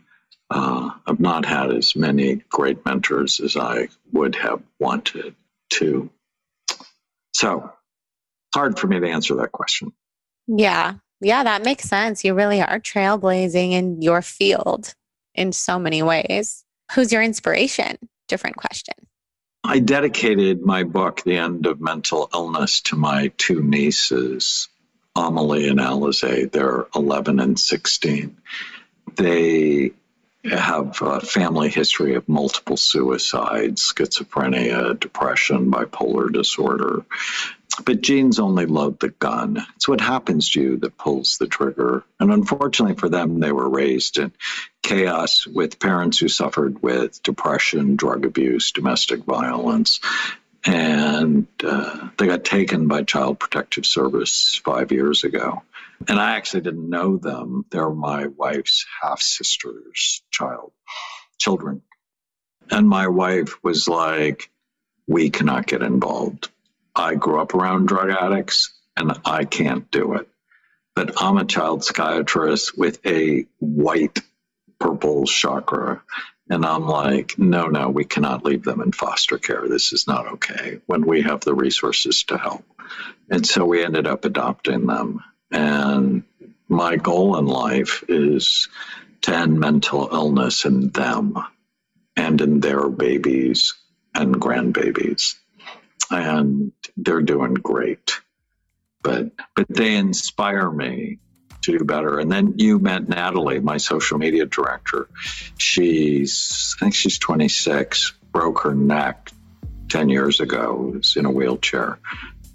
uh, 0.51 0.91
I've 1.07 1.20
not 1.20 1.45
had 1.45 1.70
as 1.70 1.95
many 1.95 2.36
great 2.49 2.84
mentors 2.84 3.41
as 3.41 3.57
I 3.57 3.89
would 4.12 4.34
have 4.36 4.62
wanted 4.80 5.34
to. 5.74 6.11
So 7.34 7.70
hard 8.55 8.78
for 8.78 8.86
me 8.86 9.01
to 9.01 9.09
answer 9.09 9.34
that 9.36 9.53
question. 9.53 9.93
Yeah. 10.47 10.95
Yeah, 11.20 11.43
that 11.43 11.64
makes 11.64 11.84
sense. 11.84 12.24
You 12.24 12.34
really 12.34 12.62
are 12.62 12.78
trailblazing 12.78 13.72
in 13.72 14.01
your 14.01 14.22
field 14.22 14.95
in 15.34 15.53
so 15.53 15.78
many 15.78 16.03
ways. 16.03 16.64
Who's 16.93 17.12
your 17.12 17.22
inspiration? 17.22 17.99
Different 18.28 18.57
question. 18.57 18.95
I 19.65 19.81
dedicated 19.81 20.63
my 20.63 20.85
book, 20.85 21.23
The 21.23 21.37
End 21.37 21.67
of 21.67 21.81
Mental 21.81 22.31
Illness, 22.32 22.81
to 22.82 22.97
my 22.97 23.32
two 23.37 23.62
nieces, 23.62 24.69
Amelie 25.16 25.69
and 25.69 25.81
Alize. 25.81 26.51
They're 26.51 26.87
11 26.95 27.41
and 27.41 27.59
16. 27.59 28.37
They 29.16 29.93
have 30.45 31.03
a 31.03 31.20
family 31.20 31.69
history 31.69 32.15
of 32.15 32.28
multiple 32.28 32.77
suicides, 32.77 33.93
schizophrenia, 33.93 34.99
depression, 34.99 35.70
bipolar 35.70 36.32
disorder. 36.32 37.05
But 37.85 38.01
genes 38.01 38.39
only 38.39 38.66
load 38.66 38.99
the 39.01 39.11
gun. 39.11 39.65
It's 39.77 39.89
what 39.89 40.01
happens 40.01 40.51
to 40.51 40.61
you 40.61 40.77
that 40.78 40.97
pulls 40.97 41.39
the 41.39 41.47
trigger. 41.47 42.05
And 42.19 42.32
unfortunately 42.32 42.97
for 42.97 43.09
them, 43.09 43.41
they 43.41 43.53
were 43.53 43.69
raised 43.69 44.19
in 44.19 44.32
chaos 44.89 45.47
with 45.47 45.78
parents 45.78 46.19
who 46.19 46.28
suffered 46.28 46.82
with 46.82 47.23
depression, 47.23 47.97
drug 47.97 48.24
abuse, 48.24 48.73
domestic 48.73 49.23
violence. 49.24 50.01
And 50.65 51.47
uh, 51.62 52.09
they 52.16 52.27
got 52.27 52.43
taken 52.43 52.89
by 52.89 53.02
Child 53.02 53.39
Protective 53.39 53.85
Service 53.85 54.60
five 54.65 54.90
years 54.90 55.24
ago. 55.24 55.62
And 56.09 56.19
I 56.19 56.36
actually 56.36 56.62
didn't 56.62 56.89
know 56.89 57.19
them. 57.19 57.66
They're 57.70 57.90
my 57.90 58.28
wife's 58.28 58.86
half 59.02 59.20
sister's 59.20 60.23
child, 60.31 60.73
children. 61.39 61.82
And 62.70 62.89
my 62.89 63.09
wife 63.09 63.62
was 63.62 63.89
like, 63.89 64.51
We 65.06 65.28
cannot 65.28 65.66
get 65.66 65.82
involved. 65.82 66.48
I 66.94 67.15
grew 67.15 67.40
up 67.40 67.55
around 67.55 67.89
drug 67.89 68.10
addicts 68.10 68.73
and 68.97 69.12
I 69.24 69.44
can't 69.44 69.90
do 69.90 70.15
it. 70.15 70.28
But 70.94 71.23
I'm 71.23 71.36
a 71.36 71.44
child 71.44 71.85
psychiatrist 71.85 72.77
with 72.77 73.05
a 73.06 73.47
white 73.59 74.19
purple 74.79 75.25
chakra. 75.27 76.03
And 76.51 76.65
I'm 76.65 76.87
like, 76.87 77.39
no, 77.39 77.67
no, 77.67 77.89
we 77.91 78.05
cannot 78.05 78.45
leave 78.45 78.65
them 78.65 78.81
in 78.81 78.93
foster 78.93 79.39
care. 79.39 79.69
This 79.69 79.93
is 79.93 80.07
not 80.07 80.27
okay 80.27 80.81
when 80.87 81.07
we 81.07 81.23
have 81.23 81.41
the 81.41 81.55
resources 81.55 82.23
to 82.25 82.39
help. 82.39 82.65
And 83.31 83.47
so 83.47 83.65
we 83.65 83.85
ended 83.85 84.07
up 84.07 84.25
adopting 84.25 84.87
them. 84.87 85.23
And 85.51 86.25
my 86.69 86.97
goal 86.97 87.37
in 87.37 87.47
life 87.47 88.03
is 88.09 88.69
to 89.23 89.35
end 89.35 89.59
mental 89.59 90.09
illness 90.11 90.65
in 90.65 90.91
them 90.91 91.37
and 92.17 92.41
in 92.41 92.61
their 92.61 92.89
babies 92.89 93.75
and 94.15 94.35
grandbabies. 94.41 95.35
And 96.11 96.73
they're 96.97 97.23
doing 97.23 97.55
great. 97.55 98.21
But 99.03 99.31
but 99.55 99.67
they 99.69 99.97
inspire 99.97 100.71
me 100.71 101.19
to 101.73 101.78
do 101.78 101.85
better. 101.85 102.19
And 102.19 102.31
then 102.31 102.55
you 102.57 102.78
met 102.78 103.09
Natalie, 103.09 103.61
my 103.61 103.77
social 103.77 104.19
media 104.19 104.47
director. 104.47 105.09
She's, 105.59 106.74
I 106.78 106.85
think 106.85 106.95
she's 106.95 107.19
26, 107.19 108.15
broke 108.32 108.61
her 108.61 108.74
neck 108.74 109.31
10 109.89 110.09
years 110.09 110.40
ago, 110.40 110.93
was 110.95 111.16
in 111.16 111.27
a 111.27 111.31
wheelchair. 111.31 111.99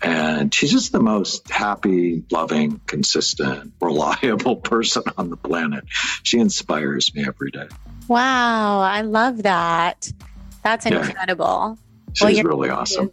And 0.02 0.54
she's 0.54 0.72
just 0.72 0.92
the 0.92 1.00
most 1.00 1.50
happy, 1.50 2.24
loving, 2.30 2.82
consistent, 2.88 3.74
reliable 3.82 4.58
person 4.58 5.04
on 5.18 5.30
the 5.30 5.38
planet. 5.38 5.86
She 6.24 6.40
inspires 6.40 7.14
me 7.16 7.26
every 7.26 7.52
day. 7.52 7.68
Wow, 8.08 8.82
I 8.82 9.02
love 9.02 9.44
that. 9.44 10.12
That's 10.64 10.86
incredible. 10.86 11.78
Yeah. 11.78 12.30
She's 12.30 12.44
well, 12.44 12.44
really 12.44 12.70
awesome. 12.70 13.12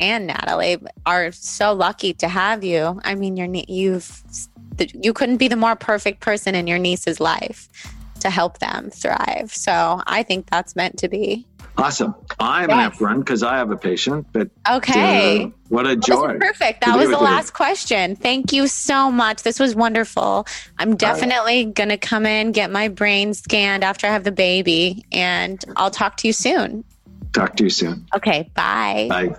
And 0.00 0.26
Natalie 0.26 0.78
are 1.06 1.30
so 1.30 1.74
lucky 1.74 2.14
to 2.14 2.28
have 2.28 2.64
you. 2.64 3.00
I 3.04 3.14
mean, 3.14 3.36
you're 3.36 3.48
you've 3.68 4.22
you 4.78 5.12
couldn't 5.12 5.36
be 5.36 5.48
the 5.48 5.56
more 5.56 5.76
perfect 5.76 6.20
person 6.20 6.54
in 6.54 6.66
your 6.66 6.78
niece's 6.78 7.20
life 7.20 7.68
to 8.20 8.30
help 8.30 8.58
them 8.58 8.90
thrive. 8.90 9.52
So 9.52 10.00
I 10.06 10.22
think 10.22 10.48
that's 10.48 10.74
meant 10.76 10.98
to 10.98 11.08
be. 11.08 11.46
Awesome. 11.78 12.14
I'm 12.38 12.62
yes. 12.62 12.68
gonna 12.68 12.82
have 12.82 12.98
to 12.98 13.04
run 13.04 13.20
because 13.20 13.42
I 13.42 13.56
have 13.56 13.70
a 13.70 13.76
patient. 13.76 14.26
But 14.32 14.50
okay, 14.70 15.44
uh, 15.44 15.48
what 15.68 15.86
a 15.86 15.96
joy! 15.96 16.38
perfect. 16.38 16.84
That 16.84 16.98
was 16.98 17.08
the 17.08 17.16
last 17.16 17.48
you. 17.48 17.52
question. 17.54 18.14
Thank 18.14 18.52
you 18.52 18.66
so 18.66 19.10
much. 19.10 19.42
This 19.42 19.58
was 19.58 19.74
wonderful. 19.74 20.46
I'm 20.78 20.96
definitely 20.96 21.64
right. 21.64 21.74
gonna 21.74 21.96
come 21.96 22.26
in 22.26 22.52
get 22.52 22.70
my 22.70 22.88
brain 22.88 23.32
scanned 23.32 23.84
after 23.84 24.06
I 24.06 24.10
have 24.10 24.24
the 24.24 24.32
baby, 24.32 25.06
and 25.12 25.64
I'll 25.76 25.90
talk 25.90 26.18
to 26.18 26.26
you 26.26 26.34
soon. 26.34 26.84
Talk 27.32 27.56
to 27.56 27.64
you 27.64 27.70
soon. 27.70 28.06
Okay. 28.14 28.50
Bye. 28.54 29.06
Bye. 29.08 29.36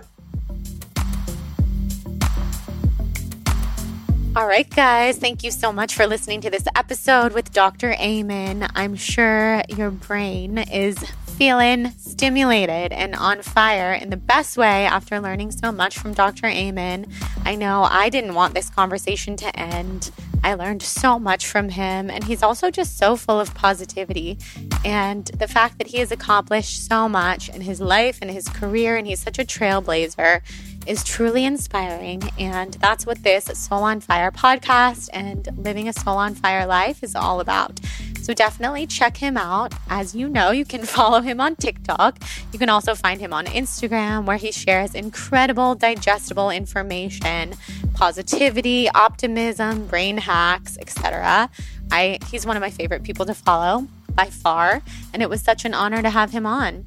All 4.36 4.48
right, 4.48 4.68
guys, 4.68 5.16
thank 5.16 5.44
you 5.44 5.52
so 5.52 5.72
much 5.72 5.94
for 5.94 6.08
listening 6.08 6.40
to 6.40 6.50
this 6.50 6.64
episode 6.74 7.34
with 7.34 7.52
Dr. 7.52 7.92
Amen. 7.92 8.66
I'm 8.74 8.96
sure 8.96 9.62
your 9.68 9.92
brain 9.92 10.58
is 10.58 10.98
feeling 11.36 11.90
stimulated 11.98 12.92
and 12.92 13.14
on 13.14 13.42
fire 13.42 13.92
in 13.92 14.10
the 14.10 14.16
best 14.16 14.56
way 14.56 14.86
after 14.86 15.20
learning 15.20 15.52
so 15.52 15.70
much 15.70 15.96
from 15.96 16.14
Dr. 16.14 16.46
Amen. 16.46 17.06
I 17.44 17.54
know 17.54 17.84
I 17.84 18.08
didn't 18.08 18.34
want 18.34 18.54
this 18.54 18.70
conversation 18.70 19.36
to 19.36 19.56
end. 19.56 20.10
I 20.42 20.54
learned 20.54 20.82
so 20.82 21.18
much 21.18 21.46
from 21.46 21.68
him, 21.68 22.10
and 22.10 22.24
he's 22.24 22.42
also 22.42 22.70
just 22.70 22.98
so 22.98 23.16
full 23.16 23.38
of 23.38 23.54
positivity. 23.54 24.38
And 24.84 25.26
the 25.26 25.48
fact 25.48 25.78
that 25.78 25.86
he 25.86 25.98
has 25.98 26.10
accomplished 26.10 26.86
so 26.86 27.08
much 27.08 27.48
in 27.48 27.60
his 27.60 27.80
life 27.80 28.18
and 28.20 28.30
his 28.30 28.48
career, 28.48 28.96
and 28.96 29.06
he's 29.06 29.20
such 29.20 29.38
a 29.38 29.44
trailblazer 29.44 30.42
is 30.86 31.04
truly 31.04 31.44
inspiring. 31.44 32.22
And 32.38 32.74
that's 32.74 33.06
what 33.06 33.22
this 33.22 33.44
Soul 33.44 33.82
on 33.82 34.00
Fire 34.00 34.30
podcast 34.30 35.08
and 35.12 35.48
living 35.56 35.88
a 35.88 35.92
soul 35.92 36.16
on 36.16 36.34
fire 36.34 36.66
life 36.66 37.02
is 37.02 37.14
all 37.14 37.40
about. 37.40 37.80
So 38.24 38.32
definitely 38.32 38.86
check 38.86 39.18
him 39.18 39.36
out. 39.36 39.74
As 39.90 40.14
you 40.14 40.28
know, 40.28 40.50
you 40.50 40.64
can 40.64 40.84
follow 40.96 41.20
him 41.20 41.40
on 41.40 41.56
TikTok. 41.56 42.18
You 42.52 42.58
can 42.58 42.70
also 42.70 42.94
find 42.94 43.20
him 43.20 43.32
on 43.32 43.44
Instagram, 43.46 44.24
where 44.24 44.38
he 44.38 44.50
shares 44.50 44.94
incredible, 44.94 45.74
digestible 45.74 46.50
information, 46.50 47.54
positivity, 47.92 48.88
optimism, 48.94 49.86
brain 49.86 50.16
hacks, 50.16 50.78
etc. 50.78 51.50
I 51.90 52.18
he's 52.30 52.46
one 52.46 52.56
of 52.56 52.62
my 52.62 52.70
favorite 52.70 53.02
people 53.02 53.26
to 53.26 53.34
follow 53.34 53.86
by 54.14 54.26
far, 54.26 54.80
and 55.12 55.22
it 55.22 55.28
was 55.28 55.42
such 55.42 55.64
an 55.66 55.74
honor 55.74 56.00
to 56.00 56.08
have 56.08 56.30
him 56.30 56.46
on 56.46 56.86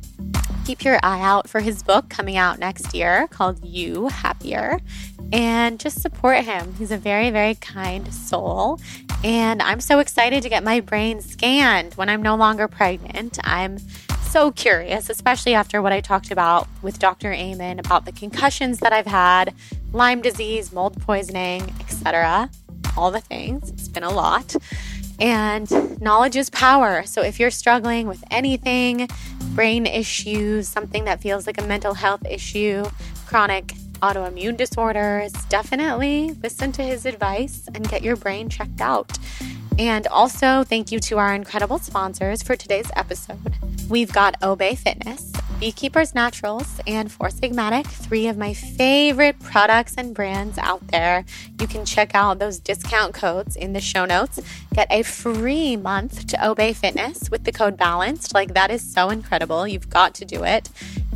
keep 0.68 0.84
your 0.84 1.00
eye 1.02 1.22
out 1.22 1.48
for 1.48 1.62
his 1.62 1.82
book 1.82 2.10
coming 2.10 2.36
out 2.36 2.60
next 2.60 2.94
year 2.94 3.26
called 3.30 3.64
You 3.64 4.10
Happier 4.10 4.82
and 5.32 5.80
just 5.80 6.02
support 6.02 6.44
him. 6.44 6.74
He's 6.74 6.92
a 6.92 6.98
very, 6.98 7.30
very 7.30 7.56
kind 7.56 8.14
soul. 8.14 8.78
And 9.24 9.62
I'm 9.62 9.80
so 9.80 10.00
excited 10.00 10.44
to 10.44 10.50
get 10.50 10.66
my 10.66 10.82
brain 10.82 11.22
scanned 11.22 11.94
when 11.94 12.10
I'm 12.10 12.22
no 12.22 12.36
longer 12.36 12.68
pregnant. 12.68 13.40
I'm 13.46 13.78
so 14.30 14.52
curious, 14.52 15.10
especially 15.10 15.54
after 15.54 15.82
what 15.82 15.94
I 15.94 16.02
talked 16.02 16.32
about 16.32 16.68
with 16.82 17.00
Dr. 17.00 17.32
Amen 17.32 17.80
about 17.80 18.04
the 18.04 18.12
concussions 18.12 18.80
that 18.80 18.92
I've 18.92 19.08
had, 19.08 19.54
Lyme 19.94 20.20
disease, 20.20 20.74
mold 20.74 21.02
poisoning, 21.02 21.62
etc. 21.80 22.50
All 22.98 23.10
the 23.10 23.22
things. 23.22 23.70
It's 23.70 23.88
been 23.88 24.04
a 24.04 24.12
lot. 24.12 24.54
And 25.20 26.00
knowledge 26.02 26.36
is 26.36 26.50
power. 26.50 27.04
So 27.06 27.22
if 27.22 27.40
you're 27.40 27.52
struggling 27.52 28.08
with 28.08 28.24
anything, 28.30 29.08
brain 29.56 29.86
issues, 29.86 30.68
something 30.68 31.06
that 31.06 31.22
feels 31.22 31.48
like 31.48 31.60
a 31.60 31.66
mental 31.66 31.96
health 31.96 32.26
issue, 32.26 32.86
chronic 33.26 33.74
autoimmune 34.02 34.56
disorders, 34.56 35.34
definitely 35.50 36.34
listen 36.44 36.72
to 36.74 36.84
his 36.84 37.06
advice 37.06 37.68
and 37.74 37.88
get 37.90 38.04
your 38.04 38.16
brain 38.16 38.50
checked 38.50 38.82
out. 38.82 39.18
And 39.80 40.08
also, 40.08 40.64
thank 40.64 40.92
you 40.92 41.00
to 41.02 41.18
our 41.20 41.36
incredible 41.36 41.78
sponsors 41.78 42.42
for 42.42 42.56
today's 42.56 42.90
episode. 42.96 43.56
We've 43.88 44.12
got 44.12 44.40
Obé 44.42 44.76
Fitness, 44.76 45.32
Beekeepers 45.60 46.16
Naturals, 46.16 46.80
and 46.88 47.12
Four 47.12 47.30
Sigmatic, 47.30 47.86
three 47.86 48.28
of 48.28 48.38
my 48.38 48.54
favorite 48.54 49.40
products 49.40 49.94
and 49.96 50.16
brands 50.16 50.58
out 50.58 50.86
there. 50.88 51.26
You 51.62 51.68
can 51.68 51.86
check 51.86 52.16
out 52.16 52.40
those 52.40 52.60
discount 52.60 53.14
codes 53.14 53.56
in 53.56 53.74
the 53.74 53.80
show 53.80 54.06
notes. 54.06 54.40
Get 54.74 54.88
a 54.90 55.04
free 55.04 55.78
month 55.78 56.26
to 56.28 56.38
Obé 56.38 56.76
Fitness 56.76 57.30
with 57.30 57.44
the 57.44 57.52
code 57.52 57.78
BALANCED. 57.78 58.34
Like, 58.34 58.56
that 58.56 58.72
is 58.72 58.82
so 58.82 59.10
incredible. 59.10 59.68
You've 59.68 59.90
got 59.90 60.16
to 60.16 60.26
do 60.26 60.44
it. 60.44 60.70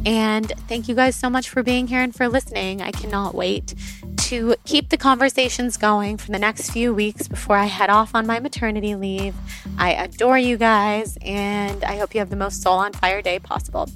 And 0.06 0.52
thank 0.68 0.88
you 0.88 0.96
guys 0.96 1.16
so 1.16 1.30
much 1.30 1.50
for 1.50 1.62
being 1.62 1.88
here 1.88 2.02
and 2.02 2.16
for 2.16 2.28
listening. 2.28 2.82
I 2.82 2.92
cannot 2.92 3.36
wait 3.36 3.76
to 4.22 4.56
keep 4.66 4.90
the 4.90 4.98
conversations 4.98 5.78
going 5.78 6.18
for 6.18 6.32
the 6.32 6.40
next 6.40 6.72
few 6.72 6.94
weeks 6.94 7.28
before 7.28 7.56
I 7.56 7.66
head 7.66 7.90
off 7.90 8.14
on 8.14 8.28
my 8.28 8.40
maternity 8.40 8.96
leave. 8.96 9.36
I 9.78 9.94
adore 9.94 10.38
you 10.38 10.58
guys, 10.58 11.18
and 11.22 11.84
I 11.84 11.98
hope 11.98 12.14
you 12.14 12.20
have 12.20 12.30
the 12.30 12.36
most 12.36 12.62
soul 12.62 12.76
on 12.76 12.94
fire 12.94 13.22
day 13.22 13.40
possible. 13.40 13.90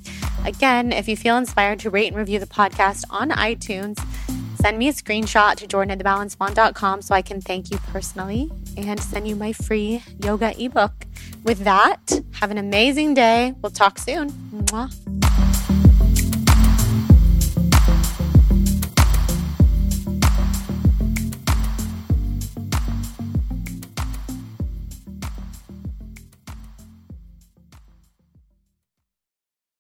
Again, 0.43 0.91
if 0.91 1.07
you 1.07 1.15
feel 1.15 1.37
inspired 1.37 1.79
to 1.79 1.89
rate 1.89 2.07
and 2.07 2.17
review 2.17 2.39
the 2.39 2.45
podcast 2.47 3.03
on 3.09 3.29
iTunes, 3.29 3.99
send 4.59 4.77
me 4.77 4.87
a 4.87 4.93
screenshot 4.93 5.55
to 5.55 5.67
jordan@thebalancedmom.com 5.67 7.01
so 7.01 7.13
I 7.13 7.21
can 7.21 7.39
thank 7.41 7.71
you 7.71 7.77
personally 7.77 8.51
and 8.77 8.99
send 8.99 9.27
you 9.27 9.35
my 9.35 9.53
free 9.53 10.03
yoga 10.23 10.53
ebook. 10.59 11.05
With 11.43 11.59
that, 11.59 12.21
have 12.39 12.51
an 12.51 12.57
amazing 12.57 13.13
day. 13.13 13.53
We'll 13.61 13.71
talk 13.71 13.99
soon. 13.99 14.29
Mwah. 14.51 15.34